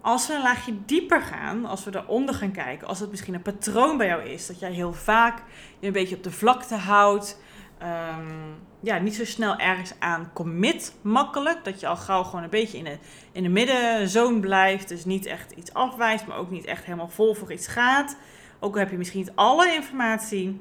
Als 0.00 0.26
we 0.26 0.34
een 0.34 0.42
laagje 0.42 0.84
dieper 0.84 1.22
gaan, 1.22 1.64
als 1.64 1.84
we 1.84 1.90
daaronder 1.90 2.34
gaan 2.34 2.52
kijken, 2.52 2.88
als 2.88 3.00
het 3.00 3.10
misschien 3.10 3.34
een 3.34 3.42
patroon 3.42 3.96
bij 3.96 4.06
jou 4.06 4.22
is, 4.22 4.46
dat 4.46 4.58
jij 4.58 4.72
heel 4.72 4.92
vaak 4.92 5.42
je 5.78 5.86
een 5.86 5.92
beetje 5.92 6.16
op 6.16 6.22
de 6.22 6.30
vlakte 6.30 6.74
houdt, 6.74 7.40
um, 7.82 8.54
ja, 8.80 8.98
niet 8.98 9.14
zo 9.14 9.24
snel 9.24 9.56
ergens 9.56 9.92
aan 9.98 10.30
commit 10.32 10.94
makkelijk. 11.02 11.64
Dat 11.64 11.80
je 11.80 11.86
al 11.86 11.96
gauw 11.96 12.22
gewoon 12.22 12.42
een 12.42 12.50
beetje 12.50 12.78
in 12.78 12.84
de, 12.84 12.98
in 13.32 13.42
de 13.42 13.48
middenzone 13.48 14.40
blijft. 14.40 14.88
Dus 14.88 15.04
niet 15.04 15.26
echt 15.26 15.50
iets 15.50 15.72
afwijst, 15.72 16.26
maar 16.26 16.36
ook 16.36 16.50
niet 16.50 16.64
echt 16.64 16.84
helemaal 16.84 17.08
vol 17.08 17.34
voor 17.34 17.52
iets 17.52 17.66
gaat. 17.66 18.16
Ook 18.60 18.74
al 18.74 18.80
heb 18.80 18.90
je 18.90 18.96
misschien 18.96 19.20
niet 19.20 19.32
alle 19.34 19.74
informatie. 19.74 20.60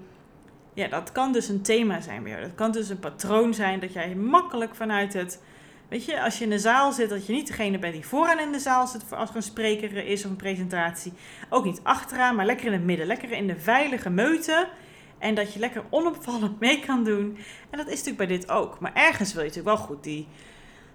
Ja, 0.74 0.88
dat 0.88 1.12
kan 1.12 1.32
dus 1.32 1.50
een 1.50 1.62
thema 1.62 2.02
zijn 2.02 2.28
jou. 2.28 2.42
Dat 2.42 2.56
kan 2.56 2.72
dus 2.72 2.90
een 2.90 3.00
patroon 3.00 3.54
zijn 3.54 3.80
dat 3.80 3.94
jij 3.94 4.16
makkelijk 4.16 4.76
vanuit 4.76 5.14
het... 5.14 5.42
Weet 5.90 6.06
je, 6.06 6.22
als 6.22 6.38
je 6.38 6.44
in 6.44 6.50
de 6.50 6.60
zaal 6.60 6.92
zit, 6.92 7.10
dat 7.10 7.26
je 7.26 7.34
niet 7.34 7.48
degene 7.48 7.80
bent 7.80 7.94
die 7.94 8.06
vooraan 8.06 8.40
in 8.40 8.52
de 8.52 8.60
zaal 8.60 8.88
zit 8.88 9.14
als 9.14 9.30
er 9.30 9.36
een 9.36 9.44
spreker 9.44 10.06
is 10.06 10.24
of 10.24 10.30
een 10.30 10.36
presentatie. 10.36 11.14
Ook 11.50 11.66
niet 11.66 11.80
achteraan, 11.84 12.36
maar 12.36 12.46
lekker 12.46 12.66
in 12.66 12.72
het 12.72 12.84
midden. 12.84 13.08
Lekker 13.08 13.32
in 13.32 13.48
de 13.48 13.60
veilige 13.60 14.10
meute 14.10 14.68
en 15.20 15.36
dat 15.36 15.54
je 15.54 15.60
lekker 15.60 15.84
onopvallend 15.90 16.60
mee 16.66 16.80
kan 16.80 17.04
doen. 17.04 17.38
En 17.70 17.78
dat 17.78 17.88
is 17.88 18.04
natuurlijk 18.04 18.18
bij 18.18 18.38
dit 18.38 18.50
ook. 18.50 18.80
Maar 18.80 18.94
ergens 18.94 19.34
wil 19.34 19.44
je 19.44 19.48
natuurlijk 19.48 19.78
wel 19.78 19.86
goed 19.86 20.04
die 20.04 20.28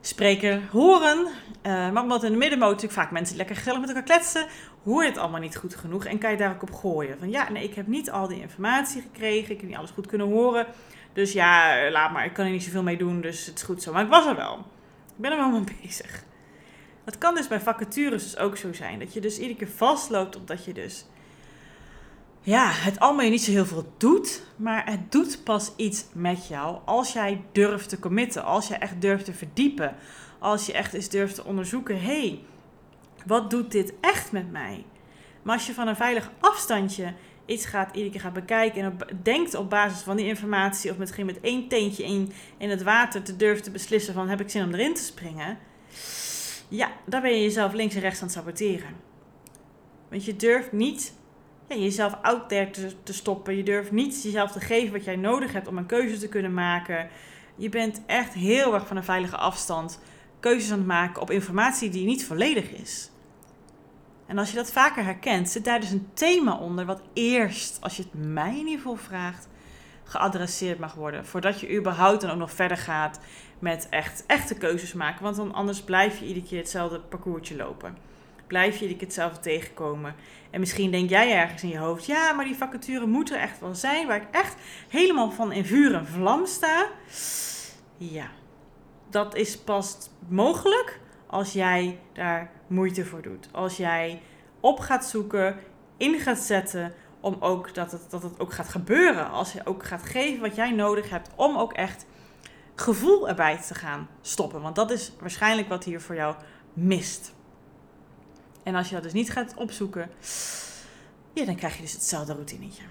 spreker 0.01 0.61
horen. 0.71 1.19
Uh, 1.19 1.91
maar 1.91 2.03
omdat 2.03 2.25
in 2.25 2.33
de 2.33 2.39
middenmoot 2.39 2.71
natuurlijk 2.71 3.01
vaak 3.01 3.11
mensen 3.11 3.37
lekker 3.37 3.57
gezellig 3.57 3.81
met 3.81 3.89
elkaar 3.89 4.03
kletsen, 4.03 4.47
hoor 4.85 5.03
je 5.03 5.09
het 5.09 5.19
allemaal 5.19 5.41
niet 5.41 5.57
goed 5.57 5.75
genoeg. 5.75 6.05
En 6.05 6.19
kan 6.19 6.31
je 6.31 6.37
daar 6.37 6.55
ook 6.55 6.63
op 6.63 6.73
gooien. 6.73 7.19
Van 7.19 7.31
ja, 7.31 7.51
nee, 7.51 7.65
ik 7.65 7.75
heb 7.75 7.87
niet 7.87 8.11
al 8.11 8.29
die 8.29 8.41
informatie 8.41 9.03
gekregen. 9.03 9.51
Ik 9.51 9.61
heb 9.61 9.69
niet 9.69 9.79
alles 9.79 9.91
goed 9.91 10.07
kunnen 10.07 10.27
horen. 10.27 10.67
Dus 11.13 11.33
ja, 11.33 11.77
laat 11.91 12.13
maar. 12.13 12.25
Ik 12.25 12.33
kan 12.33 12.45
er 12.45 12.51
niet 12.51 12.63
zoveel 12.63 12.83
mee 12.83 12.97
doen. 12.97 13.21
Dus 13.21 13.47
het 13.47 13.57
is 13.57 13.63
goed 13.63 13.83
zo. 13.83 13.93
Maar 13.93 14.05
ik 14.05 14.11
was 14.11 14.27
er 14.27 14.37
wel. 14.37 14.59
Ik 15.17 15.17
ben 15.17 15.31
er 15.31 15.37
wel 15.37 15.51
mee 15.51 15.65
bezig. 15.83 16.25
Dat 17.05 17.19
kan 17.19 17.35
dus 17.35 17.49
bij 17.49 17.61
vacatures 17.61 18.23
dus 18.23 18.37
ook 18.37 18.57
zo 18.57 18.73
zijn. 18.73 18.99
Dat 18.99 19.15
je 19.15 19.21
dus 19.21 19.39
iedere 19.39 19.59
keer 19.59 19.69
vastloopt 19.69 20.37
omdat 20.37 20.65
je 20.65 20.73
dus 20.73 21.07
ja, 22.43 22.71
het 22.71 22.99
allemaal 22.99 23.25
je 23.25 23.31
niet 23.31 23.43
zo 23.43 23.51
heel 23.51 23.67
veel 23.67 23.93
doet, 23.97 24.43
maar 24.57 24.91
het 24.91 25.13
doet 25.13 25.45
pas 25.45 25.73
iets 25.77 26.05
met 26.13 26.47
jou 26.47 26.79
als 26.85 27.13
jij 27.13 27.45
durft 27.53 27.89
te 27.89 27.99
committen, 27.99 28.45
als 28.45 28.69
je 28.69 28.75
echt 28.75 29.01
durft 29.01 29.25
te 29.25 29.33
verdiepen, 29.33 29.97
als 30.39 30.67
je 30.67 30.73
echt 30.73 30.93
eens 30.93 31.09
durft 31.09 31.35
te 31.35 31.45
onderzoeken, 31.45 32.01
hé, 32.01 32.21
hey, 32.21 32.41
wat 33.27 33.51
doet 33.51 33.73
dit 33.73 33.93
echt 34.01 34.33
met 34.33 34.51
mij? 34.51 34.85
Maar 35.43 35.55
als 35.55 35.67
je 35.67 35.75
van 35.75 35.89
een 35.89 35.97
veilig 35.97 36.31
afstandje 36.41 37.15
iets 37.47 37.67
gaat, 37.67 37.95
iedere 37.95 38.11
keer 38.11 38.21
gaat 38.21 38.33
bekijken 38.33 38.83
en 38.83 38.99
denkt 39.23 39.55
op 39.55 39.71
basis 39.71 40.01
van 40.01 40.17
die 40.17 40.27
informatie 40.27 40.91
of 40.91 40.99
misschien 40.99 41.27
met 41.27 41.41
één 41.41 41.69
teentje 41.69 42.05
in, 42.05 42.33
in 42.57 42.71
het 42.71 42.83
water 42.83 43.23
te 43.23 43.37
durven 43.37 43.63
te 43.63 43.71
beslissen 43.71 44.15
van 44.15 44.29
heb 44.29 44.41
ik 44.41 44.51
zin 44.51 44.65
om 44.65 44.75
erin 44.75 44.95
te 44.95 45.03
springen, 45.03 45.59
ja, 46.69 46.93
dan 47.07 47.23
ben 47.23 47.31
je 47.31 47.43
jezelf 47.43 47.73
links 47.73 47.95
en 47.95 48.01
rechts 48.01 48.21
aan 48.21 48.27
het 48.27 48.37
saboteren. 48.37 48.97
Want 50.09 50.25
je 50.25 50.37
durft 50.37 50.73
niet 50.73 51.13
jezelf 51.81 52.17
out 52.23 52.49
there 52.49 52.71
te, 53.03 53.13
stoppen. 53.13 53.57
Je 53.57 53.63
durft 53.63 53.91
niet 53.91 54.23
jezelf 54.23 54.53
te 54.53 54.61
geven 54.61 54.93
wat 54.93 55.05
jij 55.05 55.17
nodig 55.17 55.53
hebt 55.53 55.69
om 55.69 55.79
een 55.79 55.87
keuze 55.87 56.19
te 56.19 56.29
kunnen 56.29 56.55
maken. 56.55 57.09
Je 57.57 57.69
bent 57.69 58.03
echt 58.07 58.33
heel 58.33 58.75
erg 58.75 58.87
van 58.87 58.97
een 58.97 59.05
veilige 59.05 59.37
afstand 59.37 60.01
keuzes 60.41 60.71
aan 60.71 60.79
het 60.79 60.87
maken 60.87 61.23
op 61.23 61.31
informatie 61.31 61.91
die 61.91 62.07
niet 62.07 62.27
volledig 62.27 62.71
is. 62.71 63.11
En 64.27 64.39
als 64.39 64.51
je 64.51 64.57
dat 64.57 64.73
vaker 64.73 65.05
herkent, 65.05 65.49
zit 65.49 65.65
daar 65.65 65.81
dus 65.81 65.91
een 65.91 66.09
thema 66.15 66.57
onder 66.57 66.87
wat 66.87 67.03
eerst, 67.13 67.79
als 67.81 67.97
je 67.97 68.03
het 68.03 68.33
mij 68.33 68.63
geval 68.67 68.97
vraagt, 68.97 69.49
geadresseerd 70.05 70.79
mag 70.79 70.95
worden. 70.95 71.27
Voordat 71.27 71.61
je 71.61 71.77
überhaupt 71.77 72.21
dan 72.21 72.31
ook 72.31 72.39
nog 72.39 72.53
verder 72.53 72.77
gaat 72.77 73.21
met 73.59 73.87
echt 73.91 74.25
echte 74.27 74.55
keuzes 74.55 74.93
maken. 74.93 75.23
Want 75.23 75.37
dan 75.37 75.55
anders 75.55 75.83
blijf 75.83 76.19
je 76.19 76.27
iedere 76.27 76.47
keer 76.47 76.59
hetzelfde 76.59 77.01
parcoursje 77.01 77.57
lopen 77.57 78.12
blijf 78.53 78.77
je 78.77 78.97
hetzelfde 78.99 79.41
tegenkomen. 79.41 80.15
En 80.51 80.61
misschien 80.61 80.91
denk 80.91 81.11
jij 81.11 81.37
ergens 81.37 81.63
in 81.63 81.69
je 81.69 81.79
hoofd, 81.79 82.07
ja, 82.07 82.33
maar 82.33 82.45
die 82.45 82.57
vacature 82.57 83.07
moet 83.07 83.31
er 83.31 83.39
echt 83.39 83.61
wel 83.61 83.75
zijn, 83.75 84.07
waar 84.07 84.17
ik 84.17 84.29
echt 84.31 84.55
helemaal 84.89 85.31
van 85.31 85.53
in 85.53 85.65
vuur 85.65 85.95
en 85.95 86.07
vlam 86.07 86.47
sta. 86.47 86.87
Ja, 87.97 88.31
dat 89.11 89.35
is 89.35 89.59
pas 89.59 89.97
mogelijk 90.29 91.01
als 91.27 91.53
jij 91.53 91.99
daar 92.13 92.51
moeite 92.67 93.05
voor 93.05 93.23
doet. 93.23 93.49
Als 93.53 93.77
jij 93.77 94.23
op 94.61 94.79
gaat 94.79 95.05
zoeken, 95.05 95.57
in 95.97 96.19
gaat 96.19 96.39
zetten, 96.39 96.95
om 97.21 97.37
ook 97.41 97.75
dat 97.75 97.93
het, 97.93 98.11
dat 98.11 98.23
het 98.23 98.41
ook 98.41 98.53
gaat 98.53 98.69
gebeuren. 98.69 99.31
Als 99.31 99.53
je 99.53 99.61
ook 99.65 99.85
gaat 99.85 100.03
geven 100.03 100.41
wat 100.41 100.57
jij 100.57 100.71
nodig 100.71 101.11
hebt 101.11 101.31
om 101.37 101.57
ook 101.57 101.73
echt 101.73 102.07
gevoel 102.75 103.29
erbij 103.29 103.57
te 103.67 103.75
gaan 103.75 104.09
stoppen. 104.21 104.61
Want 104.61 104.75
dat 104.75 104.91
is 104.91 105.13
waarschijnlijk 105.21 105.69
wat 105.69 105.85
hier 105.85 106.01
voor 106.01 106.15
jou 106.15 106.35
mist. 106.73 107.35
En 108.63 108.75
als 108.75 108.89
je 108.89 108.95
dat 108.95 109.03
dus 109.03 109.13
niet 109.13 109.31
gaat 109.31 109.55
opzoeken, 109.57 110.11
ja, 111.33 111.45
dan 111.45 111.57
krijg 111.57 111.77
je 111.77 111.83
dus 111.83 111.93
hetzelfde 111.93 112.33
routinetje. 112.33 112.83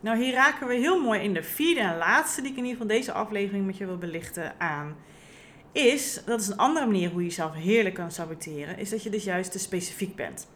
Nou, 0.00 0.22
hier 0.22 0.32
raken 0.32 0.66
we 0.66 0.74
heel 0.74 1.02
mooi 1.02 1.20
in 1.20 1.34
de 1.34 1.42
vierde 1.42 1.80
en 1.80 1.96
laatste 1.96 2.40
die 2.42 2.50
ik 2.50 2.56
in 2.56 2.64
ieder 2.64 2.80
geval 2.80 2.96
deze 2.96 3.12
aflevering 3.12 3.66
met 3.66 3.76
je 3.76 3.86
wil 3.86 3.98
belichten 3.98 4.60
aan. 4.60 4.96
Is, 5.72 6.20
dat 6.24 6.40
is 6.40 6.48
een 6.48 6.56
andere 6.56 6.86
manier 6.86 7.10
hoe 7.10 7.20
je 7.20 7.26
jezelf 7.26 7.54
heerlijk 7.54 7.94
kan 7.94 8.10
saboteren, 8.10 8.78
is 8.78 8.90
dat 8.90 9.02
je 9.02 9.10
dus 9.10 9.24
juist 9.24 9.52
te 9.52 9.58
specifiek 9.58 10.16
bent. 10.16 10.48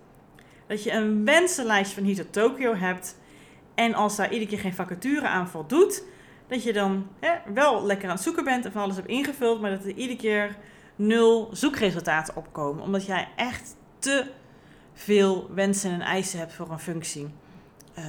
Dat 0.66 0.82
je 0.82 0.92
een 0.92 1.24
wensenlijst 1.24 1.92
van 1.92 2.02
hier 2.02 2.16
tot 2.16 2.32
Tokio 2.32 2.74
hebt 2.74 3.16
en 3.74 3.94
als 3.94 4.16
daar 4.16 4.32
iedere 4.32 4.50
keer 4.50 4.58
geen 4.58 4.74
vacature 4.74 5.26
aan 5.26 5.48
voldoet, 5.48 6.04
dat 6.48 6.62
je 6.62 6.72
dan 6.72 7.06
hè, 7.20 7.52
wel 7.54 7.86
lekker 7.86 8.08
aan 8.08 8.14
het 8.14 8.24
zoeken 8.24 8.44
bent 8.44 8.64
en 8.64 8.72
van 8.72 8.82
alles 8.82 8.96
hebt 8.96 9.08
ingevuld, 9.08 9.60
maar 9.60 9.70
dat 9.70 9.84
er 9.84 9.94
iedere 9.94 10.18
keer 10.18 10.56
nul 10.96 11.48
zoekresultaten 11.52 12.36
opkomen. 12.36 12.82
Omdat 12.82 13.06
jij 13.06 13.28
echt 13.36 13.76
te 14.00 14.24
veel 14.94 15.50
wensen 15.54 15.90
en 15.90 16.00
eisen 16.00 16.38
hebt 16.38 16.52
voor 16.52 16.70
een 16.70 16.78
functie, 16.78 17.28
uh, 17.98 18.04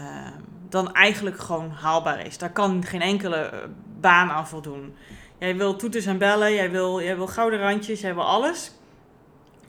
dan 0.69 0.93
eigenlijk 0.93 1.39
gewoon 1.39 1.69
haalbaar 1.69 2.25
is. 2.25 2.38
Daar 2.38 2.51
kan 2.51 2.84
geen 2.84 3.01
enkele 3.01 3.38
eh, 3.38 3.60
baan 3.99 4.30
aan 4.30 4.47
voldoen. 4.47 4.95
Jij 5.38 5.56
wil 5.56 5.75
toeters 5.75 6.06
en 6.06 6.17
bellen, 6.17 6.54
jij 6.54 6.71
wil, 6.71 6.97
wil 6.97 7.27
gouden 7.27 7.60
randjes, 7.60 8.01
jij 8.01 8.13
wil 8.13 8.23
alles. 8.23 8.71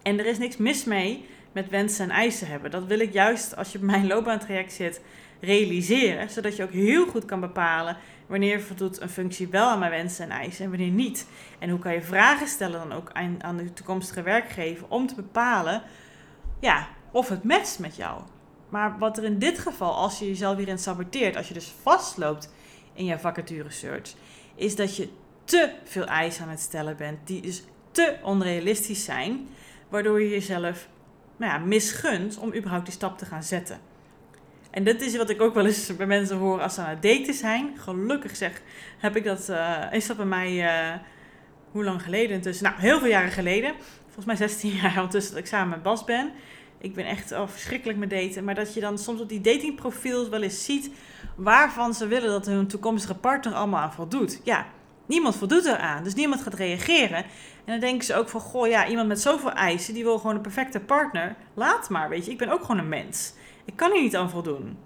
En 0.03 0.19
er 0.19 0.27
is 0.27 0.39
niks 0.39 0.57
mis 0.57 0.85
mee 0.85 1.29
met 1.53 1.69
wensen 1.69 2.05
en 2.05 2.11
eisen 2.11 2.47
hebben. 2.47 2.71
Dat 2.71 2.85
wil 2.85 2.99
ik 2.99 3.13
juist 3.13 3.57
als 3.57 3.73
je 3.73 3.79
op 3.79 3.85
mijn 3.85 4.07
loopbaantraject 4.07 4.73
zit 4.73 5.01
realiseren, 5.41 6.31
zodat 6.31 6.57
je 6.57 6.63
ook 6.63 6.73
heel 6.73 7.07
goed 7.07 7.25
kan 7.25 7.41
bepalen 7.41 7.97
wanneer 8.27 8.61
voldoet 8.61 9.01
een 9.01 9.09
functie 9.09 9.49
wel 9.49 9.69
aan 9.69 9.79
mijn 9.79 9.91
wensen 9.91 10.25
en 10.25 10.31
eisen 10.31 10.65
en 10.65 10.71
wanneer 10.71 10.91
niet. 10.91 11.27
En 11.59 11.71
hoe 11.71 11.79
kan 11.79 11.93
je 11.93 12.03
vragen 12.03 12.47
stellen 12.47 12.89
dan 12.89 12.93
ook 12.93 13.11
aan, 13.13 13.37
aan 13.43 13.57
de 13.57 13.73
toekomstige 13.73 14.23
werkgever 14.23 14.87
om 14.89 15.07
te 15.07 15.15
bepalen 15.15 15.83
ja, 16.63 16.89
of 17.11 17.29
het 17.29 17.45
matcht 17.45 17.79
met 17.79 17.97
jou. 17.97 18.21
Maar 18.69 18.99
wat 18.99 19.19
er 19.19 19.25
in 19.25 19.39
dit 19.39 19.59
geval, 19.59 19.95
als 19.95 20.19
je 20.19 20.27
jezelf 20.27 20.57
hierin 20.57 20.79
saboteert, 20.79 21.37
als 21.37 21.49
je 21.49 21.55
dus 21.55 21.73
vastloopt 21.83 22.53
in 22.95 23.05
jouw 23.05 23.19
vacature 23.19 23.71
search, 23.71 24.15
is 24.55 24.77
dat 24.77 24.97
je 24.97 25.09
te 25.45 25.73
veel 25.85 26.05
eisen 26.05 26.45
aan 26.45 26.51
het 26.51 26.61
stellen 26.61 26.97
bent, 26.97 27.27
die 27.27 27.43
dus 27.43 27.65
te 27.91 28.17
onrealistisch 28.23 29.05
zijn, 29.05 29.49
waardoor 29.89 30.23
je 30.23 30.29
jezelf 30.29 30.89
nou 31.37 31.53
ja, 31.53 31.59
misgunt 31.59 32.39
om 32.39 32.55
überhaupt 32.55 32.85
die 32.85 32.95
stap 32.95 33.19
te 33.19 33.27
gaan 33.27 33.43
zetten. 33.43 33.81
En 34.71 34.85
dat 34.85 35.01
is 35.01 35.17
wat 35.17 35.31
ik 35.31 35.41
ook 35.41 35.55
wel 35.55 35.67
eens 35.67 35.97
bij 35.97 36.07
mensen 36.07 36.37
hoor 36.37 36.61
als 36.61 36.75
ze 36.75 36.81
aan 36.81 36.91
het 36.91 37.03
daten 37.03 37.35
zijn. 37.35 37.71
Gelukkig 37.79 38.37
zeg, 38.37 38.63
heb 38.99 39.17
ik 39.17 39.25
dat, 39.25 39.49
uh, 39.51 39.83
is 39.91 40.07
dat 40.07 40.17
bij 40.17 40.27
mij, 40.27 40.53
uh, 40.53 41.01
hoe 41.71 41.85
lang 41.85 42.03
geleden 42.03 42.37
intussen? 42.37 42.65
Nou, 42.65 42.81
heel 42.81 42.99
veel 42.99 43.09
jaren 43.09 43.31
geleden. 43.31 43.75
Volgens 44.05 44.27
mij 44.27 44.37
16 44.37 44.71
jaar 44.83 44.97
ondertussen 44.97 45.33
dat 45.33 45.43
ik 45.43 45.49
samen 45.49 45.69
met 45.69 45.83
Bas 45.83 46.05
ben. 46.05 46.33
Ik 46.83 46.95
ben 46.95 47.07
echt 47.07 47.33
al 47.33 47.49
verschrikkelijk 47.49 47.99
met 47.99 48.11
daten. 48.11 48.45
Maar 48.45 48.55
dat 48.55 48.75
je 48.75 48.81
dan 48.81 48.99
soms 48.99 49.21
op 49.21 49.29
die 49.29 49.41
datingprofiels 49.41 50.29
wel 50.29 50.43
eens 50.43 50.65
ziet 50.65 50.91
waarvan 51.37 51.95
ze 51.95 52.07
willen 52.07 52.31
dat 52.31 52.47
hun 52.47 52.67
toekomstige 52.67 53.15
partner 53.15 53.55
allemaal 53.55 53.81
aan 53.81 53.93
voldoet. 53.93 54.41
Ja, 54.45 54.67
niemand 55.07 55.37
voldoet 55.37 55.65
eraan. 55.65 56.05
Dus 56.05 56.15
niemand 56.15 56.43
gaat 56.43 56.55
reageren. 56.55 57.25
En 57.65 57.73
dan 57.73 57.81
denken 57.81 58.05
ze 58.05 58.15
ook 58.15 58.29
van, 58.29 58.41
goh 58.41 58.69
ja, 58.69 58.89
iemand 58.89 59.09
met 59.09 59.21
zoveel 59.21 59.53
eisen, 59.53 59.95
die 59.95 60.05
wil 60.05 60.19
gewoon 60.19 60.37
een 60.37 60.43
perfecte 60.43 60.81
partner. 60.81 61.37
Laat 61.55 61.89
maar, 61.89 62.09
weet 62.09 62.25
je, 62.25 62.31
ik 62.31 62.39
ben 62.39 62.49
ook 62.49 62.61
gewoon 62.61 62.79
een 62.79 62.89
mens. 62.89 63.33
Ik 63.65 63.77
kan 63.77 63.93
hier 63.93 64.03
niet 64.03 64.17
aan 64.17 64.31
voldoen. 64.31 64.77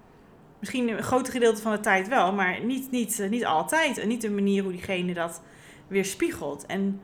Misschien 0.59 0.89
een 0.89 1.03
groot 1.03 1.29
gedeelte 1.29 1.61
van 1.61 1.71
de 1.71 1.79
tijd 1.79 2.07
wel, 2.07 2.33
maar 2.33 2.63
niet, 2.63 2.91
niet, 2.91 3.27
niet 3.29 3.45
altijd. 3.45 3.97
En 3.97 4.07
niet 4.07 4.21
de 4.21 4.29
manier 4.29 4.63
hoe 4.63 4.71
diegene 4.71 5.13
dat 5.13 5.41
weer 5.87 6.05
spiegelt. 6.05 6.65
En 6.65 7.01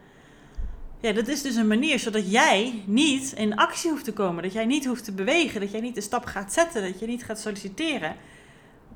ja, 1.03 1.11
dat 1.11 1.27
is 1.27 1.41
dus 1.41 1.55
een 1.55 1.67
manier 1.67 1.99
zodat 1.99 2.31
jij 2.31 2.83
niet 2.85 3.33
in 3.33 3.55
actie 3.55 3.89
hoeft 3.89 4.03
te 4.03 4.13
komen. 4.13 4.43
Dat 4.43 4.53
jij 4.53 4.65
niet 4.65 4.85
hoeft 4.85 5.03
te 5.03 5.11
bewegen. 5.11 5.61
Dat 5.61 5.71
jij 5.71 5.81
niet 5.81 5.95
de 5.95 6.01
stap 6.01 6.25
gaat 6.25 6.53
zetten. 6.53 6.81
Dat 6.81 6.99
je 6.99 7.05
niet 7.05 7.23
gaat 7.23 7.39
solliciteren. 7.39 8.15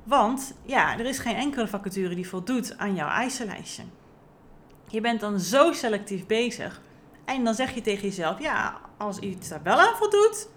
Want 0.03 0.53
ja, 0.65 0.99
er 0.99 1.05
is 1.05 1.19
geen 1.19 1.35
enkele 1.35 1.67
vacature 1.67 2.15
die 2.15 2.27
voldoet 2.27 2.77
aan 2.77 2.95
jouw 2.95 3.09
eisenlijstje. 3.09 3.83
Je 4.89 5.01
bent 5.01 5.19
dan 5.19 5.39
zo 5.39 5.71
selectief 5.71 6.25
bezig. 6.25 6.81
En 7.25 7.43
dan 7.43 7.53
zeg 7.53 7.73
je 7.73 7.81
tegen 7.81 8.07
jezelf: 8.07 8.41
ja, 8.41 8.81
als 8.97 9.19
iets 9.19 9.49
daar 9.49 9.63
wel 9.63 9.79
aan 9.79 9.95
voldoet, 9.95 10.47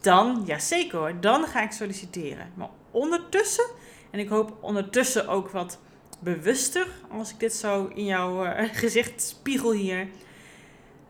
dan, 0.00 0.42
ja 0.46 0.58
zeker 0.58 0.98
hoor, 0.98 1.20
dan 1.20 1.44
ga 1.44 1.62
ik 1.62 1.72
solliciteren. 1.72 2.52
Maar 2.54 2.68
ondertussen, 2.90 3.66
en 4.10 4.18
ik 4.18 4.28
hoop 4.28 4.56
ondertussen 4.60 5.28
ook 5.28 5.50
wat 5.50 5.78
bewuster, 6.20 6.86
als 7.10 7.30
ik 7.30 7.40
dit 7.40 7.54
zo 7.54 7.90
in 7.94 8.04
jouw 8.04 8.44
uh, 8.44 8.68
gezicht 8.72 9.22
spiegel 9.22 9.72
hier, 9.72 10.08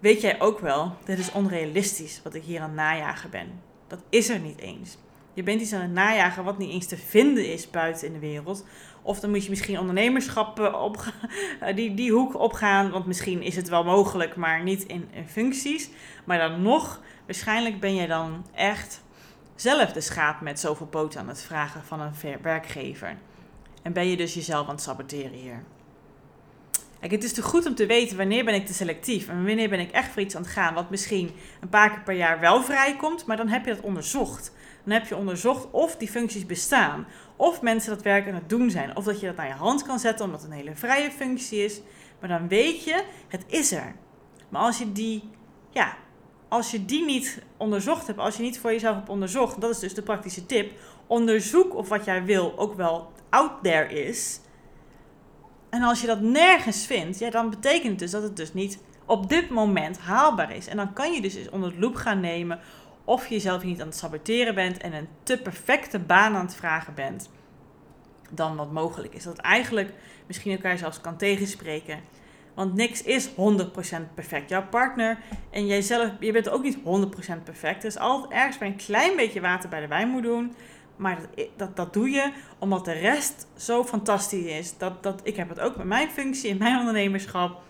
weet 0.01 0.21
jij 0.21 0.41
ook 0.41 0.59
wel, 0.59 0.97
dit 1.05 1.19
is 1.19 1.33
onrealistisch 1.33 2.21
wat 2.23 2.35
ik 2.35 2.43
hier 2.43 2.61
aan 2.61 2.69
het 2.69 2.77
najagen 2.77 3.31
ben. 3.31 3.61
Dat 3.87 4.03
is 4.09 4.29
er 4.29 4.39
niet 4.39 4.59
eens. 4.59 4.97
Je 5.35 5.43
bent 5.43 5.61
iets 5.61 5.73
aan 5.73 5.81
het 5.81 5.93
najagen 5.93 6.45
wat 6.45 6.59
niet 6.59 6.71
eens 6.71 6.87
te 6.87 6.97
vinden 6.97 7.53
is 7.53 7.71
buiten 7.71 8.07
in 8.07 8.13
de 8.13 8.19
wereld. 8.19 8.65
Of 9.03 9.21
dan 9.21 9.31
moet 9.31 9.45
je 9.45 9.51
misschien 9.51 9.79
ondernemerschap 9.79 10.61
eh, 10.61 10.83
op, 10.83 11.05
die, 11.75 11.95
die 11.95 12.13
hoek 12.13 12.39
opgaan. 12.39 12.91
Want 12.91 13.07
misschien 13.07 13.43
is 13.43 13.57
het 13.57 13.69
wel 13.69 13.85
mogelijk, 13.85 14.37
maar 14.37 14.63
niet 14.63 14.85
in, 14.85 15.09
in 15.13 15.29
functies. 15.29 15.91
Maar 16.25 16.39
dan 16.39 16.63
nog, 16.63 17.01
waarschijnlijk 17.27 17.81
ben 17.81 17.95
jij 17.95 18.07
dan 18.07 18.47
echt 18.55 19.03
zelf 19.55 19.93
de 19.93 20.01
schaap 20.01 20.41
met 20.41 20.61
zoveel 20.61 20.87
poten 20.87 21.21
aan 21.21 21.29
het 21.29 21.43
vragen 21.43 21.85
van 21.85 22.01
een 22.01 22.13
werkgever. 22.43 23.17
En 23.83 23.93
ben 23.93 24.07
je 24.07 24.17
dus 24.17 24.35
jezelf 24.35 24.67
aan 24.67 24.75
het 24.75 24.83
saboteren 24.83 25.33
hier. 25.33 25.63
Kijk, 27.01 27.13
het 27.13 27.25
is 27.25 27.33
te 27.33 27.43
goed 27.43 27.67
om 27.67 27.75
te 27.75 27.87
weten 27.87 28.17
wanneer 28.17 28.45
ben 28.45 28.55
ik 28.55 28.67
te 28.67 28.75
selectief 28.75 29.29
en 29.29 29.45
wanneer 29.45 29.69
ben 29.69 29.81
ik 29.81 29.91
echt 29.91 30.13
voor 30.13 30.23
iets 30.23 30.37
aan 30.37 30.43
het 30.43 30.51
gaan 30.51 30.75
wat 30.75 30.91
misschien 30.91 31.31
een 31.61 31.69
paar 31.69 31.91
keer 31.91 32.03
per 32.03 32.15
jaar 32.15 32.41
wel 32.41 32.63
vrijkomt, 32.63 33.27
maar 33.27 33.37
dan 33.37 33.49
heb 33.49 33.65
je 33.65 33.75
dat 33.75 33.85
onderzocht. 33.85 34.53
Dan 34.85 34.93
heb 34.93 35.07
je 35.07 35.17
onderzocht 35.17 35.71
of 35.71 35.97
die 35.97 36.09
functies 36.09 36.47
bestaan, 36.47 37.07
of 37.37 37.63
mensen 37.63 37.95
dat 37.95 38.03
werk 38.03 38.29
aan 38.29 38.35
het 38.35 38.49
doen 38.49 38.71
zijn, 38.71 38.97
of 38.97 39.05
dat 39.05 39.21
je 39.21 39.27
dat 39.27 39.37
naar 39.37 39.47
je 39.47 39.53
hand 39.53 39.83
kan 39.83 39.99
zetten 39.99 40.25
omdat 40.25 40.43
het 40.43 40.51
een 40.51 40.57
hele 40.57 40.75
vrije 40.75 41.11
functie 41.11 41.65
is. 41.65 41.81
Maar 42.21 42.29
dan 42.29 42.49
weet 42.49 42.85
je, 42.85 43.05
het 43.29 43.45
is 43.47 43.73
er. 43.73 43.95
Maar 44.49 44.63
als 44.63 44.79
je 44.79 44.93
die, 44.93 45.31
ja, 45.71 45.97
als 46.49 46.71
je 46.71 46.85
die 46.85 47.05
niet 47.05 47.43
onderzocht 47.57 48.07
hebt, 48.07 48.19
als 48.19 48.37
je 48.37 48.43
niet 48.43 48.59
voor 48.59 48.73
jezelf 48.73 48.97
hebt 48.97 49.09
onderzocht, 49.09 49.61
dat 49.61 49.71
is 49.71 49.79
dus 49.79 49.95
de 49.95 50.03
praktische 50.03 50.47
tip, 50.47 50.79
onderzoek 51.07 51.75
of 51.75 51.89
wat 51.89 52.05
jij 52.05 52.25
wil 52.25 52.59
ook 52.59 52.75
wel 52.75 53.13
out 53.31 53.53
there 53.63 53.89
is 53.89 54.41
en 55.71 55.83
als 55.83 56.01
je 56.01 56.07
dat 56.07 56.21
nergens 56.21 56.87
vindt, 56.87 57.19
ja, 57.19 57.31
dan 57.31 57.51
betekent 57.51 57.91
het 57.91 57.99
dus 57.99 58.11
dat 58.11 58.23
het 58.23 58.37
dus 58.37 58.55
niet 58.55 58.79
op 59.07 59.29
dit 59.29 59.51
moment 59.51 59.99
haalbaar 59.99 60.57
is. 60.57 60.67
En 60.67 60.77
dan 60.77 60.93
kan 60.93 61.13
je 61.13 61.21
dus 61.21 61.35
eens 61.35 61.51
onder 61.51 61.71
de 61.71 61.79
loep 61.79 61.95
gaan 61.95 62.21
nemen 62.21 62.61
of 63.05 63.27
je 63.27 63.35
jezelf 63.35 63.65
niet 63.65 63.81
aan 63.81 63.87
het 63.87 63.97
saboteren 63.97 64.55
bent 64.55 64.79
en 64.79 64.93
een 64.93 65.09
te 65.23 65.39
perfecte 65.39 65.99
baan 65.99 66.35
aan 66.35 66.45
het 66.45 66.55
vragen 66.55 66.95
bent 66.95 67.31
dan 68.31 68.57
wat 68.57 68.73
mogelijk 68.73 69.15
is. 69.15 69.25
Dat 69.25 69.39
eigenlijk 69.39 69.93
misschien 70.27 70.53
elkaar 70.53 70.79
zelfs 70.79 71.01
kan 71.01 71.17
tegenspreken. 71.17 72.01
Want 72.55 72.75
niks 72.75 73.03
is 73.03 73.29
100% 73.29 73.33
perfect. 74.15 74.49
Jouw 74.49 74.67
partner 74.67 75.19
en 75.51 75.67
jijzelf, 75.67 76.11
je 76.21 76.33
bent 76.33 76.49
ook 76.49 76.63
niet 76.63 76.79
100% 76.79 76.81
perfect. 77.45 77.83
Er 77.83 77.89
is 77.89 77.99
altijd 77.99 78.33
ergens 78.33 78.59
bij 78.59 78.69
een 78.69 78.77
klein 78.77 79.17
beetje 79.17 79.41
water 79.41 79.69
bij 79.69 79.81
de 79.81 79.87
wijn 79.87 80.09
moet 80.09 80.23
doen. 80.23 80.55
Maar 81.01 81.19
dat, 81.57 81.77
dat, 81.77 81.93
doe 81.93 82.11
je 82.11 82.33
omdat 82.59 82.85
de 82.85 82.93
rest 82.93 83.47
zo 83.57 83.85
fantastisch 83.85 84.45
is. 84.45 84.79
Dat, 84.79 85.03
dat, 85.03 85.21
ik 85.23 85.37
heb 85.37 85.49
het 85.49 85.61
ook 85.61 85.77
met 85.77 85.87
mijn 85.87 86.11
functie 86.11 86.49
in 86.49 86.59
mijn 86.59 86.79
ondernemerschap. 86.79 87.63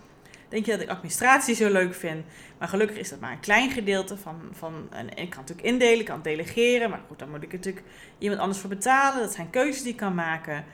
Denk 0.49 0.65
je 0.65 0.71
dat 0.71 0.81
ik 0.81 0.89
administratie 0.89 1.55
zo 1.55 1.71
leuk 1.71 1.93
vind? 1.93 2.25
Maar 2.57 2.67
gelukkig 2.67 2.97
is 2.97 3.09
dat 3.09 3.19
maar 3.19 3.31
een 3.31 3.39
klein 3.39 3.71
gedeelte 3.71 4.17
van. 4.17 4.41
van 4.51 4.87
en 4.89 5.09
ik 5.09 5.29
kan 5.29 5.39
natuurlijk 5.39 5.67
indelen, 5.67 5.99
ik 5.99 6.05
kan 6.05 6.21
delegeren. 6.21 6.89
Maar 6.89 7.01
goed, 7.07 7.19
dan 7.19 7.29
moet 7.29 7.43
ik 7.43 7.51
natuurlijk 7.51 7.85
iemand 8.17 8.41
anders 8.41 8.59
voor 8.59 8.69
betalen. 8.69 9.21
Dat 9.21 9.33
zijn 9.33 9.49
keuzes 9.49 9.81
die 9.81 9.91
ik 9.91 9.97
kan 9.97 10.15
maken. 10.15 10.65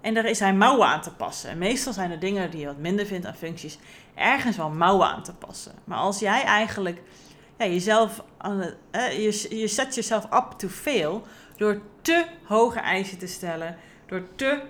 En 0.00 0.14
daar 0.14 0.24
is 0.24 0.38
hij 0.38 0.54
mouwen 0.54 0.86
aan 0.86 1.02
te 1.02 1.14
passen. 1.14 1.50
En 1.50 1.58
meestal 1.58 1.92
zijn 1.92 2.10
er 2.10 2.18
dingen 2.18 2.50
die 2.50 2.60
je 2.60 2.66
wat 2.66 2.78
minder 2.78 3.06
vindt 3.06 3.26
aan 3.26 3.34
functies, 3.34 3.78
ergens 4.14 4.56
wel 4.56 4.70
mouwen 4.70 5.06
aan 5.06 5.22
te 5.22 5.34
passen. 5.34 5.72
Maar 5.84 5.98
als 5.98 6.18
jij 6.18 6.42
eigenlijk 6.42 7.00
ja, 7.58 7.66
jezelf 7.66 8.22
het, 8.38 8.76
je, 8.92 9.58
je 9.58 9.66
zet 9.66 9.94
jezelf 9.94 10.24
up 10.24 10.52
to 10.56 10.68
fail 10.68 11.26
door 11.62 11.80
te 12.00 12.26
hoge 12.44 12.78
eisen 12.78 13.18
te 13.18 13.26
stellen. 13.26 13.76
Door 14.06 14.22
te, 14.34 14.62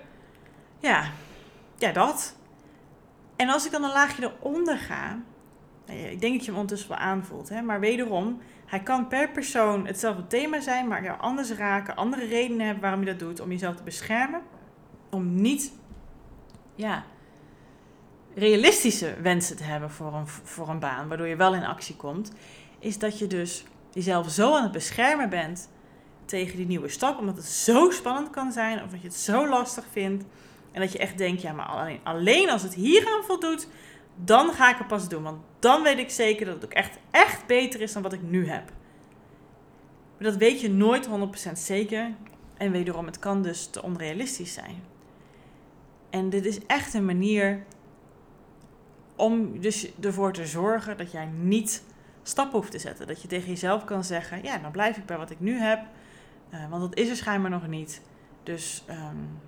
ja, 0.79 1.11
ja 1.77 1.91
dat. 1.91 2.35
En 3.35 3.49
als 3.49 3.65
ik 3.65 3.71
dan 3.71 3.83
een 3.83 3.91
laagje 3.91 4.31
eronder 4.39 4.77
ga, 4.77 5.19
nou 5.85 5.99
ik 5.99 6.21
denk 6.21 6.33
dat 6.33 6.45
je 6.45 6.51
hem 6.51 6.59
ondertussen 6.59 6.89
wel 6.89 6.97
aanvoelt, 6.97 7.49
hè, 7.49 7.61
maar 7.61 7.79
wederom, 7.79 8.41
hij 8.65 8.79
kan 8.79 9.07
per 9.07 9.29
persoon 9.29 9.87
hetzelfde 9.87 10.27
thema 10.27 10.59
zijn, 10.59 10.87
maar 10.87 11.03
jou 11.03 11.19
anders 11.19 11.51
raken, 11.51 11.95
andere 11.95 12.25
redenen 12.25 12.65
hebben 12.65 12.83
waarom 12.83 12.99
je 12.99 13.05
dat 13.05 13.19
doet, 13.19 13.39
om 13.39 13.49
jezelf 13.49 13.75
te 13.75 13.83
beschermen, 13.83 14.41
om 15.09 15.35
niet, 15.35 15.71
ja, 16.75 17.03
realistische 18.35 19.15
wensen 19.21 19.57
te 19.57 19.63
hebben 19.63 19.91
voor 19.91 20.13
een, 20.13 20.27
voor 20.27 20.69
een 20.69 20.79
baan, 20.79 21.07
waardoor 21.07 21.27
je 21.27 21.35
wel 21.35 21.55
in 21.55 21.65
actie 21.65 21.95
komt, 21.95 22.31
is 22.79 22.99
dat 22.99 23.19
je 23.19 23.27
dus 23.27 23.65
jezelf 23.91 24.29
zo 24.29 24.55
aan 24.55 24.63
het 24.63 24.71
beschermen 24.71 25.29
bent 25.29 25.69
tegen 26.25 26.57
die 26.57 26.65
nieuwe 26.65 26.89
stap, 26.89 27.19
omdat 27.19 27.35
het 27.35 27.45
zo 27.45 27.89
spannend 27.89 28.29
kan 28.29 28.51
zijn 28.51 28.83
of 28.83 28.89
dat 28.89 29.01
je 29.01 29.07
het 29.07 29.15
zo 29.15 29.47
lastig 29.47 29.85
vindt. 29.91 30.23
En 30.71 30.81
dat 30.81 30.91
je 30.91 30.97
echt 30.97 31.17
denkt, 31.17 31.41
ja, 31.41 31.53
maar 31.53 31.65
alleen, 31.65 31.99
alleen 32.03 32.49
als 32.49 32.61
het 32.61 32.73
hier 32.73 33.07
aan 33.07 33.23
voldoet, 33.23 33.67
dan 34.15 34.53
ga 34.53 34.71
ik 34.71 34.77
het 34.77 34.87
pas 34.87 35.09
doen. 35.09 35.23
Want 35.23 35.41
dan 35.59 35.83
weet 35.83 35.97
ik 35.97 36.09
zeker 36.09 36.45
dat 36.45 36.55
het 36.55 36.65
ook 36.65 36.73
echt, 36.73 36.97
echt 37.11 37.45
beter 37.45 37.81
is 37.81 37.93
dan 37.93 38.01
wat 38.01 38.13
ik 38.13 38.21
nu 38.21 38.47
heb. 38.47 38.71
Maar 40.17 40.31
dat 40.31 40.35
weet 40.35 40.61
je 40.61 40.69
nooit 40.69 41.09
100% 41.49 41.51
zeker. 41.53 42.11
En 42.57 42.71
wederom, 42.71 43.05
het 43.05 43.19
kan 43.19 43.41
dus 43.41 43.65
te 43.65 43.83
onrealistisch 43.83 44.53
zijn. 44.53 44.83
En 46.09 46.29
dit 46.29 46.45
is 46.45 46.65
echt 46.65 46.93
een 46.93 47.05
manier 47.05 47.63
om 49.15 49.61
dus 49.61 49.91
ervoor 50.01 50.33
te 50.33 50.45
zorgen 50.45 50.97
dat 50.97 51.11
jij 51.11 51.25
niet 51.25 51.83
stappen 52.23 52.59
hoeft 52.59 52.71
te 52.71 52.79
zetten. 52.79 53.07
Dat 53.07 53.21
je 53.21 53.27
tegen 53.27 53.49
jezelf 53.49 53.85
kan 53.85 54.03
zeggen, 54.03 54.43
ja, 54.43 54.57
dan 54.57 54.71
blijf 54.71 54.97
ik 54.97 55.05
bij 55.05 55.17
wat 55.17 55.29
ik 55.29 55.39
nu 55.39 55.57
heb. 55.57 55.79
Uh, 56.53 56.69
want 56.69 56.81
dat 56.81 56.97
is 56.97 57.09
er 57.09 57.15
schijnbaar 57.15 57.51
nog 57.51 57.67
niet. 57.67 58.01
Dus 58.43 58.83
um, 58.89 59.39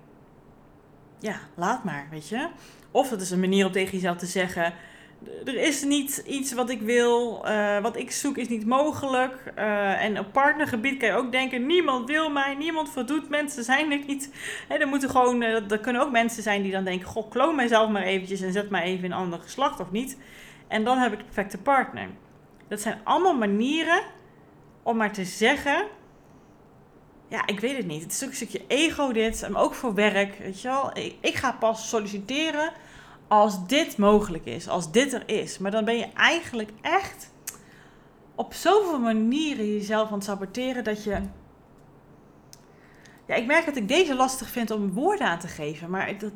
ja, 1.18 1.36
laat 1.54 1.84
maar, 1.84 2.06
weet 2.10 2.28
je. 2.28 2.48
Of 2.90 3.10
het 3.10 3.20
is 3.20 3.30
een 3.30 3.40
manier 3.40 3.66
om 3.66 3.72
tegen 3.72 3.92
jezelf 3.92 4.16
te 4.16 4.26
zeggen: 4.26 4.72
er 5.44 5.54
is 5.54 5.82
niet 5.82 6.22
iets 6.26 6.52
wat 6.52 6.70
ik 6.70 6.80
wil, 6.80 7.42
uh, 7.46 7.80
wat 7.80 7.96
ik 7.96 8.10
zoek 8.10 8.36
is 8.36 8.48
niet 8.48 8.66
mogelijk. 8.66 9.52
Uh, 9.58 10.02
en 10.02 10.18
op 10.18 10.32
partnergebied 10.32 10.98
kan 10.98 11.08
je 11.08 11.14
ook 11.14 11.32
denken: 11.32 11.66
niemand 11.66 12.08
wil 12.08 12.30
mij, 12.30 12.54
niemand 12.54 12.90
voldoet. 12.90 13.28
Mensen 13.28 13.64
zijn 13.64 13.92
er 13.92 14.04
niet. 14.06 14.30
Hè, 14.68 14.76
er, 14.76 14.88
moeten 14.88 15.10
gewoon, 15.10 15.42
er 15.42 15.78
kunnen 15.80 16.02
ook 16.02 16.10
mensen 16.10 16.42
zijn 16.42 16.62
die 16.62 16.72
dan 16.72 16.84
denken: 16.84 17.08
goh, 17.08 17.30
kloon 17.30 17.56
mijzelf 17.56 17.90
maar 17.90 18.02
eventjes 18.02 18.40
en 18.40 18.52
zet 18.52 18.70
maar 18.70 18.82
even 18.82 19.04
in 19.04 19.10
een 19.10 19.18
ander 19.18 19.38
geslacht 19.38 19.80
of 19.80 19.90
niet. 19.90 20.18
En 20.68 20.84
dan 20.84 20.98
heb 20.98 21.12
ik 21.12 21.18
de 21.18 21.24
perfecte 21.24 21.58
partner. 21.58 22.08
Dat 22.68 22.80
zijn 22.80 22.98
allemaal 23.04 23.36
manieren 23.36 24.02
om 24.82 24.96
maar 24.96 25.12
te 25.12 25.24
zeggen 25.24 25.86
ja, 27.28 27.46
ik 27.46 27.60
weet 27.60 27.76
het 27.76 27.86
niet. 27.86 28.02
Het 28.02 28.12
is 28.12 28.22
ook 28.22 28.28
een 28.28 28.36
stukje 28.36 28.62
ego 28.66 29.12
dit, 29.12 29.48
maar 29.50 29.62
ook 29.62 29.74
voor 29.74 29.94
werk, 29.94 30.38
weet 30.38 30.60
je 30.60 30.68
wel. 30.68 30.90
Ik, 31.20 31.34
ga 31.34 31.52
pas 31.52 31.88
solliciteren 31.88 32.72
als 33.28 33.66
dit 33.66 33.98
mogelijk 33.98 34.44
is, 34.44 34.68
als 34.68 34.92
dit 34.92 35.12
er 35.12 35.22
is. 35.28 35.58
Maar 35.58 35.70
dan 35.70 35.84
ben 35.84 35.96
je 35.96 36.08
eigenlijk 36.14 36.70
echt 36.80 37.30
op 38.34 38.54
zoveel 38.54 38.98
manieren 38.98 39.72
jezelf 39.72 40.08
aan 40.08 40.14
het 40.14 40.24
saboteren 40.24 40.84
dat 40.84 41.04
je. 41.04 41.20
Ja, 43.26 43.34
ik 43.34 43.46
merk 43.46 43.64
dat 43.66 43.76
ik 43.76 43.88
deze 43.88 44.14
lastig 44.14 44.48
vind 44.48 44.70
om 44.70 44.92
woorden 44.92 45.26
aan 45.26 45.38
te 45.38 45.48
geven. 45.48 45.90
Maar 45.90 46.18
dat, 46.18 46.32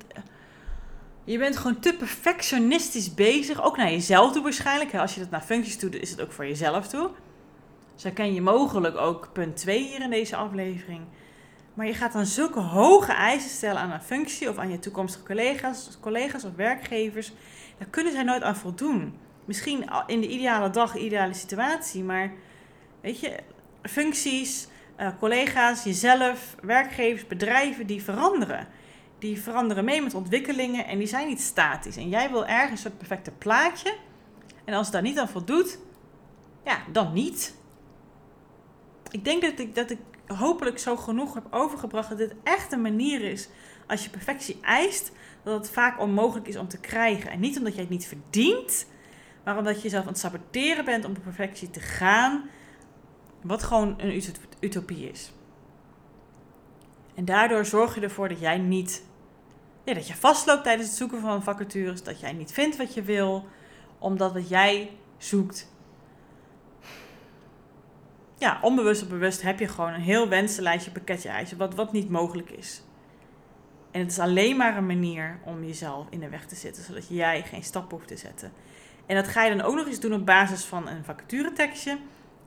je 1.24 1.38
bent 1.38 1.57
gewoon 1.57 1.78
te 1.78 1.95
perfectionistisch 1.95 3.14
bezig. 3.14 3.62
Ook 3.62 3.76
naar 3.76 3.91
jezelf 3.91 4.32
toe 4.32 4.43
waarschijnlijk. 4.43 4.95
Als 4.95 5.14
je 5.14 5.20
dat 5.20 5.30
naar 5.30 5.41
functies 5.41 5.78
doet, 5.78 5.95
is 5.95 6.11
het 6.11 6.20
ook 6.20 6.32
voor 6.32 6.47
jezelf 6.47 6.88
toe. 6.88 7.11
Dus 8.01 8.12
herken 8.12 8.34
je 8.34 8.40
mogelijk 8.40 8.96
ook 8.96 9.32
punt 9.32 9.57
2 9.57 9.88
hier 9.88 10.01
in 10.01 10.11
deze 10.11 10.36
aflevering. 10.36 11.01
Maar 11.74 11.86
je 11.86 11.94
gaat 11.94 12.12
dan 12.12 12.26
zulke 12.26 12.61
hoge 12.61 13.12
eisen 13.12 13.51
stellen 13.51 13.80
aan 13.80 13.90
een 13.90 14.03
functie 14.03 14.48
of 14.48 14.59
aan 14.59 14.70
je 14.70 14.78
toekomstige 14.78 15.24
collega's, 15.24 15.98
collega's 16.01 16.44
of 16.44 16.55
werkgevers. 16.57 17.32
Daar 17.78 17.88
kunnen 17.88 18.12
zij 18.12 18.22
nooit 18.22 18.42
aan 18.42 18.57
voldoen. 18.57 19.14
Misschien 19.44 19.90
in 20.07 20.20
de 20.20 20.28
ideale 20.28 20.70
dag, 20.70 20.96
ideale 20.96 21.34
situatie, 21.34 22.05
maar 22.05 22.32
weet 23.01 23.20
je, 23.20 23.36
functies, 23.82 24.68
uh, 25.01 25.09
collega's, 25.18 25.84
jezelf, 25.84 26.55
werkgevers, 26.62 27.26
bedrijven, 27.26 27.86
die 27.86 28.03
veranderen. 28.03 28.68
Die 29.18 29.40
veranderen 29.40 29.84
mee 29.84 30.03
met 30.03 30.14
ontwikkelingen 30.14 30.86
en 30.86 30.98
die 30.98 31.07
zijn 31.07 31.26
niet 31.26 31.40
statisch. 31.40 31.96
En 31.96 32.09
jij 32.09 32.30
wil 32.30 32.46
ergens 32.46 32.84
het 32.84 32.98
perfecte 32.98 33.30
plaatje. 33.30 33.94
En 34.64 34.74
als 34.74 34.90
daar 34.90 35.03
niet 35.03 35.18
aan 35.18 35.28
voldoet, 35.28 35.78
ja, 36.64 36.78
dan 36.92 37.12
niet. 37.12 37.59
Ik 39.11 39.25
denk 39.25 39.43
dat 39.43 39.59
ik, 39.59 39.75
dat 39.75 39.91
ik 39.91 39.99
hopelijk 40.27 40.79
zo 40.79 40.97
genoeg 40.97 41.35
heb 41.35 41.47
overgebracht 41.51 42.09
dat 42.09 42.19
dit 42.19 42.35
echt 42.43 42.73
een 42.73 42.83
manier 42.83 43.21
is. 43.21 43.49
Als 43.87 44.05
je 44.05 44.11
perfectie 44.11 44.59
eist, 44.61 45.13
dat 45.43 45.59
het 45.59 45.71
vaak 45.71 46.01
onmogelijk 46.01 46.49
is 46.49 46.57
om 46.57 46.69
te 46.69 46.81
krijgen. 46.81 47.31
En 47.31 47.41
niet 47.41 47.59
omdat 47.59 47.73
jij 47.73 47.83
het 47.83 47.91
niet 47.91 48.07
verdient, 48.07 48.87
maar 49.45 49.59
omdat 49.59 49.77
je 49.77 49.83
jezelf 49.83 50.03
aan 50.03 50.11
het 50.11 50.19
saboteren 50.19 50.85
bent 50.85 51.05
om 51.05 51.11
op 51.11 51.23
perfectie 51.23 51.71
te 51.71 51.81
gaan. 51.81 52.49
Wat 53.43 53.63
gewoon 53.63 53.95
een 53.99 54.23
utopie 54.61 55.11
is. 55.11 55.33
En 57.15 57.25
daardoor 57.25 57.65
zorg 57.65 57.95
je 57.95 58.01
ervoor 58.01 58.29
dat 58.29 58.41
jij 58.41 58.59
niet. 58.59 59.05
Ja, 59.85 59.95
dat 59.95 60.09
je 60.09 60.15
vastloopt 60.15 60.63
tijdens 60.63 60.89
het 60.89 60.97
zoeken 60.97 61.21
van 61.21 61.43
vacatures. 61.43 62.03
Dat 62.03 62.21
jij 62.21 62.33
niet 62.33 62.53
vindt 62.53 62.77
wat 62.77 62.95
je 62.95 63.03
wil. 63.03 63.47
Omdat 63.99 64.33
wat 64.33 64.49
jij 64.49 64.91
zoekt 65.19 65.70
ja, 68.41 68.59
onbewust 68.62 69.03
of 69.03 69.09
bewust 69.09 69.43
heb 69.43 69.59
je 69.59 69.68
gewoon 69.68 69.93
een 69.93 70.01
heel 70.01 70.28
wensenlijstje, 70.28 70.91
pakketje 70.91 71.28
eisen, 71.28 71.59
wat, 71.59 71.74
wat 71.74 71.93
niet 71.93 72.11
mogelijk 72.11 72.51
is. 72.51 72.82
En 73.91 74.01
het 74.01 74.11
is 74.11 74.18
alleen 74.18 74.57
maar 74.57 74.76
een 74.76 74.86
manier 74.86 75.38
om 75.45 75.64
jezelf 75.64 76.07
in 76.11 76.20
de 76.20 76.28
weg 76.28 76.47
te 76.47 76.55
zitten, 76.55 76.82
zodat 76.82 77.09
jij 77.09 77.43
geen 77.43 77.62
stap 77.62 77.91
hoeft 77.91 78.09
te 78.09 78.16
zetten. 78.16 78.53
En 79.07 79.16
dat 79.16 79.28
ga 79.28 79.45
je 79.45 79.57
dan 79.57 79.66
ook 79.66 79.74
nog 79.74 79.86
eens 79.86 80.01
doen 80.01 80.12
op 80.12 80.26
basis 80.26 80.64
van 80.64 80.88
een 80.88 81.05
vacaturetekstje. 81.05 81.99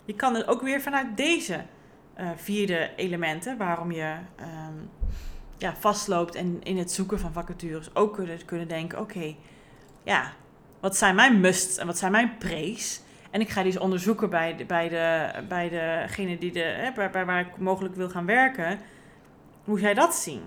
Je 0.05 0.13
kan 0.13 0.35
het 0.35 0.47
ook 0.47 0.61
weer 0.61 0.81
vanuit 0.81 1.17
deze 1.17 1.63
uh, 2.19 2.29
vierde 2.35 2.91
elementen, 2.95 3.57
waarom 3.57 3.91
je 3.91 4.15
um, 4.39 4.89
ja, 5.57 5.75
vastloopt 5.79 6.35
en 6.35 6.63
in 6.63 6.77
het 6.77 6.91
zoeken 6.91 7.19
van 7.19 7.33
vacatures 7.33 7.95
ook 7.95 8.13
kunnen, 8.13 8.45
kunnen 8.45 8.67
denken: 8.67 8.99
oké, 8.99 9.35
ja, 10.03 10.33
wat 10.79 10.97
zijn 10.97 11.15
mijn 11.15 11.39
musts 11.39 11.77
en 11.77 11.87
wat 11.87 11.97
zijn 11.97 12.11
mijn 12.11 12.37
pre's? 12.37 13.01
En 13.33 13.41
ik 13.41 13.49
ga 13.49 13.63
die 13.63 13.71
eens 13.71 13.81
onderzoeken 13.81 14.29
bij, 14.29 14.55
de, 14.55 14.65
bij, 14.65 14.89
de, 14.89 15.31
bij 15.47 15.69
degene 15.69 16.37
die 16.37 16.51
de, 16.51 16.59
hè, 16.59 16.91
bij, 16.91 17.25
waar 17.25 17.39
ik 17.39 17.57
mogelijk 17.57 17.95
wil 17.95 18.09
gaan 18.09 18.25
werken. 18.25 18.79
Hoe 19.63 19.79
zij 19.79 19.93
dat 19.93 20.15
zien. 20.15 20.41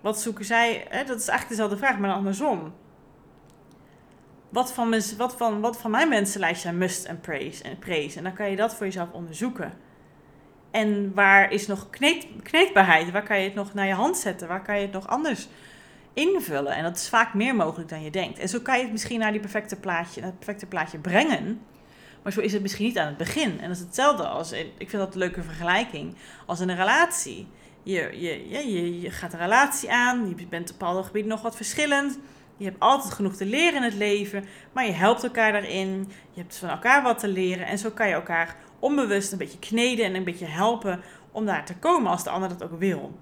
Wat 0.00 0.20
zoeken 0.20 0.44
zij? 0.44 0.86
Hè, 0.88 1.04
dat 1.04 1.20
is 1.20 1.28
eigenlijk 1.28 1.48
dezelfde 1.48 1.76
vraag, 1.76 1.98
maar 1.98 2.10
andersom. 2.10 2.72
Wat 4.48 4.72
van, 4.72 4.88
mijn, 4.88 5.02
wat 5.16 5.36
van, 5.36 5.60
wat 5.60 5.80
van 5.80 5.90
mijn 5.90 6.08
mensenlijst 6.08 6.62
zijn 6.62 6.78
must 6.78 7.04
en 7.04 7.20
praise, 7.20 7.62
en 7.62 7.78
praise? 7.78 8.18
En 8.18 8.24
dan 8.24 8.32
kan 8.32 8.50
je 8.50 8.56
dat 8.56 8.74
voor 8.74 8.86
jezelf 8.86 9.10
onderzoeken. 9.12 9.72
En 10.70 11.14
waar 11.14 11.52
is 11.52 11.66
nog 11.66 11.90
kneed, 11.90 12.26
kneedbaarheid? 12.42 13.10
Waar 13.10 13.22
kan 13.22 13.38
je 13.38 13.44
het 13.44 13.54
nog 13.54 13.74
naar 13.74 13.86
je 13.86 13.94
hand 13.94 14.16
zetten? 14.16 14.48
Waar 14.48 14.62
kan 14.62 14.76
je 14.76 14.82
het 14.82 14.92
nog 14.92 15.08
anders 15.08 15.48
invullen? 16.12 16.74
En 16.74 16.82
dat 16.82 16.96
is 16.96 17.08
vaak 17.08 17.34
meer 17.34 17.54
mogelijk 17.54 17.88
dan 17.88 18.02
je 18.02 18.10
denkt. 18.10 18.38
En 18.38 18.48
zo 18.48 18.60
kan 18.60 18.76
je 18.76 18.82
het 18.82 18.92
misschien 18.92 19.18
naar 19.18 19.32
die 19.32 19.40
perfecte 19.40 19.76
plaatje, 19.76 20.22
het 20.22 20.36
perfecte 20.36 20.66
plaatje 20.66 20.98
brengen. 20.98 21.60
Maar 22.22 22.32
zo 22.32 22.40
is 22.40 22.52
het 22.52 22.62
misschien 22.62 22.86
niet 22.86 22.98
aan 22.98 23.06
het 23.06 23.16
begin. 23.16 23.60
En 23.60 23.68
dat 23.68 23.76
is 23.76 23.82
hetzelfde 23.82 24.26
als, 24.26 24.52
ik 24.52 24.90
vind 24.90 24.92
dat 24.92 25.12
een 25.12 25.18
leuke 25.18 25.42
vergelijking, 25.42 26.14
als 26.46 26.60
in 26.60 26.68
een 26.68 26.76
relatie. 26.76 27.46
Je, 27.82 28.20
je, 28.20 28.48
je, 28.48 29.00
je 29.00 29.10
gaat 29.10 29.32
een 29.32 29.38
relatie 29.38 29.92
aan, 29.92 30.34
je 30.36 30.46
bent 30.46 30.70
op 30.70 30.78
bepaalde 30.78 31.02
gebieden 31.02 31.30
nog 31.30 31.42
wat 31.42 31.56
verschillend. 31.56 32.18
Je 32.56 32.64
hebt 32.64 32.80
altijd 32.80 33.14
genoeg 33.14 33.36
te 33.36 33.46
leren 33.46 33.76
in 33.76 33.82
het 33.82 33.94
leven, 33.94 34.44
maar 34.72 34.86
je 34.86 34.92
helpt 34.92 35.24
elkaar 35.24 35.52
daarin. 35.52 36.08
Je 36.32 36.40
hebt 36.40 36.56
van 36.56 36.68
elkaar 36.68 37.02
wat 37.02 37.18
te 37.18 37.28
leren 37.28 37.66
en 37.66 37.78
zo 37.78 37.90
kan 37.90 38.08
je 38.08 38.14
elkaar 38.14 38.56
onbewust 38.78 39.32
een 39.32 39.38
beetje 39.38 39.58
kneden 39.58 40.04
en 40.04 40.14
een 40.14 40.24
beetje 40.24 40.46
helpen 40.46 41.00
om 41.32 41.46
daar 41.46 41.64
te 41.64 41.76
komen 41.76 42.10
als 42.10 42.24
de 42.24 42.30
ander 42.30 42.48
dat 42.48 42.62
ook 42.62 42.78
wil. 42.78 43.18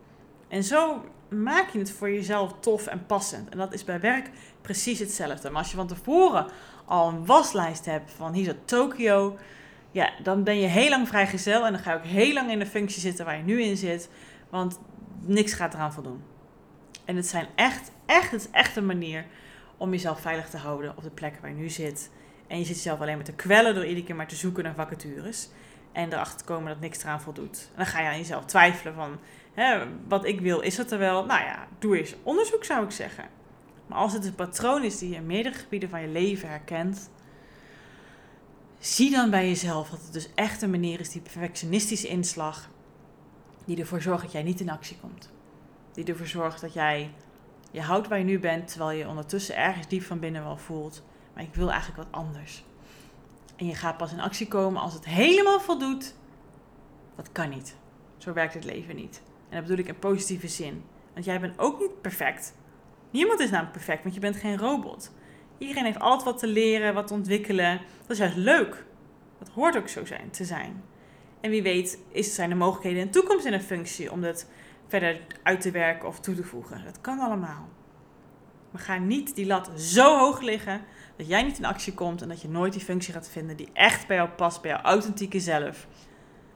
En 0.49 0.65
zo 0.65 1.05
maak 1.29 1.71
je 1.71 1.79
het 1.79 1.93
voor 1.93 2.11
jezelf 2.11 2.53
tof 2.61 2.87
en 2.87 3.07
passend. 3.07 3.49
En 3.49 3.59
dat 3.59 3.73
is 3.73 3.85
bij 3.85 4.01
werk 4.01 4.31
precies 4.61 4.99
hetzelfde. 4.99 5.51
Maar 5.51 5.59
als 5.59 5.71
je 5.71 5.77
van 5.77 5.87
tevoren 5.87 6.47
al 6.87 7.09
een 7.09 7.27
waslijst 7.27 7.85
hebt 7.85 8.11
van 8.11 8.33
hier 8.33 8.45
zit 8.45 8.69
Tokio, 8.69 9.37
ja, 9.91 10.11
dan 10.23 10.43
ben 10.43 10.61
je 10.61 10.67
heel 10.67 10.89
lang 10.89 11.09
vrijgezel 11.09 11.67
en 11.67 11.73
dan 11.73 11.81
ga 11.81 11.93
je 11.93 11.99
ook 11.99 12.05
heel 12.05 12.33
lang 12.33 12.51
in 12.51 12.59
de 12.59 12.67
functie 12.67 13.01
zitten 13.01 13.25
waar 13.25 13.37
je 13.37 13.43
nu 13.43 13.63
in 13.63 13.77
zit, 13.77 14.11
want 14.51 14.79
niks 15.21 15.53
gaat 15.53 15.75
eraan 15.75 15.93
voldoen. 15.93 16.23
En 17.05 17.17
het 17.17 17.27
zijn 17.27 17.47
echt, 17.55 17.91
echt, 18.07 18.31
het 18.31 18.41
is 18.41 18.51
echt 18.51 18.77
een 18.77 18.87
manier 18.87 19.25
om 19.77 19.91
jezelf 19.91 20.21
veilig 20.21 20.51
te 20.51 20.57
houden 20.57 20.97
op 20.97 21.03
de 21.03 21.11
plek 21.11 21.39
waar 21.41 21.51
je 21.51 21.57
nu 21.57 21.69
zit. 21.69 22.11
En 22.47 22.59
je 22.59 22.65
zit 22.65 22.77
jezelf 22.77 23.01
alleen 23.01 23.17
maar 23.17 23.25
te 23.25 23.33
kwellen 23.33 23.75
door 23.75 23.87
iedere 23.87 24.07
keer 24.07 24.17
maar 24.17 24.29
te 24.29 24.37
zoeken 24.37 24.65
naar 24.65 24.75
vacatures. 24.75 25.49
En 25.93 26.13
erachter 26.13 26.39
te 26.39 26.45
komen 26.45 26.69
dat 26.69 26.81
niks 26.81 27.03
eraan 27.03 27.21
voldoet. 27.21 27.69
En 27.71 27.77
dan 27.77 27.87
ga 27.87 28.01
je 28.01 28.09
aan 28.09 28.17
jezelf 28.17 28.45
twijfelen 28.45 28.95
van, 28.95 29.19
hè, 29.55 29.87
wat 30.09 30.25
ik 30.25 30.41
wil, 30.41 30.61
is 30.61 30.77
het 30.77 30.91
er 30.91 30.99
wel? 30.99 31.25
Nou 31.25 31.41
ja, 31.41 31.67
doe 31.79 31.99
eens 31.99 32.15
onderzoek 32.23 32.65
zou 32.65 32.85
ik 32.85 32.91
zeggen. 32.91 33.25
Maar 33.87 33.99
als 33.99 34.13
het 34.13 34.25
een 34.25 34.35
patroon 34.35 34.85
is 34.85 34.99
die 34.99 35.09
je 35.09 35.17
in 35.17 35.27
meerdere 35.27 35.55
gebieden 35.55 35.89
van 35.89 36.01
je 36.01 36.09
leven 36.09 36.49
herkent, 36.49 37.11
zie 38.79 39.11
dan 39.11 39.31
bij 39.31 39.49
jezelf 39.49 39.91
dat 39.91 40.03
het 40.03 40.13
dus 40.13 40.29
echt 40.35 40.63
een 40.63 40.71
manier 40.71 41.01
is, 41.01 41.11
die 41.11 41.21
perfectionistische 41.21 42.09
inslag, 42.09 42.71
die 43.65 43.81
ervoor 43.81 44.03
zorgt 44.03 44.23
dat 44.23 44.33
jij 44.33 44.43
niet 44.43 44.61
in 44.61 44.71
actie 44.71 44.97
komt. 45.01 45.31
Die 45.93 46.05
ervoor 46.05 46.27
zorgt 46.27 46.61
dat 46.61 46.73
jij 46.73 47.11
je 47.71 47.81
houdt 47.81 48.09
waar 48.09 48.19
je 48.19 48.25
nu 48.25 48.39
bent, 48.39 48.69
terwijl 48.69 48.99
je 48.99 49.09
ondertussen 49.09 49.57
ergens 49.57 49.89
diep 49.89 50.03
van 50.03 50.19
binnen 50.19 50.43
wel 50.43 50.57
voelt, 50.57 51.03
maar 51.35 51.43
ik 51.43 51.55
wil 51.55 51.71
eigenlijk 51.71 52.03
wat 52.03 52.21
anders. 52.23 52.65
En 53.57 53.67
je 53.67 53.75
gaat 53.75 53.97
pas 53.97 54.13
in 54.13 54.21
actie 54.21 54.49
komen 54.49 54.83
als 54.83 54.95
het 54.95 55.05
helemaal 55.05 55.61
voldoet. 55.61 56.15
Dat 57.17 57.33
kan 57.33 57.49
niet. 57.49 57.77
Zo 58.19 58.33
werkt 58.33 58.55
het 58.55 58.65
leven 58.65 58.97
niet. 58.97 59.23
En 59.49 59.57
dat 59.57 59.63
bedoel 59.63 59.85
ik 59.85 59.89
in 59.89 59.99
positieve 59.99 60.49
zin. 60.49 60.85
Want 61.13 61.25
jij 61.25 61.41
bent 61.41 61.59
ook 61.59 61.79
niet 61.79 62.01
perfect. 62.01 62.55
Niemand 63.11 63.41
is 63.41 63.51
namelijk 63.51 63.77
perfect, 63.77 64.03
want 64.03 64.15
je 64.15 64.21
bent 64.21 64.37
geen 64.37 64.59
robot. 64.59 65.13
Iedereen 65.59 65.85
heeft 65.85 66.01
altijd 66.01 66.25
wat 66.25 66.39
te 66.39 66.47
leren, 66.47 66.95
wat 66.95 67.07
te 67.07 67.15
ontwikkelen. 67.15 67.81
Dat 68.01 68.11
is 68.11 68.19
juist 68.19 68.37
leuk. 68.37 68.85
Dat 69.39 69.49
hoort 69.49 69.77
ook 69.77 69.89
zo 69.89 70.05
zijn, 70.05 70.31
te 70.31 70.45
zijn. 70.45 70.83
En 71.41 71.51
wie 71.51 71.63
weet 71.63 71.99
is, 72.13 72.35
zijn 72.35 72.51
er 72.51 72.57
mogelijkheden 72.57 73.01
in 73.01 73.07
de 73.07 73.13
toekomst 73.13 73.47
in 73.47 73.53
een 73.53 73.63
functie 73.63 74.13
om 74.13 74.21
dat 74.21 74.47
verder 74.89 75.21
uit 75.43 75.61
te 75.61 75.71
werken 75.71 76.09
of 76.09 76.21
toe 76.21 76.35
te 76.35 76.45
voegen. 76.45 76.85
Dat 76.85 77.01
kan 77.01 77.19
allemaal. 77.19 77.69
Maar 78.71 78.83
ga 78.83 78.99
niet 78.99 79.35
die 79.35 79.47
lat 79.47 79.71
zo 79.77 80.19
hoog 80.19 80.41
liggen 80.41 80.81
dat 81.17 81.29
jij 81.29 81.43
niet 81.43 81.59
in 81.59 81.65
actie 81.65 81.95
komt 81.95 82.23
en 82.23 82.29
dat 82.29 82.43
je 82.43 82.49
nooit 82.49 82.73
die 82.73 82.83
functie 82.83 83.13
gaat 83.13 83.29
vinden 83.29 83.57
die 83.57 83.69
echt 83.73 84.07
bij 84.07 84.17
jou 84.17 84.29
past, 84.29 84.63
bij 84.63 84.71
jouw 84.71 84.81
authentieke 84.81 85.41
zelf. 85.41 85.87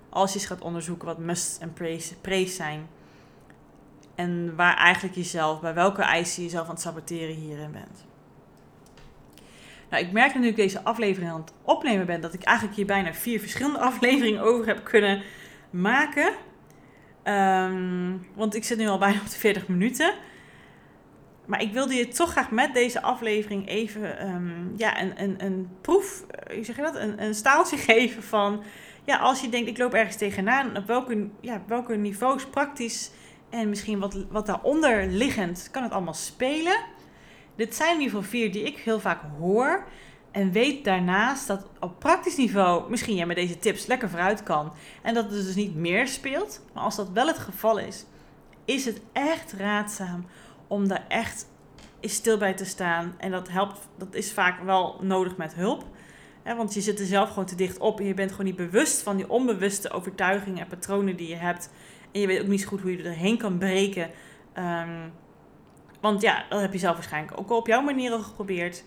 Als 0.09 0.32
je 0.32 0.38
eens 0.38 0.48
gaat 0.48 0.61
onderzoeken 0.61 1.07
wat 1.07 1.18
must 1.18 1.61
en 1.61 1.72
praise, 1.72 2.16
praise 2.16 2.55
zijn 2.55 2.88
en 4.21 4.57
waar 4.57 4.77
eigenlijk 4.77 5.14
jezelf, 5.14 5.61
bij 5.61 5.75
welke 5.75 6.03
eisen 6.03 6.43
je 6.43 6.49
jezelf 6.49 6.66
aan 6.66 6.75
het 6.75 6.83
saboteren 6.83 7.35
hierin 7.35 7.73
bent. 7.73 8.05
Nou, 9.91 10.05
ik 10.05 10.12
merk 10.12 10.35
nu 10.35 10.47
ik 10.47 10.57
deze 10.57 10.85
aflevering 10.85 11.31
aan 11.31 11.41
het 11.41 11.53
opnemen 11.62 12.07
ben, 12.07 12.21
dat 12.21 12.35
ik 12.35 12.43
eigenlijk 12.43 12.77
hier 12.77 12.87
bijna 12.87 13.12
vier 13.12 13.41
verschillende 13.41 13.79
afleveringen 13.91 14.43
over 14.43 14.66
heb 14.66 14.85
kunnen 14.85 15.23
maken. 15.71 16.33
Ehm, 17.23 18.16
want 18.35 18.55
ik 18.55 18.64
zit 18.64 18.79
nu 18.79 18.89
al 18.89 18.99
bijna 18.99 19.21
op 19.21 19.31
de 19.31 19.39
40 19.39 19.68
minuten. 19.68 20.14
Maar 21.47 21.62
ik 21.62 21.73
wilde 21.73 21.95
je 21.95 22.09
toch 22.09 22.31
graag 22.31 22.51
met 22.51 22.75
deze 22.75 23.03
aflevering 23.03 23.68
even 23.68 24.29
um, 24.29 24.73
ja, 24.77 25.01
een, 25.01 25.23
een, 25.23 25.45
een 25.45 25.68
proef, 25.81 26.25
eh, 26.29 26.55
hoe 26.55 26.64
zeg 26.64 26.77
je 26.77 26.83
dat? 26.83 26.95
Een, 26.97 27.23
een 27.23 27.35
staaltje 27.35 27.77
geven 27.93 28.23
van, 28.23 28.62
ja, 29.05 29.18
als 29.18 29.41
je 29.41 29.49
denkt 29.49 29.68
ik 29.68 29.79
loop 29.79 29.95
ergens 29.95 30.16
tegenaan, 30.16 30.77
op 30.77 30.87
welke, 30.87 31.29
ja, 31.41 31.62
welke 31.66 31.97
niveaus 31.97 32.47
praktisch 32.47 33.11
en 33.51 33.68
misschien 33.68 33.98
wat, 33.98 34.16
wat 34.30 34.46
daaronder 34.46 35.07
liggend 35.07 35.68
kan 35.70 35.82
het 35.82 35.92
allemaal 35.92 36.14
spelen. 36.14 36.84
Dit 37.57 37.74
zijn 37.74 37.94
in 37.94 38.01
ieder 38.01 38.14
geval 38.14 38.30
vier 38.30 38.53
die 38.53 38.62
ik 38.62 38.78
heel 38.78 39.01
vaak 39.01 39.20
hoor. 39.38 39.84
En 40.30 40.53
weet 40.53 40.84
daarnaast 40.84 41.46
dat 41.46 41.66
op 41.80 41.98
praktisch 41.98 42.36
niveau 42.36 42.90
misschien 42.90 43.16
jij 43.16 43.26
met 43.26 43.36
deze 43.36 43.59
tips 43.59 43.86
lekker 43.86 44.09
vooruit 44.09 44.42
kan. 44.42 44.72
En 45.03 45.14
dat 45.14 45.24
het 45.24 45.44
dus 45.44 45.55
niet 45.55 45.74
meer 45.74 46.09
speelt. 46.09 46.62
Maar 46.74 46.82
als 46.82 46.96
dat 46.96 47.11
wel 47.11 47.26
het 47.26 47.38
geval 47.38 47.78
is, 47.78 48.05
is 48.64 48.84
het 48.84 49.01
echt 49.12 49.53
raadzaam 49.53 50.26
om 50.66 50.88
daar 50.88 51.05
echt 51.09 51.46
stil 52.01 52.38
bij 52.38 52.55
te 52.55 52.64
staan. 52.64 53.14
En 53.18 53.30
dat 53.30 53.48
helpt, 53.48 53.88
dat 53.98 54.14
is 54.14 54.32
vaak 54.32 54.62
wel 54.62 54.98
nodig 55.01 55.36
met 55.36 55.55
hulp. 55.55 55.84
want 56.44 56.74
je 56.74 56.80
zit 56.80 57.01
er 57.01 57.07
zelf 57.07 57.28
gewoon 57.28 57.44
te 57.44 57.55
dicht 57.55 57.78
op 57.78 58.01
en 58.01 58.07
je 58.07 58.14
bent 58.14 58.30
gewoon 58.30 58.46
niet 58.46 58.57
bewust 58.57 59.03
van 59.03 59.16
die 59.16 59.30
onbewuste 59.30 59.90
overtuigingen 59.90 60.61
en 60.61 60.66
patronen 60.66 61.16
die 61.16 61.28
je 61.28 61.36
hebt. 61.36 61.70
En 62.13 62.21
je 62.21 62.27
weet 62.27 62.41
ook 62.41 62.47
niet 62.47 62.61
zo 62.61 62.69
goed 62.69 62.81
hoe 62.81 62.97
je 62.97 63.03
erheen 63.03 63.39
kan 63.39 63.59
breken. 63.59 64.11
Ehm, 64.53 65.09
want 66.01 66.23
ja, 66.23 66.45
dat 66.49 66.61
heb 66.61 66.73
je 66.73 66.79
zelf 66.79 66.95
waarschijnlijk 66.95 67.39
ook 67.39 67.51
al 67.51 67.57
op 67.57 67.67
jouw 67.67 67.83
manier 67.83 68.13
al 68.13 68.23
geprobeerd. 68.23 68.85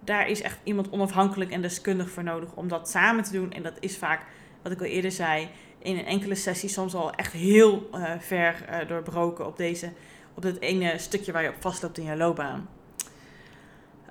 Daar 0.00 0.28
is 0.28 0.42
echt 0.42 0.58
iemand 0.64 0.90
onafhankelijk 0.90 1.50
en 1.50 1.62
deskundig 1.62 2.10
voor 2.10 2.22
nodig 2.22 2.54
om 2.54 2.68
dat 2.68 2.90
samen 2.90 3.24
te 3.24 3.32
doen. 3.32 3.52
En 3.52 3.62
dat 3.62 3.76
is 3.80 3.96
vaak, 3.96 4.26
wat 4.62 4.72
ik 4.72 4.80
al 4.80 4.86
eerder 4.86 5.12
zei, 5.12 5.48
in 5.78 5.98
een 5.98 6.06
enkele 6.06 6.34
sessie 6.34 6.68
soms 6.68 6.94
al 6.94 7.12
echt 7.12 7.32
heel 7.32 7.90
uh, 7.94 8.10
ver 8.18 8.64
uh, 8.70 8.88
doorbroken 8.88 9.46
op, 9.46 9.56
deze, 9.56 9.92
op 10.34 10.42
dit 10.42 10.60
ene 10.60 10.98
stukje 10.98 11.32
waar 11.32 11.42
je 11.42 11.48
op 11.48 11.60
vastloopt 11.60 11.98
in 11.98 12.04
je 12.04 12.16
loopbaan. 12.16 12.68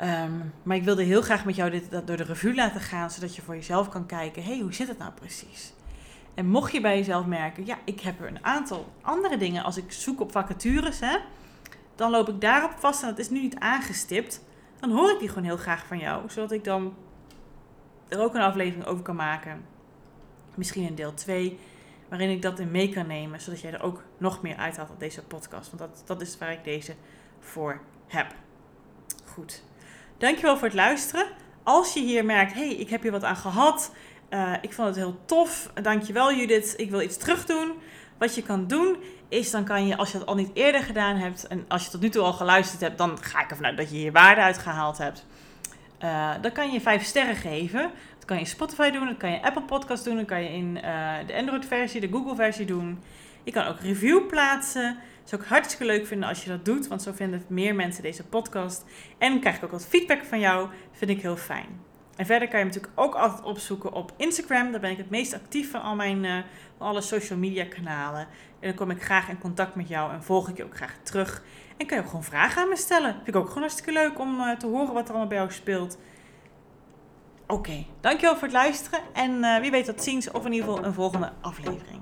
Um, 0.02 0.54
maar 0.64 0.78
ik 0.78 0.84
wilde 0.84 1.04
heel 1.04 1.22
graag 1.22 1.46
met 1.46 1.56
jou 1.56 1.70
dit 1.70 1.92
dat 1.92 2.08
door 2.08 2.18
de 2.18 2.24
revue 2.24 2.56
laten 2.56 2.82
gaan, 2.82 3.12
zodat 3.12 3.36
je 3.36 3.42
voor 3.42 3.56
jezelf 3.56 3.90
kan 3.90 4.06
kijken: 4.06 4.44
hé, 4.44 4.52
hey, 4.52 4.60
hoe 4.60 4.74
zit 4.74 4.88
het 4.88 4.98
nou 4.98 5.12
precies? 5.12 5.74
En 6.36 6.48
mocht 6.48 6.72
je 6.72 6.82
bij 6.82 6.98
jezelf 6.98 7.26
merken, 7.26 7.66
ja, 7.66 7.78
ik 7.86 8.00
heb 8.00 8.20
er 8.20 8.28
een 8.28 8.46
aantal 8.46 8.94
andere 9.02 9.38
dingen 9.38 9.64
als 9.64 9.78
ik 9.78 9.92
zoek 9.92 10.22
op 10.22 10.32
vacatures, 10.32 11.00
hè, 11.00 11.18
dan 11.96 12.12
loop 12.12 12.30
ik 12.30 12.42
daarop 12.42 12.72
vast 12.78 13.02
en 13.02 13.10
dat 13.10 13.20
is 13.20 13.30
nu 13.30 13.42
niet 13.42 13.60
aangestipt. 13.60 14.44
Dan 14.80 14.92
hoor 14.92 15.12
ik 15.12 15.20
die 15.20 15.28
gewoon 15.28 15.44
heel 15.44 15.58
graag 15.58 15.86
van 15.86 15.98
jou, 15.98 16.30
zodat 16.30 16.52
ik 16.52 16.64
dan 16.64 16.94
er 18.08 18.20
ook 18.20 18.34
een 18.34 18.42
aflevering 18.42 18.86
over 18.86 19.04
kan 19.04 19.16
maken. 19.16 19.66
Misschien 20.56 20.88
een 20.88 20.96
deel 20.96 21.14
2, 21.14 21.60
waarin 22.10 22.30
ik 22.30 22.42
dat 22.42 22.60
in 22.60 22.72
mee 22.72 22.90
kan 22.90 23.08
nemen, 23.08 23.42
zodat 23.42 23.62
jij 23.62 23.74
er 23.74 23.82
ook 23.82 24.04
nog 24.18 24.42
meer 24.42 24.56
uithaalt 24.56 24.90
op 24.90 25.00
deze 25.00 25.24
podcast. 25.24 25.72
Want 25.72 25.92
dat, 25.92 26.04
dat 26.06 26.22
is 26.22 26.38
waar 26.38 26.52
ik 26.52 26.64
deze 26.64 26.96
voor 27.40 27.82
heb. 28.08 28.34
Goed. 29.26 29.64
Dankjewel 30.18 30.58
voor 30.58 30.68
het 30.68 30.76
luisteren. 30.76 31.28
Als 31.64 31.94
je 31.94 32.00
hier 32.00 32.26
merkt, 32.26 32.54
hey, 32.54 32.70
ik 32.70 32.90
heb 32.90 33.02
hier 33.02 33.12
wat 33.12 33.24
aan 33.24 33.36
gehad. 33.36 33.92
Uh, 34.36 34.54
ik 34.62 34.74
vond 34.74 34.88
het 34.88 34.98
heel 34.98 35.20
tof. 35.26 35.72
Dankjewel 35.82 36.34
Judith. 36.34 36.74
Ik 36.78 36.90
wil 36.90 37.02
iets 37.02 37.18
terug 37.18 37.46
doen. 37.46 37.72
Wat 38.18 38.36
je 38.36 38.42
kan 38.44 38.68
doen 38.68 38.98
is, 39.30 39.52
dan 39.52 39.64
kan 39.64 39.88
je, 39.88 39.98
als 39.98 40.12
je 40.12 40.18
dat 40.18 40.28
al 40.28 40.36
niet 40.36 40.52
eerder 40.54 40.82
gedaan 40.82 41.16
hebt 41.16 41.48
en 41.48 41.66
als 41.68 41.86
je 41.86 41.90
tot 41.90 42.02
nu 42.02 42.10
toe 42.10 42.24
al 42.24 42.34
geluisterd 42.34 42.82
hebt, 42.82 42.98
dan 42.98 43.18
ga 43.22 43.44
ik 43.44 43.50
ervan 43.50 43.66
uit 43.66 43.78
dat 43.78 43.90
je 43.90 43.96
hier 43.96 44.12
waarde 44.12 44.42
uitgehaald 44.42 44.98
hebt. 44.98 45.26
Uh, 46.04 46.32
dan 46.42 46.52
kan 46.52 46.72
je 46.72 46.82
vijf 46.82 47.04
sterren 47.04 47.36
geven. 47.36 47.82
Dat 48.16 48.26
kan 48.26 48.36
je 48.36 48.44
in 48.44 48.50
Spotify 48.50 48.90
doen, 48.90 49.06
dat 49.06 49.18
kan 49.18 49.32
je 49.32 49.42
Apple 49.42 49.62
Podcast 49.62 50.04
doen, 50.04 50.16
dat 50.16 50.26
kan 50.26 50.44
je 50.44 50.50
in 50.50 50.76
uh, 50.76 51.14
de 51.28 51.36
Android 51.36 51.66
versie, 51.66 52.02
de 52.02 52.10
Google 52.12 52.36
versie 52.36 52.66
doen. 52.66 53.00
Je 53.44 53.52
kan 53.52 53.66
ook 53.66 53.80
review 53.80 54.28
plaatsen. 54.28 54.98
Dat 55.24 55.34
is 55.34 55.40
ook 55.40 55.46
hartstikke 55.46 55.86
leuk 55.86 56.08
vinden 56.08 56.30
als 56.30 56.44
je 56.44 56.50
dat 56.50 56.66
doet, 56.66 56.88
want 56.88 57.02
zo 57.02 57.12
vinden 57.12 57.44
meer 57.48 57.76
mensen 57.76 58.04
deze 58.04 58.24
podcast. 58.24 58.86
En 59.18 59.40
krijg 59.40 59.56
ik 59.56 59.64
ook 59.64 59.72
wat 59.72 59.86
feedback 59.86 60.24
van 60.24 60.40
jou, 60.40 60.70
vind 60.92 61.12
ik 61.12 61.22
heel 61.22 61.38
fijn. 61.38 61.95
En 62.16 62.26
verder 62.26 62.48
kan 62.48 62.60
je 62.60 62.66
me 62.66 62.72
natuurlijk 62.72 63.00
ook 63.00 63.16
altijd 63.16 63.44
opzoeken 63.44 63.94
op 63.94 64.14
Instagram. 64.18 64.72
Daar 64.72 64.80
ben 64.80 64.92
ik 64.92 64.98
het 64.98 65.10
meest 65.10 65.34
actief 65.34 65.72
van 65.72 65.82
al 65.82 65.96
mijn 65.96 66.24
uh, 66.24 66.38
alle 66.78 67.02
social 67.02 67.40
media 67.40 67.66
kanalen. 67.66 68.28
En 68.60 68.68
dan 68.68 68.74
kom 68.74 68.90
ik 68.90 69.04
graag 69.04 69.30
in 69.30 69.38
contact 69.38 69.76
met 69.76 69.88
jou 69.88 70.12
en 70.12 70.24
volg 70.24 70.50
ik 70.50 70.58
je 70.58 70.64
ook 70.64 70.76
graag 70.76 70.98
terug. 71.04 71.44
En 71.78 71.86
kan 71.86 71.98
je 71.98 72.04
ook 72.04 72.10
gewoon 72.10 72.24
vragen 72.24 72.62
aan 72.62 72.70
me 72.70 72.78
stellen. 72.78 73.14
Vind 73.14 73.28
ik 73.28 73.36
ook 73.36 73.48
gewoon 73.48 73.62
hartstikke 73.62 73.92
leuk 73.92 74.20
om 74.20 74.40
uh, 74.40 74.52
te 74.52 74.68
horen 74.68 74.94
wat 74.94 75.04
er 75.04 75.10
allemaal 75.10 75.28
bij 75.28 75.38
jou 75.38 75.52
speelt. 75.52 75.98
Oké, 77.48 77.86
dankjewel 78.02 78.34
voor 78.34 78.44
het 78.44 78.52
luisteren. 78.52 79.00
En 79.14 79.32
uh, 79.32 79.58
wie 79.60 79.72
weet 79.72 79.86
tot 79.86 80.04
ziens 80.04 80.32
of 80.32 80.46
in 80.46 80.54
ieder 80.54 80.70
geval 80.70 80.86
een 80.86 80.94
volgende 80.94 81.32
aflevering. 81.42 82.02